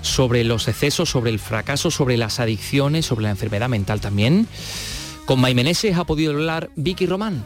sobre 0.00 0.42
los 0.42 0.68
excesos, 0.68 1.10
sobre 1.10 1.30
el 1.30 1.38
fracaso, 1.38 1.90
sobre 1.90 2.16
las 2.16 2.40
adicciones, 2.40 3.04
sobre 3.04 3.24
la 3.24 3.30
enfermedad 3.30 3.68
mental 3.68 4.00
también. 4.00 4.46
Con 5.26 5.38
May 5.38 5.54
Meneses 5.54 5.98
ha 5.98 6.04
podido 6.04 6.32
hablar 6.32 6.70
Vicky 6.76 7.04
Román. 7.04 7.44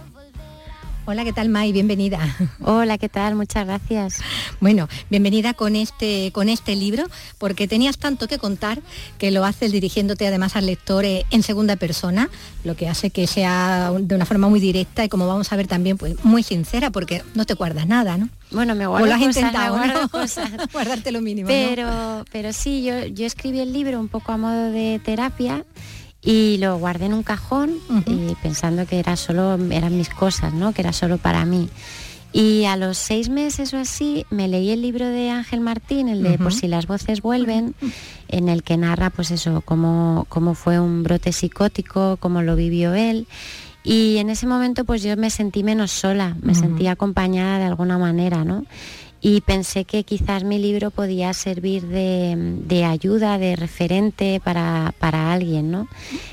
Hola, 1.06 1.22
¿qué 1.24 1.34
tal, 1.34 1.50
May? 1.50 1.70
Bienvenida. 1.70 2.18
Hola, 2.62 2.96
¿qué 2.96 3.10
tal? 3.10 3.34
Muchas 3.34 3.66
gracias. 3.66 4.20
Bueno, 4.60 4.88
bienvenida 5.10 5.52
con 5.52 5.76
este, 5.76 6.30
con 6.32 6.48
este 6.48 6.76
libro, 6.76 7.04
porque 7.36 7.68
tenías 7.68 7.98
tanto 7.98 8.26
que 8.26 8.38
contar 8.38 8.80
que 9.18 9.30
lo 9.30 9.44
haces 9.44 9.70
dirigiéndote 9.70 10.26
además 10.26 10.56
al 10.56 10.64
lector 10.64 11.04
eh, 11.04 11.26
en 11.30 11.42
segunda 11.42 11.76
persona, 11.76 12.30
lo 12.64 12.74
que 12.74 12.88
hace 12.88 13.10
que 13.10 13.26
sea 13.26 13.92
de 14.00 14.14
una 14.14 14.24
forma 14.24 14.48
muy 14.48 14.60
directa 14.60 15.04
y 15.04 15.10
como 15.10 15.26
vamos 15.26 15.52
a 15.52 15.56
ver 15.56 15.66
también, 15.66 15.98
pues 15.98 16.24
muy 16.24 16.42
sincera, 16.42 16.88
porque 16.88 17.22
no 17.34 17.44
te 17.44 17.52
guardas 17.52 17.86
nada, 17.86 18.16
¿no? 18.16 18.30
Bueno, 18.50 18.74
me 18.74 18.86
O 18.86 18.90
guardo 18.90 19.06
lo 19.06 19.12
has 19.12 19.18
cosas, 19.18 19.34
me 19.34 19.40
intentado, 19.40 19.76
guardo 19.76 20.00
¿no? 20.00 20.08
cosas. 20.08 20.50
Guardarte 20.72 21.12
lo 21.12 21.20
mínimo. 21.20 21.50
¿no? 21.50 21.54
Pero, 21.54 22.24
pero 22.32 22.54
sí, 22.54 22.82
yo, 22.82 23.04
yo 23.08 23.26
escribí 23.26 23.60
el 23.60 23.74
libro 23.74 24.00
un 24.00 24.08
poco 24.08 24.32
a 24.32 24.38
modo 24.38 24.70
de 24.70 24.98
terapia 25.04 25.66
y 26.24 26.56
lo 26.58 26.78
guardé 26.78 27.06
en 27.06 27.14
un 27.14 27.22
cajón 27.22 27.74
y 28.06 28.34
pensando 28.42 28.86
que 28.86 28.98
era 28.98 29.16
solo, 29.16 29.58
eran 29.70 29.96
mis 29.96 30.08
cosas, 30.08 30.52
¿no? 30.54 30.72
Que 30.72 30.80
era 30.82 30.92
solo 30.92 31.18
para 31.18 31.44
mí. 31.44 31.68
Y 32.32 32.64
a 32.64 32.76
los 32.76 32.98
seis 32.98 33.28
meses 33.28 33.72
o 33.74 33.78
así 33.78 34.26
me 34.30 34.48
leí 34.48 34.70
el 34.70 34.82
libro 34.82 35.06
de 35.06 35.30
Ángel 35.30 35.60
Martín, 35.60 36.08
el 36.08 36.22
de. 36.24 36.36
Por 36.36 36.52
si 36.52 36.66
las 36.66 36.88
voces 36.88 37.22
vuelven, 37.22 37.74
en 38.28 38.48
el 38.48 38.64
que 38.64 38.76
narra 38.76 39.10
pues 39.10 39.30
eso, 39.30 39.60
cómo, 39.64 40.26
cómo 40.28 40.54
fue 40.54 40.80
un 40.80 41.04
brote 41.04 41.30
psicótico, 41.32 42.16
cómo 42.18 42.42
lo 42.42 42.56
vivió 42.56 42.94
él. 42.94 43.28
Y 43.84 44.16
en 44.16 44.30
ese 44.30 44.46
momento 44.48 44.84
pues 44.84 45.02
yo 45.02 45.16
me 45.16 45.30
sentí 45.30 45.62
menos 45.62 45.92
sola, 45.92 46.36
me 46.42 46.52
Ujú. 46.52 46.60
sentí 46.62 46.86
acompañada 46.88 47.58
de 47.58 47.66
alguna 47.66 47.98
manera, 47.98 48.42
¿no? 48.44 48.64
Y 49.26 49.40
pensé 49.40 49.86
que 49.86 50.04
quizás 50.04 50.44
mi 50.44 50.58
libro 50.58 50.90
podía 50.90 51.32
servir 51.32 51.86
de, 51.86 52.34
de 52.36 52.84
ayuda, 52.84 53.38
de 53.38 53.56
referente 53.56 54.38
para, 54.44 54.92
para 54.98 55.32
alguien, 55.32 55.70
¿no? 55.70 55.88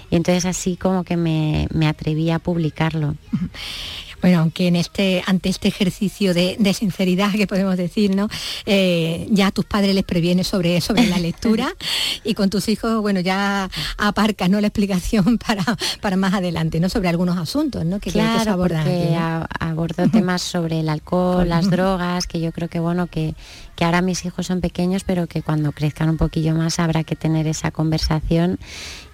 Y 0.09 0.17
entonces 0.17 0.45
así 0.45 0.75
como 0.75 1.05
que 1.05 1.15
me, 1.15 1.69
me 1.73 1.87
atreví 1.87 2.29
a 2.31 2.39
publicarlo. 2.39 3.15
Bueno, 4.21 4.39
aunque 4.39 4.67
en 4.67 4.75
este, 4.75 5.23
ante 5.25 5.49
este 5.49 5.67
ejercicio 5.67 6.33
de, 6.33 6.55
de 6.59 6.73
sinceridad 6.73 7.31
que 7.31 7.47
podemos 7.47 7.75
decir, 7.77 8.15
¿no? 8.15 8.27
Eh, 8.65 9.27
ya 9.31 9.47
a 9.47 9.51
tus 9.51 9.65
padres 9.65 9.95
les 9.95 10.03
previene 10.03 10.43
sobre, 10.43 10.79
sobre 10.81 11.07
la 11.07 11.17
lectura 11.19 11.73
y 12.23 12.33
con 12.33 12.49
tus 12.49 12.69
hijos, 12.69 13.01
bueno, 13.01 13.19
ya 13.19 13.69
aparcas 13.97 14.49
¿no? 14.49 14.61
la 14.61 14.67
explicación 14.67 15.37
para, 15.47 15.63
para 16.01 16.17
más 16.17 16.33
adelante, 16.33 16.79
¿no? 16.79 16.89
Sobre 16.89 17.09
algunos 17.09 17.37
asuntos, 17.37 17.83
¿no? 17.85 17.99
Que 17.99 18.11
que 18.11 18.19
Claro, 18.19 18.51
abordan 18.51 18.83
porque 18.83 19.03
aquí, 19.03 19.13
¿no? 19.13 19.19
a- 19.19 19.47
abordo 19.59 20.07
temas 20.09 20.41
sobre 20.41 20.79
el 20.81 20.89
alcohol, 20.89 21.47
las 21.49 21.69
drogas, 21.69 22.27
que 22.27 22.39
yo 22.41 22.51
creo 22.51 22.67
que 22.69 22.79
bueno, 22.79 23.07
que, 23.07 23.35
que 23.75 23.85
ahora 23.85 24.01
mis 24.01 24.25
hijos 24.25 24.45
son 24.47 24.59
pequeños, 24.61 25.03
pero 25.05 25.27
que 25.27 25.41
cuando 25.41 25.71
crezcan 25.71 26.09
un 26.09 26.17
poquillo 26.17 26.53
más 26.55 26.77
habrá 26.79 27.03
que 27.03 27.15
tener 27.15 27.47
esa 27.47 27.71
conversación 27.71 28.59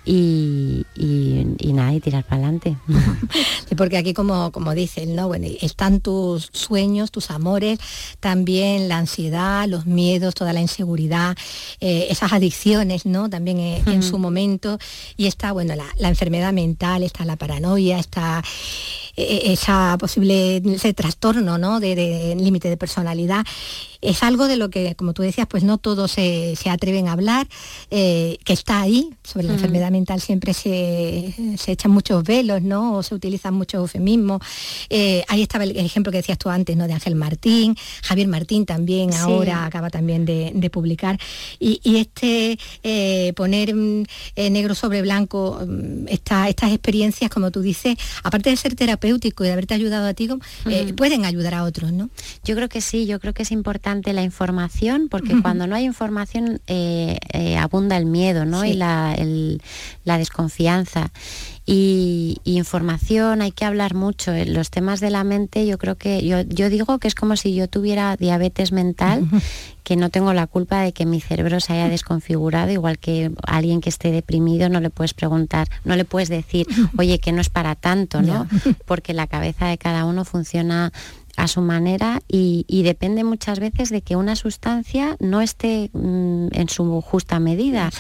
y, 0.09 0.85
y, 0.95 1.45
y 1.59 1.73
nada, 1.73 1.93
y 1.93 1.99
tirar 1.99 2.23
para 2.23 2.37
adelante. 2.37 2.77
Porque 3.77 3.97
aquí 3.97 4.13
como, 4.13 4.53
como 4.53 4.73
dicen, 4.73 5.15
¿no? 5.15 5.27
Bueno, 5.27 5.47
están 5.61 5.99
tus 5.99 6.49
sueños, 6.53 7.11
tus 7.11 7.29
amores, 7.29 7.79
también 8.21 8.87
la 8.87 8.99
ansiedad, 8.99 9.67
los 9.67 9.85
miedos, 9.85 10.33
toda 10.33 10.53
la 10.53 10.61
inseguridad, 10.61 11.35
eh, 11.81 12.07
esas 12.09 12.31
adicciones, 12.31 13.05
¿no? 13.05 13.29
También 13.29 13.59
eh, 13.59 13.83
en 13.85 14.01
su 14.01 14.17
momento. 14.17 14.79
Y 15.17 15.27
está, 15.27 15.51
bueno, 15.51 15.75
la, 15.75 15.85
la 15.97 16.07
enfermedad 16.07 16.53
mental, 16.53 17.03
está 17.03 17.25
la 17.25 17.35
paranoia, 17.35 17.99
está 17.99 18.41
eh, 19.17 19.41
esa 19.51 19.97
posible, 19.99 20.57
ese 20.57 20.93
trastorno, 20.93 21.57
¿no? 21.57 21.81
De, 21.81 21.95
de 21.95 22.35
límite 22.35 22.69
de 22.69 22.77
personalidad. 22.77 23.45
Es 24.01 24.23
algo 24.23 24.47
de 24.47 24.57
lo 24.57 24.69
que, 24.69 24.95
como 24.95 25.13
tú 25.13 25.21
decías, 25.23 25.47
pues 25.47 25.63
no 25.63 25.77
todos 25.77 26.11
se, 26.11 26.55
se 26.55 26.69
atreven 26.69 27.07
a 27.07 27.13
hablar, 27.13 27.47
eh, 27.89 28.37
que 28.43 28.53
está 28.53 28.81
ahí, 28.81 29.09
sobre 29.23 29.47
la 29.47 29.53
enfermedad 29.53 29.89
mental 29.91 30.21
siempre 30.21 30.53
se, 30.53 31.33
se 31.57 31.71
echan 31.71 31.91
muchos 31.91 32.23
velos, 32.23 32.61
¿no? 32.61 32.95
O 32.97 33.03
se 33.03 33.15
utilizan 33.15 33.53
muchos 33.53 33.79
eufemismos. 33.79 34.41
Eh, 34.89 35.23
ahí 35.27 35.41
estaba 35.41 35.63
el 35.63 35.75
ejemplo 35.77 36.11
que 36.11 36.17
decías 36.19 36.37
tú 36.37 36.49
antes, 36.49 36.75
¿no? 36.77 36.85
De 36.87 36.93
Ángel 36.93 37.15
Martín, 37.15 37.75
Javier 38.03 38.27
Martín 38.27 38.65
también 38.65 39.11
Sí. 39.11 39.17
ahora 39.19 39.65
acaba 39.65 39.89
también 39.89 40.25
de, 40.25 40.51
de 40.53 40.69
publicar. 40.69 41.17
Y, 41.59 41.79
y 41.83 41.97
este 41.97 42.59
eh, 42.83 43.33
poner 43.35 43.73
mm, 43.73 44.03
negro 44.51 44.75
sobre 44.75 45.01
blanco 45.01 45.59
mm, 45.65 46.07
esta- 46.09 46.49
estas 46.49 46.71
experiencias, 46.71 47.29
como 47.31 47.49
tú 47.51 47.61
dices, 47.61 47.95
aparte 48.23 48.49
de 48.49 48.57
ser 48.57 48.75
terapéutico 48.75 49.43
y 49.43 49.47
de 49.47 49.53
haberte 49.53 49.73
ayudado 49.73 50.07
a 50.07 50.13
ti, 50.13 50.27
pueden 50.95 51.25
ayudar 51.25 51.53
a 51.55 51.63
otros, 51.63 51.93
¿no? 51.93 52.09
Yo 52.43 52.55
creo 52.55 52.69
que 52.69 52.81
sí, 52.81 53.05
yo 53.05 53.19
creo 53.19 53.33
que 53.33 53.43
es 53.43 53.51
importante 53.51 53.86
importante 53.87 54.11
la 54.13 54.23
información, 54.23 55.07
porque 55.09 55.41
cuando 55.41 55.65
no 55.65 55.73
hay 55.75 55.85
información 55.85 56.59
eh, 56.67 57.17
eh, 57.31 57.55
abunda 57.57 57.95
el 57.95 58.05
miedo 58.05 58.43
¿no? 58.43 58.65
y 58.65 58.73
la, 58.73 59.15
el- 59.17 59.61
la 60.03 60.17
desconfianza. 60.17 61.11
Y, 61.65 62.37
y 62.45 62.57
información, 62.57 63.41
hay 63.41 63.51
que 63.51 63.65
hablar 63.65 63.93
mucho. 63.93 64.33
En 64.33 64.53
Los 64.53 64.69
temas 64.71 64.99
de 64.99 65.09
la 65.09 65.23
mente, 65.23 65.65
yo 65.65 65.77
creo 65.77 65.95
que, 65.95 66.25
yo, 66.25 66.41
yo 66.41 66.69
digo 66.69 66.97
que 66.99 67.07
es 67.07 67.15
como 67.15 67.35
si 67.37 67.53
yo 67.55 67.67
tuviera 67.69 68.15
diabetes 68.17 68.71
mental, 68.73 69.27
que 69.83 69.95
no 69.95 70.09
tengo 70.09 70.33
la 70.33 70.47
culpa 70.47 70.81
de 70.81 70.91
que 70.93 71.05
mi 71.05 71.19
cerebro 71.21 71.59
se 71.61 71.73
haya 71.73 71.87
desconfigurado, 71.89 72.71
igual 72.71 72.99
que 72.99 73.31
alguien 73.45 73.79
que 73.81 73.89
esté 73.89 74.11
deprimido 74.11 74.67
no 74.69 74.79
le 74.81 74.89
puedes 74.89 75.13
preguntar, 75.13 75.67
no 75.85 75.95
le 75.95 76.03
puedes 76.05 76.27
decir, 76.29 76.67
oye, 76.97 77.19
que 77.19 77.31
no 77.31 77.39
es 77.41 77.49
para 77.49 77.75
tanto, 77.75 78.21
¿no? 78.21 78.47
Porque 78.85 79.13
la 79.13 79.27
cabeza 79.27 79.67
de 79.67 79.77
cada 79.77 80.03
uno 80.05 80.23
funciona 80.25 80.91
a 81.37 81.47
su 81.47 81.61
manera 81.61 82.21
y, 82.27 82.65
y 82.67 82.83
depende 82.83 83.23
muchas 83.23 83.59
veces 83.59 83.89
de 83.89 84.01
que 84.01 84.15
una 84.15 84.35
sustancia 84.35 85.15
no 85.19 85.41
esté 85.41 85.89
mm, 85.93 86.47
en 86.51 86.67
su 86.67 86.99
justa 87.01 87.39
medida. 87.39 87.91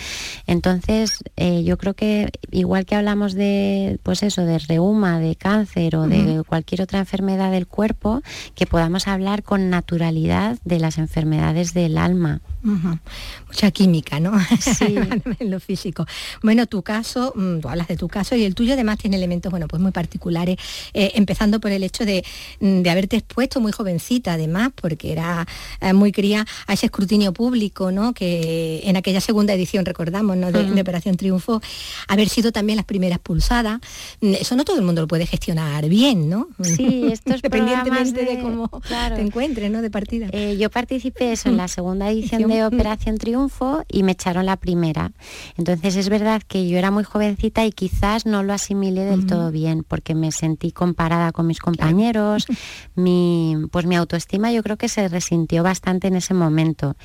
Entonces, 0.47 1.23
eh, 1.37 1.63
yo 1.63 1.77
creo 1.77 1.93
que 1.93 2.31
igual 2.51 2.85
que 2.85 2.95
hablamos 2.95 3.33
de, 3.33 3.99
pues 4.03 4.23
eso, 4.23 4.43
de 4.43 4.57
reuma, 4.59 5.19
de 5.19 5.35
cáncer 5.35 5.95
o 5.95 6.07
de 6.07 6.43
cualquier 6.47 6.81
otra 6.81 6.99
enfermedad 6.99 7.51
del 7.51 7.67
cuerpo, 7.67 8.21
que 8.55 8.65
podamos 8.65 9.07
hablar 9.07 9.43
con 9.43 9.69
naturalidad 9.69 10.57
de 10.65 10.79
las 10.79 10.97
enfermedades 10.97 11.73
del 11.73 11.97
alma. 11.97 12.41
Mucha 13.47 13.71
química, 13.71 14.19
¿no? 14.19 14.33
en 15.39 15.51
lo 15.51 15.59
físico. 15.59 16.05
Bueno, 16.43 16.65
tu 16.67 16.81
caso, 16.81 17.33
mm, 17.35 17.59
tú 17.59 17.69
hablas 17.69 17.87
de 17.87 17.95
tu 17.97 18.07
caso 18.07 18.35
y 18.35 18.43
el 18.43 18.55
tuyo 18.55 18.73
además 18.73 18.97
tiene 18.97 19.15
elementos, 19.17 19.49
bueno, 19.49 19.67
pues 19.67 19.81
muy 19.81 19.91
particulares, 19.91 20.57
eh, 20.93 21.11
empezando 21.15 21.59
por 21.59 21.71
el 21.71 21.83
hecho 21.83 22.05
de, 22.05 22.23
mm, 22.59 22.81
de 22.81 22.89
haberte 22.89 23.17
expuesto 23.17 23.59
muy 23.59 23.71
jovencita, 23.71 24.33
además, 24.33 24.71
porque 24.79 25.11
era 25.11 25.45
eh, 25.81 25.93
muy 25.93 26.11
cría 26.11 26.45
a 26.67 26.73
ese 26.73 26.87
escrutinio 26.87 27.33
público, 27.33 27.91
¿no? 27.91 28.13
Que 28.13 28.81
en 28.83 28.97
aquella 28.97 29.21
segunda 29.21 29.53
edición, 29.53 29.85
recordamos, 29.85 30.37
¿no? 30.37 30.51
De, 30.51 30.77
Operación 30.87 31.17
Triunfo, 31.17 31.61
haber 32.07 32.29
sido 32.29 32.51
también 32.51 32.77
las 32.77 32.85
primeras 32.85 33.19
pulsadas. 33.19 33.79
Mm, 34.21 34.35
Eso 34.35 34.55
no 34.55 34.63
todo 34.63 34.77
el 34.77 34.83
mundo 34.83 35.01
lo 35.01 35.07
puede 35.07 35.25
gestionar 35.25 35.87
bien, 35.89 36.29
¿no? 36.29 36.47
Sí, 36.61 37.09
estos 37.11 37.41
programas 37.41 37.87
Independientemente 37.87 38.25
de, 38.25 38.35
de- 38.37 38.41
cómo 38.41 38.69
claro. 38.81 39.15
te 39.15 39.21
encuentres, 39.21 39.71
¿no? 39.71 39.81
De 39.81 39.89
partida. 39.89 40.27
Eh, 40.31 40.55
yo 40.59 40.69
participé 40.69 41.31
eso 41.33 41.49
en 41.49 41.57
la 41.57 41.67
segunda 41.67 42.09
edición 42.11 42.47
de 42.47 42.56
Operación 42.65 43.17
Triunfo 43.17 43.83
y 43.87 44.03
me 44.03 44.13
echaron 44.13 44.45
la 44.45 44.57
primera. 44.57 45.11
Entonces 45.57 45.95
es 45.95 46.09
verdad 46.09 46.41
que 46.47 46.67
yo 46.67 46.77
era 46.77 46.91
muy 46.91 47.03
jovencita 47.03 47.65
y 47.65 47.71
quizás 47.71 48.25
no 48.25 48.43
lo 48.43 48.53
asimilé 48.53 49.05
del 49.05 49.25
todo 49.25 49.51
bien 49.51 49.83
porque 49.87 50.15
me 50.15 50.31
sentí 50.31 50.71
comparada 50.71 51.31
con 51.31 51.47
mis 51.47 51.59
compañeros. 51.59 52.47
Mi, 52.95 53.55
pues 53.71 53.85
mi 53.85 53.95
autoestima 53.95 54.51
yo 54.51 54.63
creo 54.63 54.77
que 54.77 54.89
se 54.89 55.07
resintió 55.07 55.61
bastante 55.61 56.07
en 56.07 56.15
ese 56.15 56.33
momento. 56.33 56.95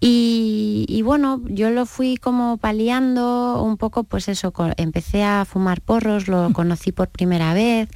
Y, 0.00 0.86
y 0.88 1.02
bueno, 1.02 1.42
yo 1.46 1.70
lo 1.70 1.84
fui 1.86 2.16
como 2.16 2.56
paliando 2.58 3.62
un 3.62 3.76
poco, 3.76 4.04
pues 4.04 4.28
eso, 4.28 4.52
empecé 4.76 5.24
a 5.24 5.44
fumar 5.44 5.80
porros, 5.80 6.28
lo 6.28 6.52
conocí 6.52 6.92
por 6.92 7.08
primera 7.08 7.52
vez 7.52 7.88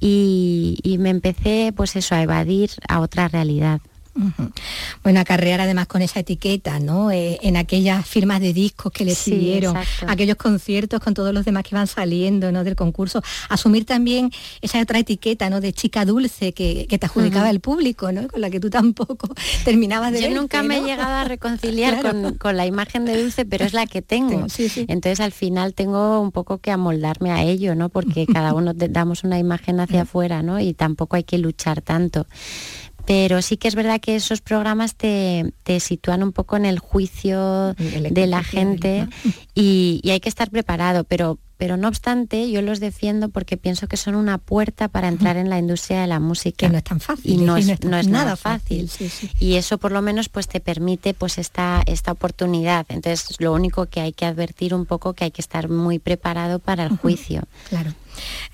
y, 0.00 0.78
y 0.82 0.98
me 0.98 1.10
empecé 1.10 1.72
pues 1.76 1.94
eso, 1.96 2.14
a 2.14 2.22
evadir 2.22 2.70
a 2.88 3.00
otra 3.00 3.28
realidad. 3.28 3.80
Bueno, 5.02 5.20
acarrear 5.20 5.60
además 5.60 5.86
con 5.86 6.02
esa 6.02 6.20
etiqueta, 6.20 6.78
¿no? 6.78 7.10
Eh, 7.10 7.38
en 7.42 7.56
aquellas 7.56 8.06
firmas 8.06 8.40
de 8.40 8.52
discos 8.52 8.92
que 8.92 9.04
le 9.04 9.14
Sí, 9.14 9.32
siguieron, 9.32 9.76
exacto. 9.76 10.12
aquellos 10.12 10.36
conciertos 10.36 11.00
con 11.00 11.14
todos 11.14 11.32
los 11.32 11.44
demás 11.44 11.64
que 11.64 11.74
van 11.74 11.86
saliendo, 11.86 12.50
¿no? 12.52 12.64
Del 12.64 12.76
concurso. 12.76 13.22
Asumir 13.48 13.84
también 13.84 14.30
esa 14.60 14.80
otra 14.80 14.98
etiqueta, 14.98 15.50
¿no? 15.50 15.60
De 15.60 15.72
chica 15.72 16.04
dulce 16.04 16.52
que, 16.52 16.86
que 16.88 16.98
te 16.98 17.06
adjudicaba 17.06 17.50
el 17.50 17.60
público, 17.60 18.12
¿no? 18.12 18.26
Con 18.28 18.40
la 18.40 18.50
que 18.50 18.60
tú 18.60 18.70
tampoco 18.70 19.28
terminabas 19.64 20.12
de 20.12 20.18
Yo 20.20 20.26
verte, 20.28 20.40
nunca 20.40 20.62
me 20.62 20.78
he 20.78 20.82
llegado 20.82 21.14
a 21.14 21.24
reconciliar 21.28 22.00
Claro. 22.00 22.22
con, 22.22 22.34
con 22.38 22.56
la 22.56 22.66
imagen 22.66 23.04
de 23.04 23.20
Dulce, 23.22 23.44
pero 23.44 23.64
es 23.64 23.72
la 23.72 23.86
que 23.86 24.02
tengo. 24.02 24.48
Sí, 24.48 24.68
sí. 24.68 24.84
Entonces 24.88 25.20
al 25.20 25.32
final 25.32 25.74
tengo 25.74 26.20
un 26.20 26.32
poco 26.32 26.58
que 26.58 26.70
amoldarme 26.70 27.30
a 27.32 27.42
ello, 27.42 27.74
¿no? 27.74 27.88
Porque 27.88 28.26
cada 28.32 28.54
uno 28.54 28.72
damos 28.74 29.24
una 29.24 29.38
imagen 29.38 29.80
hacia 29.80 30.02
afuera, 30.02 30.42
¿no? 30.42 30.58
Y 30.60 30.74
tampoco 30.74 31.16
hay 31.16 31.24
que 31.24 31.38
luchar 31.38 31.82
tanto. 31.82 32.26
Pero 33.06 33.40
sí 33.40 33.56
que 33.56 33.68
es 33.68 33.74
verdad 33.74 34.00
que 34.00 34.16
esos 34.16 34.40
programas 34.40 34.96
te, 34.96 35.52
te 35.62 35.78
sitúan 35.80 36.22
un 36.22 36.32
poco 36.32 36.56
en 36.56 36.64
el 36.64 36.80
juicio 36.80 37.74
de 37.74 38.26
la 38.26 38.42
gente 38.42 39.08
y, 39.54 40.00
y 40.02 40.10
hay 40.10 40.20
que 40.20 40.28
estar 40.28 40.50
preparado, 40.50 41.04
pero, 41.04 41.38
pero 41.56 41.76
no 41.76 41.86
obstante 41.86 42.50
yo 42.50 42.62
los 42.62 42.80
defiendo 42.80 43.28
porque 43.28 43.56
pienso 43.56 43.86
que 43.86 43.96
son 43.96 44.16
una 44.16 44.38
puerta 44.38 44.88
para 44.88 45.06
entrar 45.06 45.36
en 45.36 45.48
la 45.48 45.58
industria 45.58 46.00
de 46.00 46.08
la 46.08 46.18
música. 46.18 46.66
Que 46.66 46.68
no 46.68 46.78
es 46.78 46.84
tan 46.84 46.98
fácil. 46.98 47.32
Y 47.32 47.36
no 47.36 47.56
y 47.56 47.70
es, 47.70 47.84
no 47.84 47.96
es 47.96 48.08
nada, 48.08 48.34
fácil. 48.34 48.88
sí, 48.90 49.08
sí. 49.08 49.30
Y 49.38 49.54
eso 49.54 49.78
por 49.78 49.92
lo 49.92 50.02
menos 50.02 50.28
pues 50.28 50.48
te 50.48 50.58
permite 50.58 51.14
pues 51.14 51.38
esta, 51.38 51.82
esta 51.86 52.10
oportunidad. 52.10 52.86
Entonces 52.88 53.36
lo 53.38 53.52
único 53.52 53.86
que 53.86 54.00
hay 54.00 54.12
que 54.12 54.26
advertir 54.26 54.74
un 54.74 54.84
poco 54.84 55.12
que 55.12 55.24
hay 55.24 55.30
que 55.30 55.42
estar 55.42 55.68
muy 55.68 56.00
preparado 56.00 56.58
para 56.58 56.84
el 56.84 56.96
juicio. 56.96 57.44
Claro. 57.68 57.94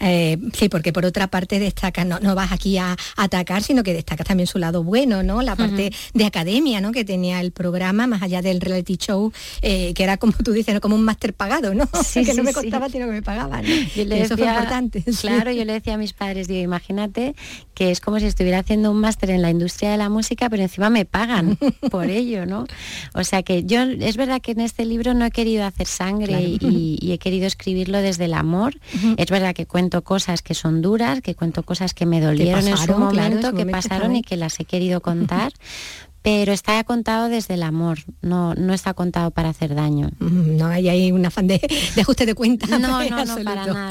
Eh, 0.00 0.38
sí, 0.52 0.68
porque 0.68 0.92
por 0.92 1.04
otra 1.04 1.26
parte 1.28 1.58
destaca, 1.58 2.04
no, 2.04 2.18
no 2.20 2.34
vas 2.34 2.52
aquí 2.52 2.78
a, 2.78 2.92
a 2.92 2.96
atacar, 3.16 3.62
sino 3.62 3.82
que 3.82 3.92
destacas 3.94 4.26
también 4.26 4.46
su 4.46 4.58
lado 4.58 4.82
bueno, 4.82 5.22
¿no? 5.22 5.42
La 5.42 5.56
parte 5.56 5.92
de 6.14 6.24
academia, 6.24 6.80
¿no? 6.80 6.92
Que 6.92 7.04
tenía 7.04 7.40
el 7.40 7.52
programa, 7.52 8.06
más 8.06 8.22
allá 8.22 8.42
del 8.42 8.60
reality 8.60 8.96
show, 8.96 9.32
eh, 9.62 9.92
que 9.94 10.02
era 10.04 10.16
como 10.16 10.32
tú 10.32 10.52
dices, 10.52 10.74
¿no? 10.74 10.80
como 10.80 10.94
un 10.96 11.04
máster 11.04 11.34
pagado, 11.34 11.74
¿no? 11.74 11.88
Sí, 12.04 12.24
que 12.24 12.34
no 12.34 12.42
me 12.42 12.52
costaba, 12.52 12.88
sino 12.88 13.06
que 13.06 13.12
me 13.12 13.22
pagaban. 13.22 13.62
¿no? 13.64 13.74
Yo 13.96 14.04
le 14.04 14.18
Y 14.18 14.20
eso 14.22 14.36
fue 14.36 14.46
importante. 14.46 15.04
Claro, 15.22 15.52
yo 15.52 15.64
le 15.64 15.74
decía 15.74 15.94
a 15.94 15.98
mis 15.98 16.12
padres, 16.12 16.48
digo, 16.48 16.60
imagínate 16.62 17.34
que 17.74 17.90
es 17.90 18.00
como 18.00 18.18
si 18.18 18.26
estuviera 18.26 18.58
haciendo 18.58 18.90
un 18.90 18.98
máster 18.98 19.30
en 19.30 19.40
la 19.40 19.50
industria 19.50 19.90
de 19.92 19.96
la 19.96 20.08
música, 20.08 20.50
pero 20.50 20.62
encima 20.62 20.90
me 20.90 21.04
pagan 21.04 21.58
por 21.90 22.10
ello, 22.10 22.44
¿no? 22.44 22.66
O 23.14 23.24
sea 23.24 23.42
que 23.42 23.64
yo, 23.64 23.82
es 23.82 24.16
verdad 24.16 24.40
que 24.42 24.52
en 24.52 24.60
este 24.60 24.84
libro 24.84 25.14
no 25.14 25.24
he 25.24 25.30
querido 25.30 25.64
hacer 25.64 25.86
sangre 25.86 26.26
Claro. 26.32 26.44
y, 26.44 26.98
y 27.00 27.12
he 27.12 27.18
querido 27.18 27.46
escribirlo 27.46 27.98
desde 27.98 28.26
el 28.26 28.34
amor. 28.34 28.74
Es 29.16 29.30
verdad 29.30 29.51
que 29.54 29.66
cuento 29.66 30.02
cosas 30.02 30.42
que 30.42 30.54
son 30.54 30.82
duras, 30.82 31.20
que 31.20 31.34
cuento 31.34 31.62
cosas 31.62 31.94
que 31.94 32.06
me 32.06 32.20
dolieron 32.20 32.66
en 32.68 32.76
su 32.76 32.86
claro, 32.86 32.98
momento, 32.98 33.48
que 33.52 33.64
momento, 33.64 33.72
pasaron 33.72 34.16
y 34.16 34.22
que 34.22 34.36
las 34.36 34.58
he 34.60 34.64
querido 34.64 35.00
contar. 35.00 35.52
Pero 36.22 36.52
está 36.52 36.82
contado 36.84 37.28
desde 37.28 37.54
el 37.54 37.64
amor, 37.64 37.98
no, 38.20 38.54
no 38.54 38.72
está 38.72 38.94
contado 38.94 39.32
para 39.32 39.48
hacer 39.48 39.74
daño. 39.74 40.10
Mm, 40.20 40.56
No 40.56 40.66
hay 40.66 40.88
ahí 40.88 41.10
un 41.10 41.26
afán 41.26 41.48
de, 41.48 41.58
de 41.94 42.00
ajuste 42.00 42.26
de 42.26 42.34
cuentas. 42.34 42.70
No, 42.70 42.78
no, 42.78 43.24
no, 43.24 43.44
para 43.44 43.66
nada. 43.66 43.90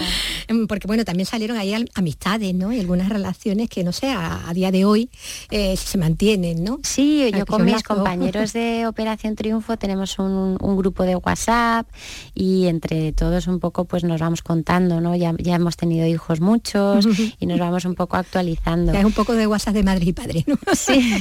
Mm, 0.49 0.65
Porque 0.67 0.87
bueno, 0.87 1.03
también 1.03 1.25
salieron 1.25 1.57
ahí 1.57 1.73
amistades, 1.93 2.53
¿no? 2.55 2.71
Y 2.71 2.79
algunas 2.79 3.09
relaciones 3.09 3.69
que 3.69 3.83
no 3.83 3.91
sé, 3.91 4.09
a, 4.09 4.47
a 4.49 4.53
día 4.53 4.71
de 4.71 4.85
hoy 4.85 5.09
eh, 5.49 5.75
se 5.75 5.97
mantienen, 5.97 6.63
¿no? 6.63 6.79
Sí, 6.83 7.19
yo 7.19 7.27
Aquellos 7.27 7.45
con 7.45 7.65
mis 7.65 7.83
compañeros 7.83 8.53
de 8.53 8.85
Operación 8.87 9.35
Triunfo 9.35 9.75
tenemos 9.77 10.17
un, 10.17 10.57
un 10.61 10.77
grupo 10.77 11.03
de 11.03 11.15
WhatsApp 11.17 11.87
y 12.33 12.67
entre 12.67 13.11
todos 13.11 13.47
un 13.47 13.59
poco 13.59 13.83
pues 13.85 14.03
nos 14.05 14.21
vamos 14.21 14.41
contando, 14.41 15.01
¿no? 15.01 15.15
Ya, 15.15 15.33
ya 15.37 15.55
hemos 15.55 15.75
tenido 15.75 16.07
hijos 16.07 16.39
muchos 16.39 17.05
y 17.39 17.45
nos 17.45 17.59
vamos 17.59 17.83
un 17.85 17.95
poco 17.95 18.15
actualizando. 18.15 18.93
Ya 18.93 18.99
es 18.99 19.05
un 19.05 19.11
poco 19.11 19.33
de 19.33 19.47
WhatsApp 19.47 19.73
de 19.73 19.83
madre 19.83 20.05
y 20.05 20.13
padre, 20.13 20.45
¿no? 20.47 20.57
Sí, 20.73 21.11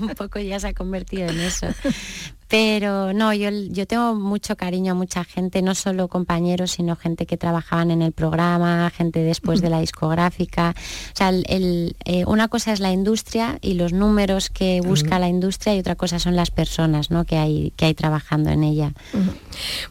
un 0.00 0.08
poco 0.08 0.40
ya 0.40 0.55
se 0.60 0.68
ha 0.68 0.74
convertido 0.74 1.28
en 1.28 1.40
eso. 1.40 1.66
Pero 2.48 3.12
no, 3.12 3.32
yo, 3.34 3.50
yo 3.50 3.86
tengo 3.86 4.14
mucho 4.14 4.56
cariño 4.56 4.92
a 4.92 4.94
mucha 4.94 5.24
gente, 5.24 5.62
no 5.62 5.74
solo 5.74 6.08
compañeros, 6.08 6.72
sino 6.72 6.94
gente 6.96 7.26
que 7.26 7.36
trabajaban 7.36 7.90
en 7.90 8.02
el 8.02 8.12
programa, 8.12 8.90
gente 8.96 9.20
después 9.22 9.60
de 9.60 9.70
la 9.70 9.80
discográfica. 9.80 10.74
O 11.12 11.16
sea, 11.16 11.30
el- 11.30 11.44
el, 11.48 11.96
eh, 12.04 12.24
una 12.26 12.48
cosa 12.48 12.72
es 12.72 12.80
la 12.80 12.92
industria 12.92 13.58
y 13.62 13.74
los 13.74 13.92
números 13.92 14.48
que 14.50 14.80
busca 14.80 15.18
la 15.18 15.28
industria 15.28 15.74
y 15.74 15.80
otra 15.80 15.96
cosa 15.96 16.18
son 16.18 16.36
las 16.36 16.50
personas 16.50 17.10
¿no? 17.10 17.24
que, 17.24 17.36
hay, 17.36 17.72
que 17.76 17.86
hay 17.86 17.94
trabajando 17.94 18.50
en 18.50 18.62
ella. 18.64 18.92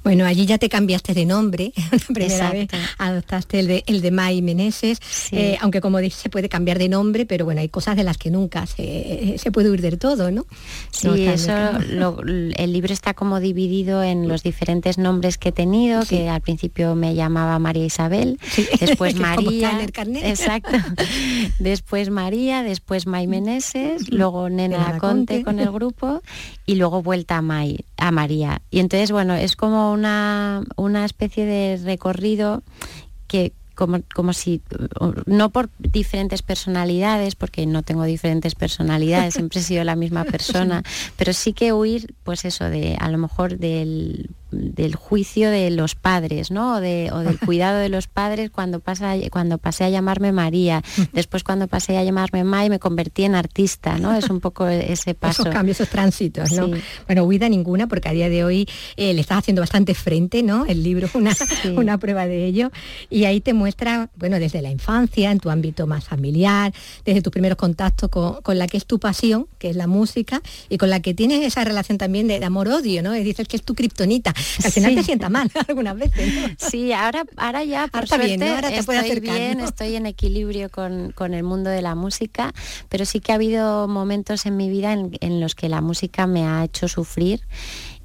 Bueno, 0.04 0.26
allí 0.26 0.46
ya 0.46 0.58
te 0.58 0.70
cambiaste 0.70 1.14
de 1.14 1.26
nombre, 1.26 1.74
la 1.92 2.14
primera 2.14 2.52
vez 2.52 2.64
Exacto. 2.64 2.78
adoptaste 3.00 3.60
el 3.60 3.68
de, 3.68 3.84
el 3.88 4.02
de 4.02 4.12
May 4.12 4.42
Meneses, 4.42 5.00
eh, 5.32 5.58
aunque 5.62 5.82
como 5.82 5.98
dices 6.00 6.22
se 6.22 6.30
puede 6.30 6.50
cambiar 6.50 6.80
de 6.80 6.88
nombre, 6.90 7.26
pero 7.26 7.46
bueno, 7.46 7.62
hay 7.62 7.70
cosas 7.70 7.96
de 7.96 8.04
las 8.04 8.18
que 8.18 8.30
nunca 8.32 8.66
se, 8.66 9.36
se 9.38 9.52
puede 9.52 9.70
huir 9.70 9.82
del 9.82 9.98
todo, 10.00 10.32
¿no? 10.32 10.46
Sí, 10.92 11.08
No, 11.08 11.16
eso, 11.16 11.52
lo- 11.90 12.22
el 12.58 12.74
libro 12.74 12.94
está 12.94 13.14
como 13.14 13.40
dividido 13.40 14.04
en 14.04 14.28
los 14.28 14.44
diferentes 14.44 14.98
nombres 14.98 15.38
que 15.38 15.50
he 15.50 15.52
tenido, 15.52 16.06
que 16.06 16.30
al 16.30 16.42
principio 16.42 16.96
me 16.96 17.16
llamaba 17.16 17.60
María 17.60 17.86
Isabel, 17.86 18.40
después 18.80 19.16
María, 19.16 19.82
exacto, 20.22 20.78
después 21.60 22.10
María, 22.10 22.64
después 22.64 23.08
May 23.08 23.28
Meneses, 23.28 24.12
luego 24.12 24.50
Nena 24.50 24.98
Conte. 24.98 25.44
con 25.44 25.60
el 25.60 25.72
grupo 25.72 26.22
y 26.66 26.76
luego 26.76 27.02
vuelta 27.02 27.38
a 27.38 27.42
May, 27.42 27.86
a 27.98 28.12
María. 28.12 28.62
Y 28.72 28.80
entonces, 28.80 29.12
bueno, 29.12 29.36
es 29.36 29.56
como 29.56 29.92
una, 29.92 30.64
una 30.76 31.06
especie 31.06 31.46
de 31.46 31.80
recorrido 31.84 32.64
que 33.28 33.54
como, 33.76 34.00
como 34.14 34.34
si, 34.34 34.62
no 35.26 35.50
por 35.50 35.70
diferentes 35.78 36.42
personalidades, 36.42 37.36
porque 37.36 37.66
no 37.66 37.84
tengo 37.84 38.04
diferentes 38.04 38.56
personalidades, 38.56 39.34
siempre 39.36 39.60
he 39.60 39.64
sido 39.64 39.84
la 39.84 39.96
misma 39.96 40.24
persona, 40.24 40.84
pero 41.18 41.34
sí 41.34 41.54
que 41.54 41.74
huir, 41.74 42.14
pues 42.24 42.46
eso, 42.46 42.66
de 42.66 42.98
a 43.00 43.10
lo 43.10 43.18
mejor 43.18 43.58
del 43.58 44.30
del 44.56 44.96
juicio 44.96 45.50
de 45.50 45.70
los 45.72 45.96
padres, 45.96 46.52
¿no? 46.52 46.76
O, 46.76 46.82
de, 46.82 47.10
o 47.12 47.20
del 47.20 47.40
cuidado 47.46 47.80
de 47.80 47.90
los 47.90 48.08
padres 48.08 48.50
cuando, 48.50 48.80
pasa, 48.80 49.16
cuando 49.32 49.58
pasé 49.58 49.84
a 49.84 49.90
llamarme 49.90 50.32
María, 50.32 50.84
después 51.14 51.44
cuando 51.44 51.68
pasé 51.68 51.98
a 51.98 52.04
llamarme 52.04 52.44
May 52.44 52.70
me 52.70 52.80
convertí 52.80 53.24
en 53.24 53.36
artista, 53.36 53.98
¿no? 53.98 54.16
Es 54.16 54.30
un 54.30 54.40
poco 54.40 54.68
ese 54.68 55.14
paso. 55.14 55.44
Esos 55.44 55.54
cambios, 55.54 55.80
esos 55.80 55.90
tránsitos, 55.90 56.52
¿no? 56.54 56.68
Sí. 56.68 56.82
Bueno, 57.06 57.24
huida 57.24 57.50
ninguna, 57.50 57.88
porque 57.88 58.10
a 58.10 58.12
día 58.12 58.30
de 58.30 58.44
hoy 58.44 58.68
eh, 58.96 59.14
le 59.14 59.22
estás 59.22 59.40
haciendo 59.40 59.62
bastante 59.62 59.94
frente, 59.94 60.44
¿no? 60.44 60.66
El 60.66 60.84
libro 60.84 61.08
es 61.08 61.16
una, 61.16 61.32
una 61.76 61.98
prueba 61.98 62.26
de 62.28 62.46
ello. 62.46 62.72
Y 63.10 63.26
ahí 63.26 63.42
te 63.42 63.54
muestra, 63.54 64.10
bueno, 64.16 64.40
desde 64.40 64.62
la 64.62 64.72
infancia, 64.72 65.32
en 65.32 65.40
tu 65.40 65.50
ámbito 65.50 65.88
más 65.88 66.06
familiar, 66.06 66.74
desde 67.06 67.22
tus 67.22 67.32
primeros 67.32 67.58
contactos 67.58 68.10
con, 68.10 68.42
con 68.42 68.58
la 68.58 68.68
que 68.68 68.78
es 68.78 68.86
tu 68.86 69.00
pasión, 69.00 69.48
que 69.60 69.70
es 69.70 69.76
la 69.76 69.88
música, 69.88 70.42
y 70.70 70.78
con 70.78 70.90
la 70.90 71.02
que 71.02 71.14
tienes 71.14 71.44
esa 71.44 71.64
relación 71.64 71.98
también 71.98 72.28
de, 72.28 72.40
de 72.40 72.46
amor-odio, 72.46 73.04
¿no? 73.04 73.16
Y 73.16 73.24
dices 73.24 73.48
que 73.48 73.58
es 73.58 73.64
tu 73.64 73.76
kriptonita, 73.76 74.34
al 74.64 74.72
final 74.72 74.92
Sí. 74.92 74.98
te 74.98 75.04
sienta 75.04 75.30
mal 75.30 75.50
algunas 75.68 75.98
veces. 75.98 76.34
¿no? 76.34 76.48
Sí, 76.70 76.94
ahora, 76.94 77.26
ahora 77.38 77.64
ya 77.64 77.88
por 77.88 78.02
Ahora 78.12 78.18
bien, 78.26 78.40
suerte 78.40 78.46
¿no? 78.50 78.56
Ahora 78.56 78.70
te 78.70 78.78
estoy 78.80 78.96
acercar, 78.98 79.38
bien, 79.38 79.58
¿no? 79.60 79.66
estoy 79.66 79.96
en 79.96 80.06
equilibrio 80.06 80.70
con, 80.70 81.12
con 81.12 81.34
el 81.34 81.44
mundo 81.44 81.70
de 81.70 81.82
la 81.82 81.96
música, 81.96 82.54
pero 82.90 83.06
sí 83.06 83.20
que 83.20 83.32
ha 83.32 83.36
habido 83.36 83.88
momentos 83.88 84.46
en 84.46 84.58
mi 84.58 84.70
vida 84.70 84.94
en, 84.94 85.12
en 85.22 85.40
los 85.40 85.56
que 85.56 85.70
la 85.70 85.82
música 85.82 86.28
me 86.28 86.46
ha 86.48 86.64
hecho 86.64 86.88
sufrir 86.88 87.42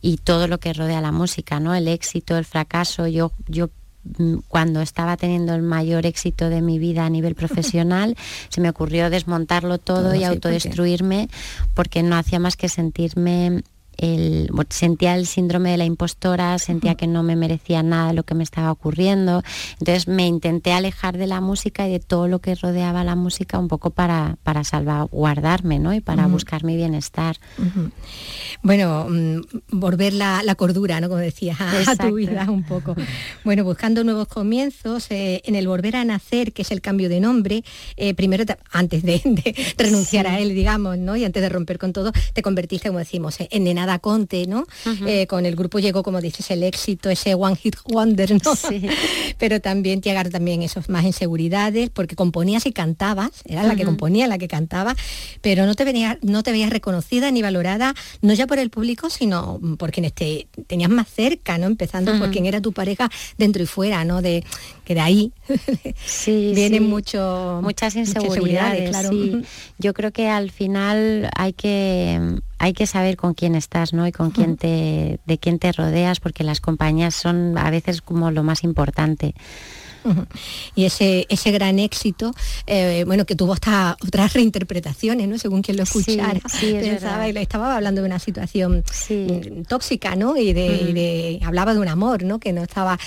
y 0.02 0.16
todo 0.16 0.48
lo 0.48 0.58
que 0.58 0.72
rodea 0.72 1.00
la 1.00 1.12
música, 1.12 1.60
¿no? 1.60 1.74
El 1.74 1.86
éxito, 1.88 2.38
el 2.38 2.44
fracaso, 2.46 3.06
yo, 3.06 3.32
yo 3.48 3.68
mm, 4.16 4.36
cuando 4.48 4.80
estaba 4.80 5.18
teniendo 5.18 5.54
el 5.54 5.60
mayor 5.60 6.06
éxito 6.06 6.48
de 6.48 6.62
mi 6.62 6.78
vida 6.78 7.04
a 7.04 7.10
nivel 7.10 7.34
profesional, 7.34 8.16
se 8.48 8.62
me 8.62 8.70
ocurrió 8.70 9.10
desmontarlo 9.10 9.76
todo 9.78 10.04
Todo, 10.04 10.14
y 10.14 10.24
autodestruirme 10.24 11.28
porque 11.74 12.02
no 12.02 12.16
hacía 12.16 12.38
más 12.38 12.56
que 12.56 12.70
sentirme 12.70 13.62
el, 14.00 14.50
sentía 14.70 15.14
el 15.16 15.26
síndrome 15.26 15.70
de 15.70 15.76
la 15.76 15.84
impostora, 15.84 16.58
sentía 16.58 16.94
que 16.94 17.06
no 17.06 17.22
me 17.22 17.36
merecía 17.36 17.82
nada 17.82 18.12
lo 18.12 18.22
que 18.24 18.34
me 18.34 18.42
estaba 18.44 18.72
ocurriendo. 18.72 19.42
Entonces 19.78 20.08
me 20.08 20.26
intenté 20.26 20.72
alejar 20.72 21.18
de 21.18 21.26
la 21.26 21.40
música 21.40 21.86
y 21.88 21.92
de 21.92 22.00
todo 22.00 22.26
lo 22.28 22.40
que 22.40 22.54
rodeaba 22.54 23.04
la 23.04 23.14
música 23.16 23.58
un 23.58 23.68
poco 23.68 23.90
para, 23.90 24.36
para 24.42 24.64
salvaguardarme 24.64 25.78
¿no? 25.78 25.92
y 25.94 26.00
para 26.00 26.26
buscar 26.26 26.64
mi 26.64 26.76
bienestar. 26.76 27.36
Bueno, 28.62 29.06
mm, 29.08 29.40
volver 29.72 30.12
la, 30.12 30.42
la 30.42 30.54
cordura, 30.54 31.00
¿no? 31.00 31.08
Como 31.08 31.20
decías, 31.20 31.60
a, 31.60 31.78
Exacto. 31.78 32.08
tu 32.08 32.14
vida 32.14 32.46
un 32.50 32.64
poco. 32.64 32.94
Bueno, 33.44 33.64
buscando 33.64 34.04
nuevos 34.04 34.28
comienzos, 34.28 35.10
eh, 35.10 35.40
en 35.44 35.54
el 35.54 35.66
volver 35.66 35.96
a 35.96 36.04
nacer, 36.04 36.52
que 36.52 36.62
es 36.62 36.70
el 36.70 36.80
cambio 36.80 37.08
de 37.08 37.20
nombre, 37.20 37.64
eh, 37.96 38.14
primero, 38.14 38.44
te- 38.44 38.56
antes 38.70 39.02
de, 39.02 39.20
de 39.24 39.54
renunciar 39.78 40.26
a 40.26 40.38
él, 40.38 40.54
digamos, 40.54 40.98
¿no? 40.98 41.16
Y 41.16 41.24
antes 41.24 41.42
de 41.42 41.48
romper 41.48 41.78
con 41.78 41.92
todo, 41.92 42.12
te 42.34 42.42
convertiste, 42.42 42.88
como 42.88 42.98
decimos, 42.98 43.36
en 43.38 43.64
Nenada 43.64 43.89
Conte, 43.98 44.46
¿no? 44.46 44.64
Eh, 45.06 45.26
con 45.26 45.44
el 45.46 45.56
grupo 45.56 45.78
llegó, 45.78 46.02
como 46.02 46.20
dices, 46.20 46.50
el 46.50 46.62
éxito, 46.62 47.10
ese 47.10 47.34
One 47.34 47.56
Hit 47.56 47.76
Wonder, 47.86 48.32
¿no? 48.32 48.52
Pero 49.38 49.60
también 49.60 50.00
llegar 50.00 50.30
también 50.30 50.62
esos 50.62 50.88
más 50.88 51.04
inseguridades, 51.04 51.90
porque 51.90 52.16
componías 52.16 52.66
y 52.66 52.72
cantabas, 52.72 53.30
era 53.44 53.62
la 53.62 53.76
que 53.76 53.84
componía, 53.84 54.26
la 54.26 54.38
que 54.38 54.48
cantaba, 54.48 54.94
pero 55.40 55.66
no 55.66 55.74
te 55.74 55.84
veías, 55.84 56.18
no 56.22 56.42
te 56.42 56.52
veías 56.52 56.70
reconocida 56.70 57.30
ni 57.30 57.42
valorada, 57.42 57.94
no 58.22 58.32
ya 58.34 58.46
por 58.46 58.58
el 58.58 58.70
público, 58.70 59.10
sino 59.10 59.60
por 59.78 59.90
quienes 59.90 60.12
te 60.12 60.48
tenías 60.66 60.90
más 60.90 61.08
cerca, 61.08 61.58
¿no? 61.58 61.66
Empezando 61.66 62.18
por 62.18 62.30
quien 62.30 62.46
era 62.46 62.60
tu 62.60 62.72
pareja 62.72 63.10
dentro 63.38 63.62
y 63.62 63.66
fuera, 63.66 64.04
¿no? 64.04 64.22
De 64.22 64.44
que 64.84 64.94
de 64.94 65.00
ahí 65.00 65.32
Sí, 66.04 66.52
vienen 66.54 66.82
sí. 66.82 66.88
mucho 66.88 67.60
muchas 67.62 67.94
muchas 67.96 67.96
inseguridades, 67.96 68.90
claro. 68.90 69.10
sí. 69.10 69.42
Yo 69.78 69.94
creo 69.94 70.12
que 70.12 70.28
al 70.28 70.50
final 70.50 71.28
hay 71.36 71.52
que 71.52 72.40
hay 72.62 72.74
que 72.74 72.86
saber 72.86 73.16
con 73.16 73.32
quién 73.34 73.54
estás, 73.54 73.92
¿no? 73.94 74.06
Y 74.06 74.12
con 74.12 74.30
quién 74.30 74.56
te 74.58 75.18
de 75.26 75.38
quién 75.38 75.58
te 75.58 75.72
rodeas 75.72 76.20
porque 76.20 76.44
las 76.44 76.60
compañías 76.60 77.14
son 77.14 77.56
a 77.56 77.70
veces 77.70 78.02
como 78.02 78.30
lo 78.30 78.42
más 78.42 78.62
importante. 78.64 79.34
Y 80.74 80.84
ese, 80.86 81.26
ese 81.28 81.50
gran 81.52 81.78
éxito, 81.78 82.32
eh, 82.66 83.04
bueno, 83.06 83.26
que 83.26 83.34
tuvo 83.36 83.52
hasta 83.52 83.96
otras 84.02 84.32
reinterpretaciones, 84.32 85.28
¿no? 85.28 85.36
Según 85.38 85.60
quien 85.62 85.76
lo 85.76 85.84
Sí, 85.84 85.98
escuchara. 86.00 86.40
sí, 86.48 86.74
es 86.74 86.86
Pensaba 86.86 87.28
y 87.28 87.36
estaba 87.36 87.76
hablando 87.76 88.00
de 88.02 88.06
una 88.06 88.18
situación 88.18 88.82
mm, 89.10 89.62
tóxica, 89.68 90.16
¿no? 90.16 90.36
Y 90.38 90.52
de, 90.54 90.66
y 90.88 90.92
de- 90.94 91.40
hablaba 91.44 91.74
de 91.74 91.80
un 91.80 91.88
amor, 91.88 92.22
¿no? 92.24 92.38
Que 92.38 92.52
no 92.54 92.62
estaba 92.62 92.98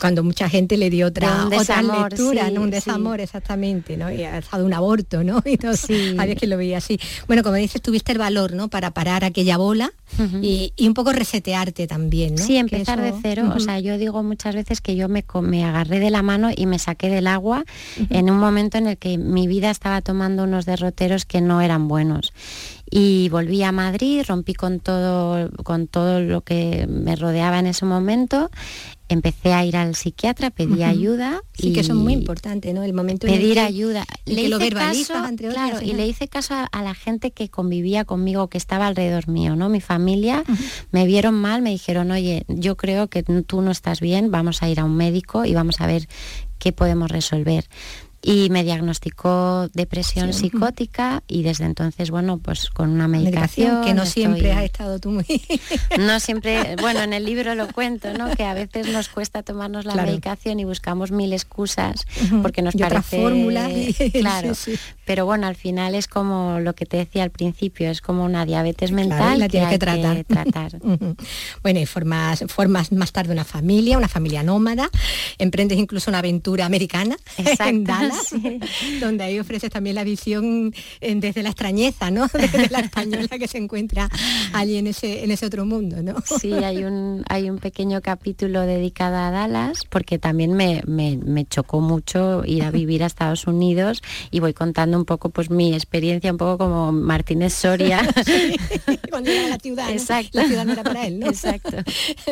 cuando 0.00 0.24
mucha 0.24 0.48
gente 0.48 0.76
le 0.76 0.90
dio 0.90 1.06
otra, 1.06 1.46
De 1.46 1.56
otra 1.56 1.82
lectura, 1.82 2.48
sí, 2.48 2.54
¿no? 2.54 2.62
Un 2.62 2.68
sí. 2.68 2.74
desamor, 2.74 3.20
exactamente, 3.20 3.96
¿no? 3.96 4.10
Y 4.10 4.24
hasta 4.24 4.58
de 4.58 4.64
un 4.64 4.74
aborto, 4.74 5.22
¿no? 5.22 5.42
Y 5.54 5.56
todo, 5.56 5.74
había 6.18 6.34
que 6.34 6.46
lo 6.46 6.56
veía 6.56 6.78
así. 6.78 6.98
Bueno, 7.26 7.42
como 7.42 7.54
dices, 7.56 7.80
tuviste 7.80 8.12
el 8.12 8.18
valor, 8.18 8.54
¿no? 8.54 8.68
Para 8.68 8.90
parar 8.90 9.24
aquella 9.24 9.56
bola 9.56 9.92
y, 10.42 10.72
y 10.76 10.88
un 10.88 10.94
poco 10.94 11.12
resetearte 11.12 11.86
también, 11.86 12.34
¿no? 12.34 12.44
Sí, 12.44 12.56
empezar 12.56 13.00
de 13.00 13.14
cero. 13.22 13.52
O 13.54 13.60
sea, 13.60 13.78
yo 13.78 13.96
digo 13.98 14.22
muchas 14.22 14.54
veces 14.54 14.80
que 14.80 14.96
yo 14.96 15.08
me, 15.08 15.24
me 15.42 15.64
agarré 15.64 16.00
de 16.00 16.10
la 16.10 16.22
mano 16.22 16.50
y 16.54 16.66
me 16.66 16.78
saqué 16.78 17.08
del 17.08 17.26
agua 17.26 17.64
en 18.10 18.30
un 18.30 18.38
momento 18.38 18.78
en 18.78 18.88
el 18.88 18.98
que 18.98 19.16
mi 19.18 19.46
vida 19.46 19.70
estaba 19.70 20.00
tomando 20.00 20.44
unos 20.44 20.66
derroteros 20.66 21.24
que 21.24 21.40
no 21.40 21.60
eran 21.60 21.88
buenos. 21.88 22.32
Y 22.96 23.28
volví 23.28 23.60
a 23.64 23.72
Madrid, 23.72 24.22
rompí 24.24 24.54
con 24.54 24.78
todo, 24.78 25.50
con 25.64 25.88
todo 25.88 26.20
lo 26.20 26.42
que 26.42 26.86
me 26.88 27.16
rodeaba 27.16 27.58
en 27.58 27.66
ese 27.66 27.84
momento. 27.84 28.50
Empecé 29.08 29.52
a 29.52 29.64
ir 29.64 29.76
al 29.76 29.96
psiquiatra, 29.96 30.50
pedí 30.50 30.84
ayuda. 30.84 31.42
Sí, 31.54 31.72
que 31.72 31.80
eso 31.80 31.92
es 31.92 31.98
muy 31.98 32.12
y- 32.12 32.16
importante, 32.18 32.72
¿no? 32.72 32.84
El 32.84 32.92
momento 32.94 33.26
en 33.26 33.32
el 33.34 33.40
pedir 33.40 33.54
que- 33.54 33.60
ayuda. 33.60 34.04
y 34.24 34.34
Le 34.36 34.42
que 34.42 34.48
lo 34.48 34.60
verbalizas, 34.60 35.08
caso, 35.16 35.28
entre 35.28 35.48
otras, 35.48 35.70
claro, 35.70 35.84
y 35.84 35.92
le 35.92 36.06
hice 36.06 36.28
caso 36.28 36.54
a, 36.54 36.66
a 36.66 36.82
la 36.84 36.94
gente 36.94 37.32
que 37.32 37.48
convivía 37.48 38.04
conmigo, 38.04 38.46
que 38.48 38.58
estaba 38.58 38.86
alrededor 38.86 39.26
mío, 39.26 39.56
¿no? 39.56 39.68
Mi 39.68 39.80
familia 39.80 40.44
me 40.92 41.04
vieron 41.04 41.34
mal, 41.34 41.62
me 41.62 41.70
dijeron, 41.70 42.12
oye, 42.12 42.44
yo 42.46 42.76
creo 42.76 43.08
que 43.08 43.24
tú 43.24 43.60
no 43.60 43.72
estás 43.72 44.00
bien, 44.00 44.30
vamos 44.30 44.62
a 44.62 44.68
ir 44.68 44.78
a 44.78 44.84
un 44.84 44.96
médico 44.96 45.44
y 45.44 45.52
vamos 45.52 45.80
a 45.80 45.88
ver 45.88 46.08
qué 46.60 46.70
podemos 46.70 47.10
resolver. 47.10 47.64
Y 48.26 48.48
me 48.48 48.64
diagnosticó 48.64 49.68
depresión 49.74 50.32
Sí. 50.32 50.48
psicótica 50.48 51.22
y 51.28 51.42
desde 51.42 51.66
entonces, 51.66 52.10
bueno, 52.10 52.38
pues 52.38 52.70
con 52.70 52.88
una 52.90 53.06
medicación. 53.06 53.66
medicación, 53.68 53.84
que 53.84 53.92
no 53.94 54.02
estoy- 54.04 54.22
siempre 54.22 54.52
has 54.52 54.64
estado 54.64 54.98
tú 54.98 55.10
muy... 55.10 55.26
no 55.98 56.18
siempre, 56.20 56.76
bueno, 56.80 57.00
en 57.02 57.12
el 57.12 57.24
libro 57.26 57.54
lo 57.54 57.68
cuento, 57.68 58.14
¿no? 58.16 58.30
Que 58.34 58.44
a 58.44 58.54
veces 58.54 58.88
nos 58.88 59.08
cuesta 59.10 59.42
tomarnos 59.42 59.84
la 59.84 59.92
Claro. 59.92 60.08
medicación 60.10 60.58
y 60.58 60.64
buscamos 60.64 61.10
mil 61.10 61.32
excusas 61.34 62.06
porque 62.40 62.62
nos 62.62 62.74
Y 62.74 62.78
parece 62.78 63.20
fórmulas 63.20 63.70
claro. 64.12 64.54
sí, 64.54 64.76
sí. 64.76 64.80
Pero 65.04 65.26
bueno, 65.26 65.46
al 65.46 65.54
final 65.56 65.94
es 65.94 66.08
como 66.08 66.60
lo 66.60 66.74
que 66.74 66.86
te 66.86 66.96
decía 66.96 67.24
al 67.24 67.30
principio, 67.30 67.90
es 67.90 68.00
como 68.00 68.24
una 68.24 68.46
diabetes 68.46 68.90
Claro, 68.90 69.08
mental 69.08 69.38
la 69.38 69.44
hay 69.44 69.50
que 69.70 69.78
tratar. 69.78 70.24
tratar. 70.24 70.72
Bueno, 71.62 71.80
y 71.80 71.86
formas, 71.86 72.44
formas 72.48 72.90
más 72.92 73.12
tarde 73.12 73.32
una 73.32 73.44
familia, 73.44 73.98
una 73.98 74.08
familia 74.08 74.42
nómada, 74.42 74.88
emprendes 75.38 75.78
incluso 75.78 76.10
una 76.10 76.18
aventura 76.20 76.64
americana 76.66 77.16
en 77.36 77.48
Exacto, 77.48 77.80
Dallas, 77.84 78.13
sí. 78.28 78.58
donde 79.00 79.24
ahí 79.24 79.38
ofreces 79.38 79.70
también 79.70 79.96
la 79.96 80.04
visión 80.04 80.72
eh, 81.00 81.14
desde 81.16 81.42
la 81.42 81.50
extrañeza, 81.50 82.10
¿no? 82.10 82.26
Desde 82.32 82.68
la 82.70 82.80
española 82.80 83.28
que 83.38 83.48
se 83.48 83.58
encuentra 83.58 84.08
allí 84.52 84.76
en 84.76 84.86
ese, 84.88 85.24
en 85.24 85.30
ese 85.30 85.46
otro 85.46 85.64
mundo, 85.66 86.02
¿no? 86.02 86.14
Sí, 86.40 86.52
hay 86.52 86.84
un, 86.84 87.24
hay 87.28 87.48
un 87.50 87.58
pequeño 87.58 88.00
capítulo 88.02 88.60
dedicado 88.62 89.16
a 89.16 89.30
Dallas 89.30 89.84
porque 89.88 90.18
también 90.18 90.52
me, 90.54 90.82
me- 90.86 91.16
me 91.16 91.44
chocó 91.46 91.80
mucho 91.80 92.42
ir 92.44 92.62
a 92.64 92.70
vivir 92.70 93.02
a 93.02 93.06
Estados 93.06 93.46
Unidos 93.46 94.02
y 94.30 94.40
voy 94.40 94.52
contando 94.54 94.96
un 94.98 95.04
poco 95.04 95.30
pues 95.30 95.50
mi 95.50 95.74
experiencia, 95.74 96.30
un 96.32 96.38
poco 96.38 96.58
como 96.58 96.92
Martínez 96.92 97.52
Soria. 97.54 98.02
Sí, 98.24 98.98
cuando 99.10 99.30
llega 99.30 99.46
a 99.46 99.50
la 99.50 99.58
ciudad, 99.58 99.84
¿no? 99.86 99.90
Exacto. 99.92 100.30
La 100.32 100.46
ciudad 100.46 100.64
no 100.64 100.72
era 100.72 100.82
para 100.82 101.06
él, 101.06 101.18
¿no? 101.20 101.26
Exacto. 101.28 101.76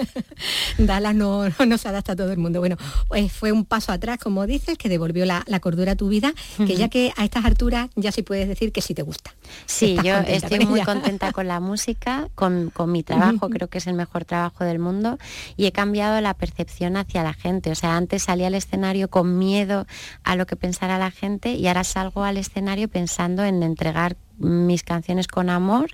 Dallas 0.79 1.15
no, 1.15 1.49
no, 1.49 1.67
no 1.67 1.79
se 1.79 1.89
adapta 1.89 2.13
a 2.13 2.17
todo 2.17 2.33
el 2.33 2.39
mundo. 2.39 2.61
Bueno, 2.61 2.77
pues 3.09 3.33
fue 3.33 3.53
un 3.53 3.65
paso 3.65 3.93
atrás, 3.93 4.19
como 4.19 4.47
dices, 4.47 4.77
que 4.79 4.89
devolvió 4.89 5.25
la, 5.25 5.43
la 5.47 5.61
cordura 5.73 5.97
tu 5.97 6.09
vida, 6.09 6.35
que 6.59 6.77
ya 6.77 6.89
que 6.89 7.15
a 7.17 7.25
estas 7.25 7.47
alturas 7.47 7.89
ya 7.97 8.13
sí 8.13 8.23
puedes 8.23 8.47
decir 8.47 8.73
que 8.73 8.83
sí 8.83 8.93
te 8.93 9.01
gusta. 9.01 9.33
Sí, 9.65 9.97
yo 10.05 10.17
estoy 10.17 10.67
muy 10.67 10.81
ella. 10.81 10.85
contenta 10.85 11.33
con 11.33 11.49
la 11.49 11.61
música, 11.61 12.29
con, 12.35 12.69
con 12.69 12.93
mi 12.93 13.03
trabajo, 13.03 13.49
creo 13.49 13.69
que 13.69 13.79
es 13.79 13.87
el 13.87 13.95
mejor 13.95 14.27
trabajo 14.27 14.65
del 14.65 14.79
mundo 14.79 15.19
y 15.57 15.65
he 15.65 15.73
cambiado 15.73 16.21
la 16.21 16.35
percepción 16.35 16.99
hacia 16.99 17.23
la 17.23 17.33
gente. 17.33 17.71
O 17.71 17.75
sea, 17.75 17.97
antes 17.97 18.25
salía 18.25 18.49
al 18.49 18.55
escenario 18.55 19.09
con 19.09 19.39
miedo 19.39 19.87
a 20.25 20.37
lo 20.37 20.45
que 20.45 20.57
pensara 20.57 20.99
la 20.99 21.11
gente 21.11 21.55
y 21.55 21.67
ahora 21.67 21.85
salgo 21.85 22.23
al 22.23 22.37
escenario 22.37 22.89
pensando 22.89 23.43
en 23.43 23.63
entregar 23.63 24.17
mis 24.39 24.83
canciones 24.83 25.27
con 25.27 25.49
amor 25.49 25.91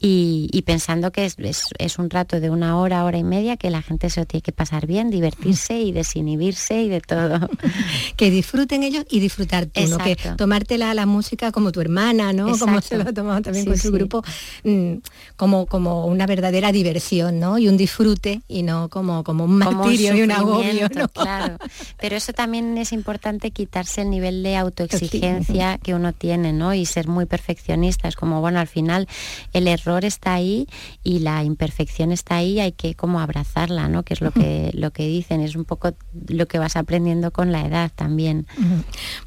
y, 0.00 0.48
y 0.52 0.62
pensando 0.62 1.12
que 1.12 1.24
es, 1.24 1.36
es- 1.38 1.66
es 1.78 1.98
un 1.98 2.10
rato 2.10 2.40
de 2.40 2.50
una 2.50 2.78
hora, 2.78 3.04
hora 3.04 3.16
y 3.18 3.24
media 3.24 3.56
que 3.56 3.70
la 3.70 3.80
gente 3.80 4.10
se 4.10 4.20
lo 4.20 4.26
tiene 4.26 4.42
que 4.42 4.52
pasar 4.52 4.86
bien, 4.86 5.08
divertirse 5.10 5.80
y 5.80 5.92
desinhibirse 5.92 6.82
y 6.82 6.88
de 6.88 7.00
todo. 7.00 7.48
que 8.16 8.30
disfruten 8.30 8.82
ellos 8.82 9.04
y 9.10 9.20
disfrutar 9.20 9.66
tú, 9.66 9.80
¿no? 9.86 9.98
Que 9.98 10.16
tomártela 10.36 10.90
a 10.90 10.94
la 10.94 11.06
música 11.06 11.52
como 11.52 11.72
tu 11.72 11.80
hermana, 11.80 12.32
¿no? 12.32 12.56
Como 12.58 12.80
se 12.80 12.98
lo 12.98 13.08
ha 13.08 13.12
tomado 13.12 13.40
también 13.42 13.64
Sí, 13.64 13.70
con 13.70 13.78
su 13.78 13.88
sí. 13.88 13.94
grupo, 13.94 14.22
mm, 14.64 14.94
como, 15.36 15.66
como 15.66 16.06
una 16.06 16.26
verdadera 16.26 16.72
diversión, 16.72 17.38
¿no? 17.40 17.58
Y 17.58 17.68
un 17.68 17.76
disfrute 17.76 18.42
y 18.48 18.62
no 18.62 18.88
como, 18.88 19.24
como 19.24 19.44
un 19.44 19.60
como 19.60 19.78
martirio 19.84 20.16
y 20.16 20.22
un 20.22 20.30
agobio, 20.32 20.88
¿no? 20.94 21.08
Claro, 21.08 21.56
pero 22.00 22.16
eso 22.16 22.32
también 22.32 22.76
es 22.78 22.92
importante 22.92 23.52
quitarse 23.52 24.02
el 24.02 24.10
nivel 24.10 24.42
de 24.42 24.56
autoexigencia 24.56 25.78
que 25.78 25.94
uno 25.94 26.12
tiene, 26.12 26.52
¿no? 26.52 26.74
Y 26.74 26.84
ser 26.86 27.08
muy 27.08 27.26
perfeccionista. 27.26 28.08
Es 28.08 28.16
como, 28.16 28.40
bueno, 28.40 28.58
al 28.58 28.66
final 28.68 29.08
el 29.52 29.68
error 29.68 29.83
error 29.84 30.04
está 30.04 30.34
ahí 30.34 30.66
y 31.02 31.20
la 31.20 31.44
imperfección 31.44 32.12
está 32.12 32.36
ahí, 32.36 32.60
hay 32.60 32.72
que 32.72 32.94
como 32.94 33.20
abrazarla, 33.20 33.88
¿no? 33.88 34.02
Que 34.02 34.14
es 34.14 34.20
lo 34.20 34.30
que, 34.30 34.70
lo 34.74 34.90
que 34.92 35.06
dicen, 35.06 35.40
es 35.40 35.56
un 35.56 35.64
poco 35.64 35.94
lo 36.28 36.46
que 36.46 36.58
vas 36.58 36.76
aprendiendo 36.76 37.30
con 37.30 37.52
la 37.52 37.66
edad 37.66 37.90
también. 37.94 38.46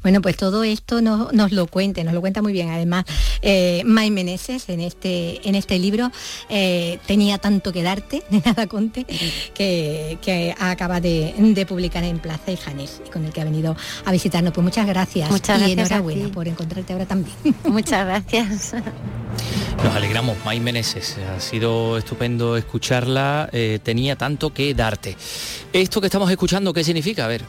Bueno, 0.02 0.20
pues 0.20 0.36
todo 0.36 0.64
esto 0.64 1.00
nos, 1.00 1.32
nos 1.32 1.52
lo 1.52 1.66
cuente, 1.66 2.04
nos 2.04 2.14
lo 2.14 2.20
cuenta 2.20 2.42
muy 2.42 2.52
bien. 2.52 2.70
Además, 2.70 3.04
eh, 3.42 3.82
May 3.84 4.10
Meneses 4.10 4.68
en 4.68 4.80
este, 4.80 5.48
en 5.48 5.54
este 5.54 5.78
libro 5.78 6.10
eh, 6.48 6.98
tenía 7.06 7.38
tanto 7.38 7.72
que 7.72 7.82
darte, 7.82 8.22
de 8.30 8.42
nada 8.44 8.66
conte, 8.66 9.06
que, 9.54 10.18
que 10.20 10.54
acaba 10.58 11.00
de, 11.00 11.34
de 11.38 11.66
publicar 11.66 12.04
en 12.04 12.18
Plaza 12.18 12.50
y 12.50 12.56
Janés, 12.56 13.00
con 13.12 13.24
el 13.24 13.32
que 13.32 13.40
ha 13.40 13.44
venido 13.44 13.76
a 14.04 14.12
visitarnos. 14.12 14.52
Pues 14.52 14.64
muchas 14.64 14.86
gracias. 14.86 15.30
Muchas 15.30 15.58
y 15.58 15.74
gracias 15.74 15.90
enhorabuena 15.90 16.26
ti. 16.26 16.32
por 16.32 16.48
encontrarte 16.48 16.92
ahora 16.92 17.06
también. 17.06 17.36
Muchas 17.64 18.04
gracias. 18.04 18.74
Nos 19.84 19.94
alegramos, 19.94 20.36
May 20.48 20.60
Meneses. 20.60 21.18
Ha 21.18 21.40
sido 21.40 21.98
estupendo 21.98 22.56
escucharla. 22.56 23.50
eh, 23.52 23.80
tenía 23.82 24.16
tanto 24.16 24.54
que 24.54 24.72
darte. 24.72 25.14
Esto 25.74 26.00
que 26.00 26.06
estamos 26.06 26.30
escuchando, 26.30 26.72
¿qué 26.72 26.82
significa? 26.82 27.26
A 27.26 27.28
ver. 27.28 27.42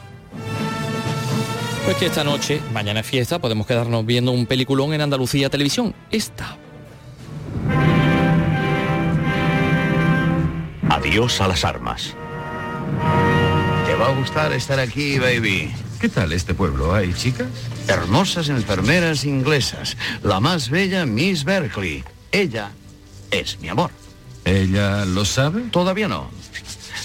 Pues 1.85 1.95
que 1.95 2.07
esta 2.07 2.25
noche, 2.25 2.59
mañana 2.73 2.99
es 2.99 3.05
fiesta, 3.05 3.39
podemos 3.39 3.65
quedarnos 3.65 4.05
viendo 4.05 4.33
un 4.33 4.45
peliculón 4.45 4.93
en 4.93 4.99
Andalucía 4.99 5.49
Televisión. 5.49 5.95
Esta. 6.11 6.57
Adiós 10.89 11.39
a 11.39 11.47
las 11.47 11.63
armas. 11.63 12.13
Te 13.87 13.95
va 13.95 14.07
a 14.07 14.13
gustar 14.13 14.51
estar 14.51 14.77
aquí, 14.77 15.19
baby. 15.19 15.71
¿Qué 16.01 16.09
tal 16.09 16.33
este 16.33 16.53
pueblo? 16.53 16.93
¿Hay 16.93 17.13
chicas? 17.13 17.47
Hermosas 17.87 18.49
enfermeras 18.49 19.23
inglesas. 19.23 19.95
La 20.21 20.41
más 20.41 20.69
bella, 20.69 21.05
Miss 21.05 21.45
Berkeley. 21.45 22.03
Ella 22.33 22.71
es 23.31 23.59
mi 23.59 23.69
amor. 23.69 23.91
¿Ella 24.45 25.05
lo 25.05 25.25
sabe? 25.25 25.63
Todavía 25.71 26.07
no. 26.07 26.29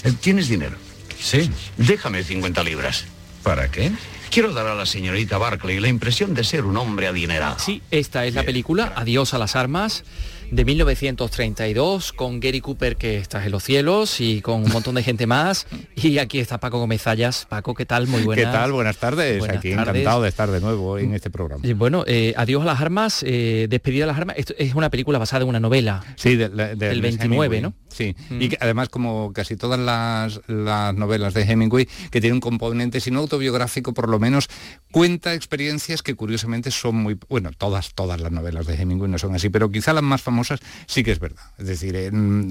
Eh, 0.03 0.13
¿Tienes 0.19 0.47
dinero? 0.47 0.77
Sí. 1.19 1.51
Déjame 1.77 2.23
50 2.23 2.63
libras. 2.63 3.05
¿Para 3.43 3.69
qué? 3.69 3.91
Quiero 4.29 4.53
dar 4.53 4.67
a 4.67 4.75
la 4.75 4.85
señorita 4.85 5.37
Barclay 5.37 5.79
la 5.79 5.87
impresión 5.87 6.33
de 6.33 6.43
ser 6.43 6.65
un 6.65 6.77
hombre 6.77 7.07
adinerado. 7.07 7.57
Sí, 7.59 7.81
esta 7.91 8.25
es 8.25 8.33
la 8.33 8.43
película 8.43 8.91
Adiós 8.95 9.33
a 9.33 9.37
las 9.37 9.55
armas 9.55 10.03
de 10.51 10.63
1932 10.65 12.13
con 12.13 12.39
Gary 12.39 12.61
Cooper 12.61 12.95
que 12.95 13.17
estás 13.17 13.45
en 13.45 13.51
los 13.51 13.63
cielos 13.63 14.21
y 14.21 14.41
con 14.41 14.63
un 14.63 14.71
montón 14.71 14.95
de 14.95 15.03
gente 15.03 15.27
más 15.27 15.67
y 15.95 16.17
aquí 16.19 16.39
está 16.39 16.59
Paco 16.59 16.79
Gómez 16.79 17.01
Zayas. 17.01 17.45
Paco, 17.49 17.73
¿qué 17.73 17.85
tal? 17.85 18.07
Muy 18.07 18.23
buenas. 18.23 18.45
¿Qué 18.45 18.51
tal? 18.51 18.71
Buenas 18.71 18.97
tardes. 18.97 19.39
Buenas 19.39 19.57
Aquí 19.57 19.71
tardes. 19.73 19.87
encantado 19.89 20.21
de 20.21 20.29
estar 20.29 20.49
de 20.51 20.61
nuevo 20.61 20.97
en 20.97 21.13
este 21.13 21.29
programa. 21.29 21.65
Eh, 21.67 21.73
Bueno, 21.73 22.03
eh, 22.07 22.33
Adiós 22.37 22.61
a 22.61 22.65
las 22.65 22.81
armas, 22.81 23.23
eh, 23.27 23.67
Despedida 23.69 24.05
a 24.05 24.07
las 24.07 24.17
armas, 24.17 24.35
esto 24.37 24.53
es 24.57 24.75
una 24.75 24.89
película 24.89 25.17
basada 25.19 25.43
en 25.43 25.49
una 25.49 25.59
novela. 25.59 26.03
Sí, 26.15 26.35
de- 26.35 26.49
de- 26.49 26.67
de 26.67 26.75
del 26.75 26.97
Ernest 26.99 27.19
29, 27.19 27.57
Hemingway. 27.57 27.61
¿no? 27.61 27.73
Sí, 27.95 28.13
Mm. 28.29 28.41
y 28.41 28.49
que 28.49 28.57
además 28.59 28.89
como 28.89 29.31
casi 29.31 29.55
todas 29.55 29.79
las, 29.79 30.41
las 30.47 30.93
novelas 30.93 31.33
de 31.33 31.43
Hemingway, 31.43 31.87
que 32.11 32.19
tiene 32.19 32.33
un 32.33 32.41
componente, 32.41 32.99
si 32.99 33.09
no 33.09 33.19
autobiográfico, 33.19 33.93
por 33.93 34.09
lo 34.09 34.19
menos 34.19 34.49
cuenta 34.91 35.33
experiencias 35.33 36.03
que 36.03 36.13
curiosamente 36.15 36.71
son 36.71 36.95
muy, 36.97 37.17
bueno, 37.29 37.51
todas, 37.57 37.93
todas 37.93 38.19
las 38.19 38.33
novelas 38.33 38.65
de 38.67 38.75
Hemingway 38.75 39.09
no 39.09 39.17
son 39.17 39.33
así, 39.33 39.47
pero 39.49 39.71
quizá 39.71 39.93
las 39.93 40.03
más 40.03 40.21
famosas 40.21 40.59
sí 40.87 41.03
que 41.05 41.11
es 41.13 41.19
verdad. 41.19 41.45
Es 41.57 41.67
decir, 41.67 41.95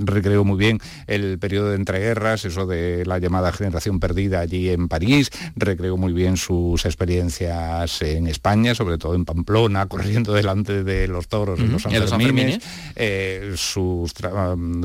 recreo 0.05 0.45
muy 0.45 0.57
bien 0.57 0.79
el 1.07 1.39
periodo 1.39 1.71
de 1.71 1.77
entreguerras, 1.77 2.47
eso 2.47 2.65
de 2.67 3.05
la 3.05 3.19
llamada 3.19 3.53
generación 3.53 4.01
perdida 4.01 4.41
allí 4.41 4.71
en 4.71 4.89
París, 4.89 5.31
recreo 5.57 5.99
muy 5.99 6.15
bien 6.15 6.39
sus 6.39 6.87
experiencias 6.87 8.01
en 8.01 8.29
España, 8.29 8.75
sobre 8.75 8.97
todo 8.97 9.15
en 9.15 9.27
Pamplona, 9.27 9.87
corriendo 9.89 10.33
delante 10.33 10.85
de 10.85 11.07
los 11.07 11.29
toros 11.29 11.59
los 11.61 11.85
en 11.85 12.01
los 12.01 12.09
Sanfermines, 12.11 12.61
eh, 12.97 13.53
sus, 13.57 14.15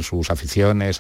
sus 0.02 0.30
aficiones 0.30 0.49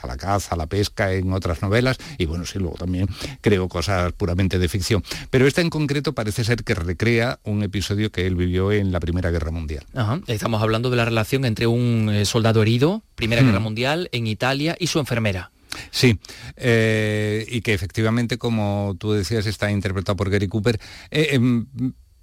a 0.04 0.08
la 0.08 0.18
caza, 0.18 0.56
a 0.56 0.58
la 0.58 0.68
pesca 0.68 1.14
en 1.14 1.34
otras 1.34 1.62
novelas 1.62 1.97
y 2.18 2.26
bueno, 2.26 2.45
sí, 2.45 2.60
luego 2.60 2.76
también 2.78 3.08
creo 3.41 3.68
cosas 3.68 4.14
puramente 4.14 4.60
de 4.60 4.70
ficción. 4.70 5.04
Pero 5.30 5.47
esta 5.47 5.62
en 5.62 5.70
concreto 5.70 6.14
parece 6.14 6.43
ser 6.43 6.64
que 6.64 6.76
recrea 6.76 7.39
un 7.43 7.64
episodio 7.64 8.12
que 8.12 8.28
él 8.28 8.36
vivió 8.36 8.72
en 8.72 8.91
la 8.91 9.00
Primera 9.00 9.32
Guerra 9.32 9.52
Mundial. 9.52 9.84
Ajá, 9.93 10.22
Estamos 10.28 10.62
hablando 10.62 10.89
de 10.89 10.97
la 10.97 11.06
relación 11.06 11.45
entre 11.45 11.68
un 11.68 12.10
eh, 12.10 12.26
soldado 12.26 12.62
herido, 12.62 13.04
Primera 13.16 13.41
Hmm. 13.41 13.45
Guerra 13.45 13.60
Mundial, 13.60 14.10
en 14.12 14.28
Italia, 14.28 14.76
y 14.80 14.88
su 14.88 15.00
enfermera. 15.00 15.52
Sí, 15.91 16.20
eh, 16.58 17.45
y 17.47 17.62
que 17.62 17.74
efectivamente, 17.74 18.38
como 18.38 18.95
tú 19.00 19.14
decías, 19.14 19.45
está 19.45 19.72
interpretado 19.72 20.16
por 20.16 20.30
Gary 20.30 20.47
Cooper. 20.47 20.80
Eh, 21.12 21.30
em, 21.32 21.68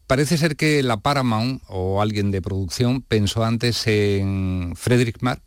parece 0.06 0.36
ser 0.36 0.56
que 0.56 0.82
la 0.82 0.98
Paramount 0.98 1.62
o 1.68 2.02
alguien 2.02 2.30
de 2.30 2.42
producción 2.42 3.02
pensó 3.02 3.44
antes 3.44 3.86
en 3.86 4.74
Frederick 4.76 5.18
Mark, 5.20 5.42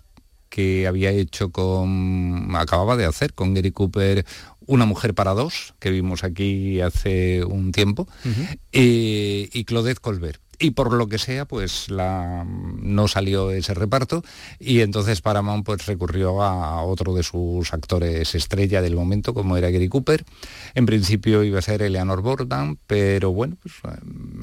que 0.50 0.88
había 0.88 1.12
hecho 1.12 1.52
con, 1.52 2.56
acababa 2.56 2.98
de 2.98 3.06
hacer 3.06 3.34
con 3.34 3.54
Gary 3.54 3.72
Cooper 3.72 4.26
Una 4.66 4.86
mujer 4.86 5.14
para 5.14 5.34
dos, 5.34 5.74
que 5.80 5.92
vimos 5.92 6.24
aquí 6.24 6.82
hace 6.82 7.44
un 7.44 7.72
tiempo, 7.72 8.08
y, 8.72 9.50
y 9.52 9.64
Claudette 9.66 10.00
Colbert. 10.00 10.42
Y 10.62 10.72
por 10.72 10.92
lo 10.92 11.08
que 11.08 11.18
sea, 11.18 11.46
pues 11.46 11.90
la, 11.90 12.46
no 12.46 13.08
salió 13.08 13.52
ese 13.52 13.74
reparto 13.74 14.24
y 14.60 14.82
entonces 14.82 15.22
Paramount 15.22 15.66
pues 15.66 15.86
recurrió 15.86 16.44
a 16.44 16.84
otro 16.84 17.14
de 17.14 17.24
sus 17.24 17.74
actores 17.74 18.36
estrella 18.36 18.82
del 18.82 18.98
momento, 18.98 19.34
como 19.34 19.56
era 19.56 19.72
Gary 19.72 19.88
Cooper. 19.88 20.26
En 20.76 20.86
principio 20.86 21.44
iba 21.44 21.60
a 21.60 21.62
ser 21.62 21.82
Eleanor 21.82 22.22
Borden, 22.22 22.78
pero 22.88 23.32
bueno, 23.32 23.56
pues 23.62 23.76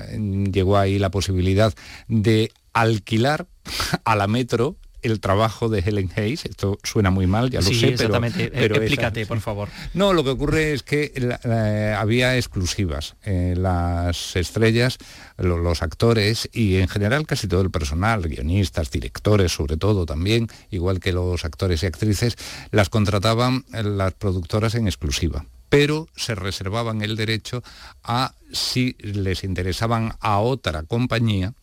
eh, 0.08 0.48
llegó 0.50 0.78
ahí 0.78 0.98
la 0.98 1.10
posibilidad 1.10 1.74
de 2.08 2.50
alquilar 2.72 3.46
a 4.04 4.16
la 4.16 4.26
Metro 4.26 4.76
el 5.06 5.20
trabajo 5.20 5.68
de 5.68 5.80
Helen 5.80 6.10
Hayes. 6.16 6.44
Esto 6.44 6.78
suena 6.82 7.10
muy 7.10 7.26
mal, 7.26 7.50
ya 7.50 7.60
lo 7.60 7.66
sí, 7.66 7.74
sé, 7.74 7.88
exactamente. 7.88 8.50
pero 8.52 8.76
Explícate, 8.76 9.26
por 9.26 9.40
favor. 9.40 9.68
no, 9.94 10.12
lo 10.12 10.22
que 10.24 10.30
ocurre 10.30 10.72
es 10.72 10.82
que 10.82 11.12
la- 11.16 11.40
la- 11.44 12.00
había 12.00 12.36
exclusivas. 12.36 13.16
Eh, 13.24 13.54
las 13.56 14.36
estrellas, 14.36 14.98
lo- 15.38 15.58
los 15.58 15.82
actores 15.82 16.48
y 16.52 16.76
en 16.76 16.88
general 16.88 17.26
casi 17.26 17.48
todo 17.48 17.62
el 17.62 17.70
personal, 17.70 18.22
guionistas, 18.28 18.90
directores 18.90 19.52
sobre 19.52 19.76
todo 19.76 20.06
también, 20.06 20.48
igual 20.70 21.00
que 21.00 21.12
los 21.12 21.44
actores 21.44 21.82
y 21.82 21.86
actrices, 21.86 22.36
las 22.70 22.88
contrataban 22.88 23.64
eh, 23.72 23.82
las 23.82 24.12
productoras 24.14 24.74
en 24.74 24.86
exclusiva 24.86 25.44
pero 25.68 26.06
se 26.14 26.36
reservaban 26.36 27.02
el 27.02 27.16
derecho 27.16 27.60
a, 28.04 28.34
si 28.52 28.94
les 29.00 29.42
interesaban 29.42 30.14
a 30.20 30.38
otra 30.38 30.84
compañía, 30.84 31.54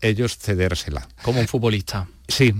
ellos 0.00 0.38
cedérsela. 0.38 1.08
Como 1.22 1.40
un 1.40 1.48
futbolista. 1.48 2.06
Sí. 2.28 2.54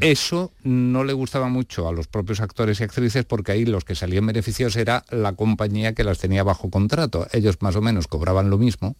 Eso 0.00 0.52
no 0.62 1.04
le 1.04 1.12
gustaba 1.12 1.48
mucho 1.48 1.88
a 1.88 1.92
los 1.92 2.06
propios 2.06 2.40
actores 2.40 2.80
y 2.80 2.84
actrices 2.84 3.24
porque 3.24 3.52
ahí 3.52 3.64
los 3.64 3.84
que 3.84 3.94
salían 3.94 4.26
beneficios 4.26 4.76
era 4.76 5.04
la 5.10 5.34
compañía 5.34 5.94
que 5.94 6.04
las 6.04 6.18
tenía 6.18 6.42
bajo 6.42 6.70
contrato. 6.70 7.26
Ellos 7.32 7.56
más 7.60 7.76
o 7.76 7.82
menos 7.82 8.06
cobraban 8.06 8.50
lo 8.50 8.58
mismo, 8.58 8.96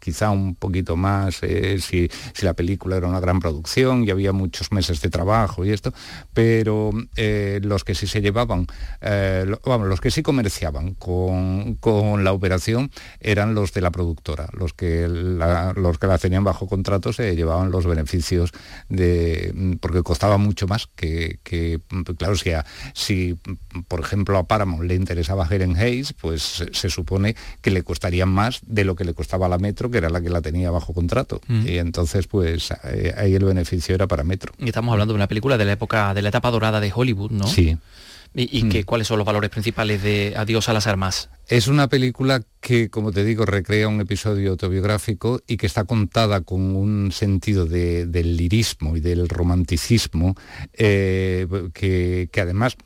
quizá 0.00 0.30
un 0.30 0.54
poquito 0.54 0.96
más 0.96 1.42
eh, 1.42 1.78
si, 1.80 2.08
si 2.34 2.44
la 2.44 2.54
película 2.54 2.96
era 2.96 3.06
una 3.08 3.20
gran 3.20 3.40
producción 3.40 4.04
y 4.04 4.10
había 4.10 4.32
muchos 4.32 4.72
meses 4.72 5.00
de 5.00 5.10
trabajo 5.10 5.64
y 5.64 5.70
esto, 5.70 5.92
pero 6.34 6.90
eh, 7.16 7.60
los 7.62 7.84
que 7.84 7.94
sí 7.94 8.06
se 8.06 8.20
llevaban, 8.20 8.66
eh, 9.00 9.46
vamos, 9.64 9.88
los 9.88 10.00
que 10.00 10.10
sí 10.10 10.22
comerciaban 10.22 10.94
con, 10.94 11.74
con 11.76 12.24
la 12.24 12.32
operación 12.32 12.90
eran 13.20 13.54
los 13.54 13.72
de 13.72 13.80
la 13.80 13.90
productora, 13.90 14.48
los 14.52 14.72
que 14.74 15.08
la, 15.08 15.72
los 15.74 15.98
que 15.98 16.06
la 16.06 16.18
tenían 16.18 16.44
bajo 16.44 16.66
contrato 16.66 17.12
se 17.12 17.34
llevaban 17.36 17.70
los 17.70 17.86
beneficios 17.86 18.52
de 18.88 19.76
porque 19.80 20.02
costaba 20.02 20.38
mucho 20.38 20.66
más 20.66 20.88
que, 20.94 21.38
que, 21.42 21.80
claro 22.18 22.36
si, 22.36 22.50
a- 22.52 22.64
si 22.94 23.38
por 23.88 24.00
ejemplo 24.00 24.38
a 24.38 24.44
Paramount 24.46 24.84
le 24.84 24.94
interesaba 24.94 25.46
Helen 25.50 25.76
Hayes 25.76 26.12
pues 26.12 26.42
se, 26.42 26.74
se 26.74 26.90
supone 26.90 27.36
que 27.60 27.70
le 27.70 27.82
costaría 27.82 28.26
más 28.26 28.60
de 28.66 28.84
lo 28.84 28.96
que 28.96 29.04
le 29.04 29.14
costaba 29.14 29.46
a 29.46 29.48
la 29.48 29.58
Metro 29.58 29.85
que 29.90 29.98
era 29.98 30.10
la 30.10 30.20
que 30.20 30.28
la 30.30 30.40
tenía 30.42 30.70
bajo 30.70 30.92
contrato 30.92 31.40
Mm. 31.48 31.66
y 31.68 31.78
entonces 31.78 32.26
pues 32.26 32.70
eh, 32.84 33.14
ahí 33.16 33.34
el 33.34 33.44
beneficio 33.44 33.94
era 33.94 34.06
para 34.06 34.24
Metro 34.24 34.52
Y 34.58 34.66
estamos 34.66 34.92
hablando 34.92 35.12
de 35.14 35.16
una 35.16 35.28
película 35.28 35.56
de 35.58 35.64
la 35.64 35.72
época, 35.72 36.12
de 36.14 36.22
la 36.22 36.28
etapa 36.30 36.50
dorada 36.50 36.80
de 36.80 36.92
Hollywood, 36.94 37.30
¿no? 37.30 37.46
Sí. 37.46 37.76
¿Y, 38.38 38.58
y 38.58 38.68
que, 38.68 38.84
cuáles 38.84 39.06
son 39.06 39.16
los 39.16 39.26
valores 39.26 39.48
principales 39.48 40.02
de 40.02 40.34
Adiós 40.36 40.68
a 40.68 40.74
las 40.74 40.86
armas? 40.86 41.30
Es 41.48 41.68
una 41.68 41.88
película 41.88 42.42
que, 42.60 42.90
como 42.90 43.10
te 43.10 43.24
digo, 43.24 43.46
recrea 43.46 43.88
un 43.88 43.98
episodio 44.02 44.50
autobiográfico 44.50 45.40
y 45.46 45.56
que 45.56 45.64
está 45.66 45.84
contada 45.84 46.42
con 46.42 46.76
un 46.76 47.12
sentido 47.12 47.64
de- 47.64 48.04
del 48.04 48.36
lirismo 48.36 48.94
y 48.94 49.00
del 49.00 49.28
romanticismo, 49.30 50.34
eh, 50.74 51.46
que, 51.72 52.28
que 52.30 52.40
además 52.42 52.76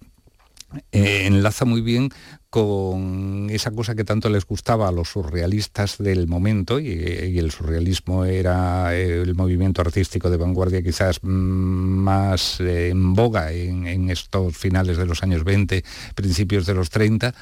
eh, 0.92 1.24
enlaza 1.26 1.64
muy 1.64 1.80
bien 1.80 2.10
con 2.50 3.48
esa 3.50 3.70
cosa 3.70 3.94
que 3.94 4.04
tanto 4.04 4.28
les 4.28 4.44
gustaba 4.44 4.88
a 4.88 4.92
los 4.92 5.10
surrealistas 5.10 5.98
del 5.98 6.26
momento, 6.26 6.80
y, 6.80 7.38
el 7.38 7.52
surrealismo 7.52 8.24
era 8.24 8.94
el 8.96 9.34
movimiento 9.36 9.80
artístico 9.80 10.28
de 10.28 10.36
vanguardia 10.36 10.82
quizás 10.82 11.22
más 11.22 12.60
eh, 12.60 12.90
en 12.90 13.14
boga 13.14 13.52
en, 13.52 14.10
estos 14.10 14.56
finales 14.56 14.96
de 14.96 15.06
los 15.06 15.22
años 15.22 15.44
20, 15.44 15.84
principios 16.16 16.66
de 16.66 16.74
los 16.74 16.90
30, 16.90 17.34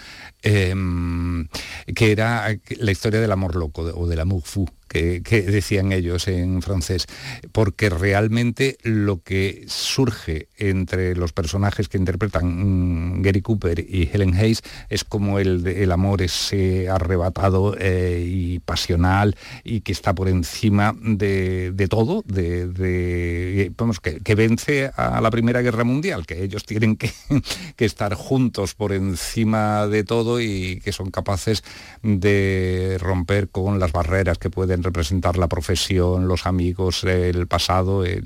em, 0.43 1.49
que 1.95 2.13
era 2.13 2.55
la 2.79 2.93
historia 2.93 3.21
del 3.21 3.33
amor 3.33 3.57
loco 3.57 3.83
o 3.83 4.07
del 4.07 4.21
amour 4.21 4.43
fou 4.45 4.69
que, 4.89 5.21
decían 5.43 5.93
ellos 5.93 6.27
en 6.29 6.63
francés, 6.63 7.07
porque 7.53 7.91
realmente 7.91 8.79
lo 8.83 9.23
que 9.23 9.65
surge 9.69 10.49
entre 10.57 11.15
los 11.15 11.33
personajes 11.33 11.89
que 11.89 11.99
interpretan 11.99 13.19
mm, 13.19 13.23
Gary 13.23 13.43
Cooper 13.43 13.79
y 13.81 14.11
Helen 14.13 14.35
Hayes 14.35 14.63
es 14.89 14.98
como 15.05 15.39
el, 15.39 15.67
el 15.67 15.93
amor 15.93 16.23
ese 16.23 16.89
arrebatado 16.89 17.77
eh, 17.79 18.25
y 18.27 18.59
pasional 18.61 19.37
y 19.65 19.81
que 19.81 19.93
está 19.93 20.15
por 20.15 20.29
encima 20.29 20.95
de, 21.01 21.73
todo, 21.89 22.23
de, 22.27 23.73
vamos, 23.77 24.01
que, 24.01 24.35
vence 24.35 24.91
a 24.97 25.21
la 25.21 25.31
Primera 25.31 25.63
Guerra 25.63 25.85
Mundial, 25.85 26.27
que 26.27 26.43
ellos 26.43 26.65
tienen 26.65 26.97
que, 26.97 27.11
que 27.77 27.85
estar 27.85 28.15
juntos 28.15 28.75
por 28.75 28.93
encima 28.93 29.87
de 29.87 30.05
todo 30.05 30.41
y 30.41 30.81
que 30.85 30.93
son 30.93 31.11
capaces 31.11 31.65
de 32.03 32.97
romper 33.01 33.49
con 33.49 33.79
las 33.79 33.93
barreras 33.93 34.39
que 34.39 34.51
pueden 34.51 34.83
representar 34.83 35.39
la 35.39 35.49
profesión, 35.49 36.29
los 36.29 36.47
amigos, 36.47 37.05
el 37.05 37.47
pasado. 37.47 38.05
Eh, 38.05 38.23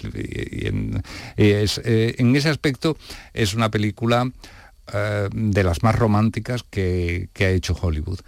en, 1.37 2.37
ese 2.37 2.49
aspecto 2.49 2.97
es 3.33 3.55
una 3.55 3.71
película 3.71 4.31
eh, 4.93 5.29
de 5.33 5.65
las 5.65 5.83
más 5.83 5.97
románticas 5.97 6.63
que, 6.63 7.29
ha 7.39 7.49
hecho 7.49 7.77
Hollywood. 7.81 8.21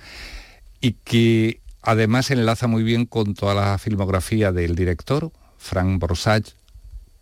Y 0.81 0.93
que 1.05 1.61
además 1.83 2.31
enlaza 2.31 2.67
muy 2.67 2.83
bien 2.83 3.07
con 3.07 3.35
toda 3.35 3.55
la 3.55 3.79
filmografía 3.79 4.53
del 4.53 4.75
director, 4.75 5.33
Frank 5.59 5.99
Borsage, 5.99 6.53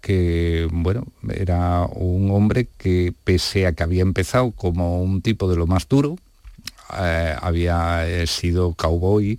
que 0.01 0.69
bueno, 0.73 1.07
era 1.29 1.87
un 1.87 2.31
hombre 2.33 2.69
que 2.77 3.15
pese 3.25 3.67
a 3.67 3.73
que 3.73 3.85
había 3.85 4.03
empezado 4.03 4.51
como 4.51 5.01
un 5.01 5.23
tipo 5.23 5.49
de 5.49 5.57
lo 5.57 5.67
más 5.67 5.89
duro, 5.89 6.17
eh, 7.01 7.37
había 7.41 8.27
sido 8.27 8.75
cowboy 8.75 9.39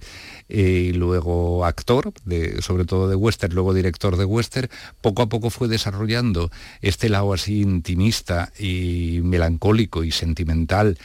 y 0.50 0.94
luego 0.94 1.66
actor, 1.66 2.14
sobre 2.60 2.86
todo 2.86 3.08
de 3.08 3.16
western, 3.16 3.54
luego 3.56 3.74
director 3.74 4.18
de 4.18 4.26
western, 4.26 4.70
poco 5.02 5.24
a 5.24 5.30
poco 5.30 5.50
fue 5.50 5.68
desarrollando 5.68 6.52
este 6.82 7.10
lado 7.10 7.34
así 7.34 7.62
intimista 7.62 8.52
y 8.60 9.22
melancólico 9.24 10.04
y 10.04 10.12
sentimental 10.12 10.98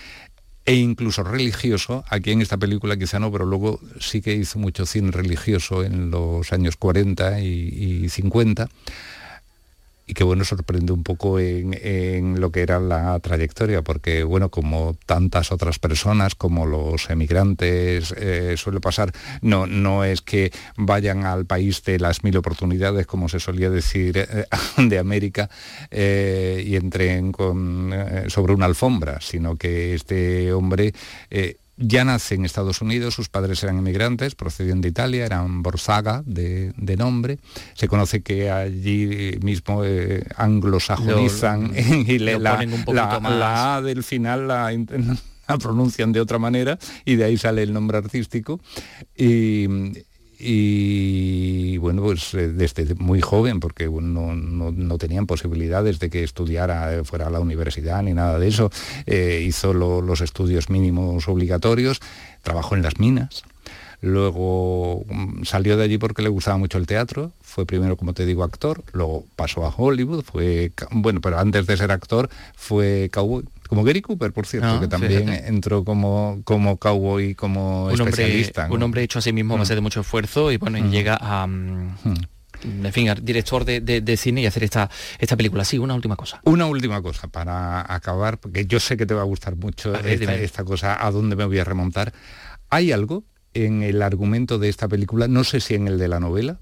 e 0.69 0.75
incluso 0.75 1.25
religioso, 1.25 2.05
aquí 2.11 2.31
en 2.31 2.43
esta 2.43 2.59
película 2.59 2.99
quizá 2.99 3.19
no, 3.19 3.33
pero 3.33 3.47
luego 3.47 3.81
sí 4.01 4.21
que 4.21 4.35
hizo 4.35 4.59
mucho 4.59 4.85
cine 4.85 5.11
religioso 5.11 5.83
en 5.83 6.11
los 6.11 6.53
años 6.53 6.77
40 6.77 7.41
y, 7.41 8.03
y 8.05 8.09
50 8.11 8.69
y 10.09 10.15
que 10.15 10.25
bueno, 10.25 10.43
sorprende 10.43 10.93
un 10.93 11.03
poco 11.03 11.39
en, 11.39 12.41
lo 12.41 12.51
que 12.51 12.63
era 12.63 12.81
la 12.81 13.21
trayectoria, 13.21 13.83
porque 13.83 14.25
bueno, 14.25 14.49
como 14.49 14.97
tantas 15.05 15.53
otras 15.53 15.79
personas, 15.79 16.35
como 16.35 16.65
los 16.65 17.11
emigrantes 17.11 18.15
eh, 18.17 18.55
suele 18.57 18.81
pasar, 18.81 19.13
no, 19.43 19.67
no 19.67 20.05
es 20.05 20.23
que 20.23 20.51
vayan 20.77 21.27
al 21.27 21.45
país 21.45 21.85
de 21.85 21.99
las 21.99 22.25
mil 22.25 22.39
oportunidades, 22.39 23.07
como 23.07 23.29
se 23.29 23.39
solía 23.39 23.69
decir 23.69 24.17
eh, 24.17 24.47
de 24.79 24.99
América, 24.99 25.51
eh, 25.91 26.65
y 26.67 26.77
entren 26.77 27.33
sobre 28.29 28.55
una 28.55 28.65
alfombra, 28.65 29.21
sino 29.21 29.57
que 29.57 29.95
este 29.95 30.55
hombre 30.55 30.95
ya 31.79 32.05
nace 32.05 32.35
en 32.35 32.45
Estados 32.45 32.83
Unidos, 32.83 33.15
sus 33.15 33.29
padres 33.29 33.63
eran 33.63 33.79
inmigrantes, 33.79 34.35
procedían 34.35 34.81
de 34.81 34.89
Italia, 34.89 35.25
eran 35.25 35.63
Borzaga 35.63 36.23
de, 36.27 36.73
nombre. 36.99 37.39
Se 37.75 37.87
conoce 37.87 38.23
que 38.23 38.51
allí 38.51 39.39
mismo 39.43 39.85
eh, 39.85 40.25
anglosajonizan 40.37 41.73
y 42.07 42.19
le, 42.19 42.39
la, 42.39 42.65
la, 42.89 43.77
A 43.77 43.83
del 43.83 44.03
final 44.03 44.49
la, 44.49 44.73
la 45.49 45.59
pronuncian 45.59 46.13
de 46.13 46.21
otra 46.21 46.39
manera 46.39 46.79
y 47.05 47.17
de 47.17 47.25
ahí 47.25 47.37
sale 47.37 47.63
el 47.63 47.73
nombre 47.73 47.99
artístico. 47.99 48.61
Y, 49.17 49.69
y 50.39 51.79
bueno, 51.79 52.03
pues 52.03 52.33
eh, 52.35 52.49
desde 52.49 52.95
muy 52.95 53.21
joven, 53.21 53.59
porque 53.59 53.89
no, 53.89 54.99
tenían 54.99 55.27
posibilidades 55.27 55.99
de 55.99 56.11
que 56.11 56.23
estudiara 56.23 56.95
eh, 56.95 57.05
fuera 57.05 57.27
a 57.27 57.31
la 57.31 57.41
universidad 57.41 58.03
ni 58.03 58.15
nada 58.15 58.39
de 58.39 58.49
eso, 58.49 58.71
eh, 59.07 59.45
hizo 59.45 59.73
los 59.75 60.21
estudios 60.21 60.71
mínimos 60.71 61.29
obligatorios, 61.29 62.01
trabajó 62.43 62.77
en 62.77 62.83
las 62.83 63.01
minas, 63.01 63.43
luego 64.01 65.05
mm, 65.09 65.43
salió 65.43 65.77
de 65.77 65.85
allí 65.85 65.99
porque 65.99 66.23
le 66.23 66.29
gustaba 66.29 66.57
mucho 66.57 66.79
el 66.79 66.87
teatro, 66.87 67.33
fue 67.41 67.67
primero, 67.67 67.97
como 67.97 68.13
te 68.13 68.25
digo, 68.25 68.45
actor, 68.45 68.85
luego 68.93 69.25
pasó 69.35 69.67
a 69.67 69.75
Hollywood, 69.77 70.23
fue, 70.23 70.71
bueno, 70.93 71.21
pero 71.21 71.39
antes 71.39 71.67
de 71.67 71.77
ser 71.77 71.91
actor 71.91 72.31
fue 72.55 73.11
cowboy, 73.13 73.45
como 73.69 73.85
Gary 73.85 74.01
Cooper, 74.01 74.33
por 74.33 74.47
cierto, 74.47 74.69
ah, 74.69 74.81
que 74.81 74.89
también 74.89 75.29
entró 75.29 75.85
como, 75.85 76.41
como 76.45 76.79
cowboy, 76.79 77.35
como 77.35 77.85
un 77.85 77.93
especialista. 77.93 78.63
Hombre, 78.63 78.77
Un 78.77 78.83
hombre 78.83 79.03
hecho 79.03 79.19
a 79.19 79.23
sí 79.23 79.33
mismo 79.33 79.55
a 79.55 79.59
base 79.59 79.75
de 79.75 79.81
mucho 79.81 80.01
esfuerzo 80.01 80.51
y 80.51 80.57
bueno, 80.57 80.79
mm. 80.79 80.91
llega 80.91 81.19
a... 81.21 81.47
Mm, 81.47 81.95
mm. 82.05 82.87
en 82.87 82.93
fin, 82.93 83.15
director 83.23 83.65
de, 83.65 84.17
cine 84.17 84.41
y 84.41 84.47
hacer 84.47 84.65
esta, 84.65 84.91
esta 85.19 85.37
película. 85.37 85.65
Sí, 85.65 85.79
una 85.79 85.95
última 85.95 86.17
cosa. 86.17 86.41
Una 86.45 86.67
última 86.67 87.03
cosa 87.03 87.29
para 87.29 87.93
acabar, 87.95 88.41
porque 88.41 88.67
yo 88.67 88.81
sé 88.81 88.97
que 88.97 89.05
te 89.05 89.13
va 89.13 89.21
a 89.21 89.27
gustar 89.27 89.55
mucho 89.55 89.95
esta, 89.95 90.35
esta, 90.35 90.65
cosa, 90.65 91.05
a 91.07 91.11
dónde 91.11 91.37
me 91.37 91.45
voy 91.45 91.59
a 91.59 91.65
remontar. 91.65 92.15
Hay 92.71 92.91
algo 92.91 93.25
en 93.53 93.83
el 93.83 94.01
argumento 94.03 94.59
de 94.59 94.71
esta 94.71 94.89
película, 94.89 95.29
no 95.29 95.45
sé 95.45 95.61
si 95.61 95.75
en 95.75 95.89
el 95.89 95.99
de 95.99 96.09
la 96.09 96.21
novela, 96.21 96.59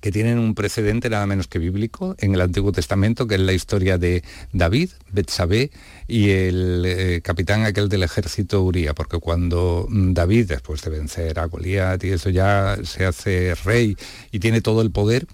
que 0.00 0.12
tienen 0.12 0.38
un 0.38 0.54
precedente 0.54 1.08
nada 1.10 1.26
menos 1.26 1.48
que 1.48 1.58
bíblico 1.58 2.14
en 2.18 2.34
el 2.34 2.40
Antiguo 2.40 2.72
Testamento, 2.72 3.26
que 3.26 3.36
es 3.36 3.40
la 3.40 3.52
historia 3.52 3.98
de 3.98 4.22
David, 4.52 4.90
Betsabé 5.10 5.70
y 6.06 6.30
el 6.30 6.84
eh, 6.86 7.20
capitán 7.22 7.64
aquel 7.64 7.88
del 7.88 8.02
ejército 8.02 8.62
Uría, 8.62 8.94
porque 8.94 9.18
cuando 9.18 9.86
mm, 9.88 10.12
David, 10.12 10.48
después 10.48 10.82
de 10.82 10.90
vencer 10.90 11.38
a 11.38 11.46
Goliat 11.46 12.02
y 12.04 12.10
eso 12.10 12.30
ya 12.30 12.78
se 12.84 13.06
hace 13.06 13.54
rey 13.64 13.96
y 14.30 14.38
tiene 14.38 14.60
todo 14.60 14.82
el 14.82 14.90
poder, 14.90 15.26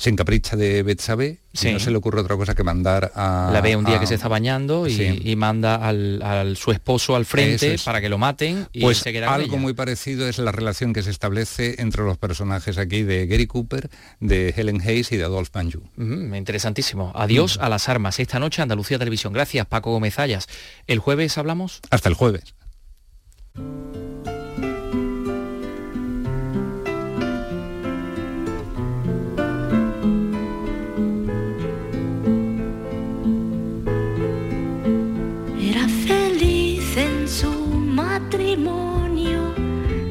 se 0.00 0.08
encapricha 0.08 0.56
de 0.56 0.82
Betsabe 0.82 1.40
y 1.60 1.72
no 1.72 1.78
se 1.78 1.90
le 1.90 1.98
ocurre 1.98 2.22
otra 2.22 2.34
cosa 2.34 2.54
que 2.54 2.64
mandar 2.64 3.12
a... 3.14 3.50
La 3.52 3.60
ve 3.60 3.76
un 3.76 3.84
día 3.84 4.00
que 4.00 4.06
se 4.06 4.14
está 4.14 4.28
bañando 4.28 4.88
y, 4.88 5.36
manda 5.36 5.74
al, 5.74 6.56
su 6.56 6.72
esposo 6.72 7.16
al 7.16 7.26
frente 7.26 7.76
para 7.84 8.00
que 8.00 8.08
lo 8.08 8.16
maten 8.16 8.66
y 8.72 8.80
pues 8.80 8.96
se 8.98 9.12
queda 9.12 9.34
algo 9.34 9.58
muy 9.58 9.74
parecido 9.74 10.26
es 10.26 10.38
la 10.38 10.52
relación 10.52 10.94
que 10.94 11.02
se 11.02 11.10
establece 11.10 11.82
entre 11.82 12.02
los 12.02 12.16
personajes 12.16 12.78
aquí 12.78 13.02
de 13.02 13.26
Gary 13.26 13.46
Cooper, 13.46 13.90
de 14.20 14.54
Helen 14.56 14.80
Hayes 14.80 15.12
y 15.12 15.18
de 15.18 15.24
Adolphe 15.24 15.50
Banju. 15.52 15.82
interesantísimo. 16.34 17.12
Adiós 17.14 17.58
a 17.60 17.68
las 17.68 17.90
armas. 17.90 18.18
Esta 18.20 18.38
noche 18.38 18.62
Andalucía 18.62 18.98
Televisión. 18.98 19.34
Gracias 19.34 19.66
Paco 19.66 19.90
Gómez 19.90 20.18
Ayas. 20.18 20.46
¿El 20.86 20.98
jueves 20.98 21.36
hablamos? 21.36 21.82
Hasta 21.90 22.08
el 22.08 22.14
jueves. 22.14 22.54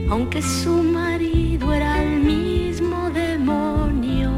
Aunque 0.10 0.42
su 0.42 0.84
marido 0.84 1.74
era 1.74 2.02
el 2.04 2.20
mismo 2.20 3.10
demonio. 3.12 4.32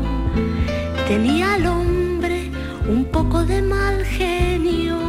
Tenía 1.07 1.53
al 1.53 1.65
hombre 1.65 2.51
un 2.88 3.05
poco 3.05 3.45
de 3.45 3.61
mal 3.61 4.03
genio 4.05 4.99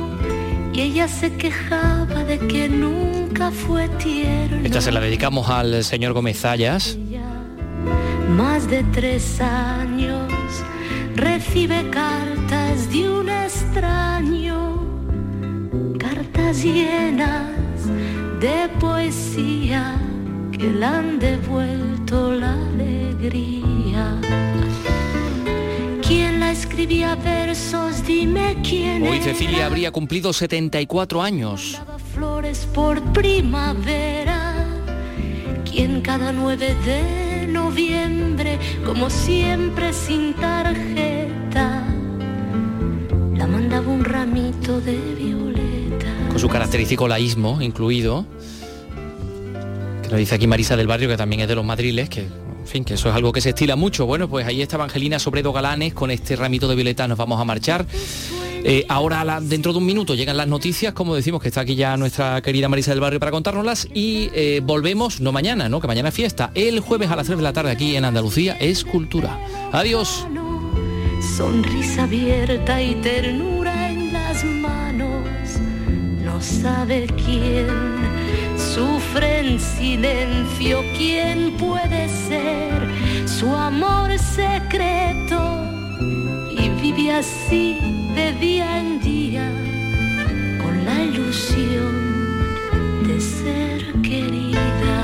y 0.72 0.80
ella 0.80 1.08
se 1.08 1.32
quejaba 1.34 2.24
de 2.24 2.38
que 2.38 2.68
nunca 2.68 3.50
fue 3.50 3.88
tierno. 3.88 4.64
Esta 4.64 4.80
se 4.80 4.92
la 4.92 5.00
dedicamos 5.00 5.48
al 5.48 5.84
señor 5.84 6.12
Gómez 6.12 6.40
Zayas. 6.40 6.96
Más 8.36 8.68
de 8.70 8.82
tres 8.84 9.40
años 9.40 10.32
recibe 11.16 11.90
cartas 11.90 12.90
de 12.90 13.10
un 13.10 13.28
extraño, 13.28 14.80
cartas 15.98 16.62
llenas 16.62 17.50
de 18.40 18.70
poesía 18.80 19.51
que 20.62 20.70
le 20.70 20.86
han 20.86 21.18
devuelto 21.18 22.34
la 22.34 22.52
alegría. 22.52 24.20
¿Quién 26.06 26.38
la 26.38 26.52
escribía 26.52 27.16
versos? 27.16 28.06
Dime 28.06 28.56
quién 28.62 29.02
Hoy 29.02 29.20
Cecilia 29.20 29.66
habría 29.66 29.90
cumplido 29.90 30.32
74 30.32 31.20
años. 31.20 31.80
Flores 32.14 32.68
por 32.72 33.02
primavera. 33.12 34.54
¿Quién 35.68 36.00
cada 36.00 36.30
9 36.30 36.76
de 36.86 37.46
noviembre, 37.48 38.60
como 38.86 39.10
siempre 39.10 39.92
sin 39.92 40.32
tarjeta, 40.34 41.82
la 43.34 43.46
mandaba 43.48 43.88
un 43.88 44.04
ramito 44.04 44.80
de 44.80 44.96
violeta 45.18 45.42
su 46.42 46.48
característico 46.48 47.06
laísmo 47.06 47.60
incluido. 47.60 48.26
Nos 50.12 50.18
dice 50.18 50.34
aquí 50.34 50.46
Marisa 50.46 50.76
del 50.76 50.86
Barrio, 50.86 51.08
que 51.08 51.16
también 51.16 51.40
es 51.40 51.48
de 51.48 51.54
los 51.54 51.64
madriles, 51.64 52.10
que 52.10 52.20
en 52.20 52.66
fin, 52.66 52.84
que 52.84 52.92
eso 52.94 53.08
es 53.08 53.14
algo 53.14 53.32
que 53.32 53.40
se 53.40 53.48
estila 53.48 53.76
mucho. 53.76 54.04
Bueno, 54.04 54.28
pues 54.28 54.46
ahí 54.46 54.60
está 54.60 54.76
Evangelina 54.76 55.18
Sobredo 55.18 55.54
Galanes, 55.54 55.94
con 55.94 56.10
este 56.10 56.36
ramito 56.36 56.68
de 56.68 56.74
violeta 56.74 57.08
nos 57.08 57.16
vamos 57.16 57.40
a 57.40 57.46
marchar. 57.46 57.86
Eh, 58.62 58.84
ahora, 58.90 59.40
dentro 59.40 59.72
de 59.72 59.78
un 59.78 59.86
minuto, 59.86 60.14
llegan 60.14 60.36
las 60.36 60.48
noticias, 60.48 60.92
como 60.92 61.14
decimos, 61.14 61.40
que 61.40 61.48
está 61.48 61.62
aquí 61.62 61.76
ya 61.76 61.96
nuestra 61.96 62.42
querida 62.42 62.68
Marisa 62.68 62.90
del 62.90 63.00
Barrio 63.00 63.20
para 63.20 63.32
contárnoslas. 63.32 63.88
Y 63.94 64.28
eh, 64.34 64.60
volvemos, 64.62 65.22
no 65.22 65.32
mañana, 65.32 65.70
¿no? 65.70 65.80
Que 65.80 65.86
mañana 65.86 66.10
es 66.10 66.14
fiesta. 66.14 66.50
El 66.54 66.80
jueves 66.80 67.10
a 67.10 67.16
las 67.16 67.24
3 67.24 67.38
de 67.38 67.42
la 67.42 67.54
tarde 67.54 67.70
aquí 67.70 67.96
en 67.96 68.04
Andalucía 68.04 68.58
es 68.60 68.84
cultura. 68.84 69.40
Adiós. 69.72 70.26
Sonrisa 71.38 72.02
abierta 72.02 72.82
y 72.82 72.96
ternura 72.96 73.90
en 73.90 74.12
las 74.12 74.44
manos. 74.44 75.24
No 76.22 76.38
sabe 76.42 77.06
quién 77.24 78.01
sufre 78.74 79.40
en 79.40 79.60
silencio, 79.60 80.82
quién 80.96 81.52
puede 81.58 82.08
ser 82.08 83.28
su 83.28 83.54
amor 83.54 84.18
secreto. 84.18 85.40
Y 86.50 86.70
vive 86.80 87.12
así 87.12 87.78
de 88.14 88.32
día 88.40 88.78
en 88.78 89.00
día 89.00 89.46
con 90.62 90.84
la 90.86 91.02
ilusión 91.02 91.92
de 93.06 93.20
ser 93.20 93.92
querida. 94.00 94.98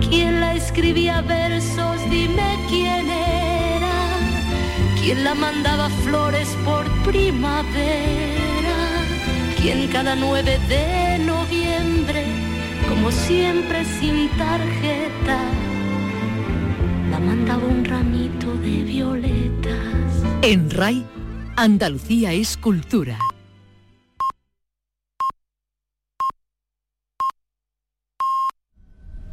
¿Quién 0.00 0.40
la 0.40 0.54
escribía 0.54 1.20
versos? 1.22 1.98
Dime 2.10 2.58
quién 2.68 3.08
era. 3.10 3.96
¿Quién 5.00 5.22
la 5.22 5.34
mandaba 5.34 5.88
flores 6.04 6.48
por 6.64 6.84
primavera? 7.04 8.53
¿Quién 9.64 9.88
cada 9.88 10.14
9 10.14 10.60
de 10.68 11.24
noviembre, 11.24 12.26
como 12.86 13.10
siempre 13.10 13.82
sin 13.98 14.28
tarjeta, 14.36 15.38
la 17.10 17.18
mandaba 17.18 17.64
un 17.64 17.82
ramito 17.82 18.52
de 18.58 18.82
violetas? 18.82 20.22
En 20.42 20.68
RAI, 20.68 21.06
Andalucía 21.56 22.34
es 22.34 22.58
cultura. 22.58 23.16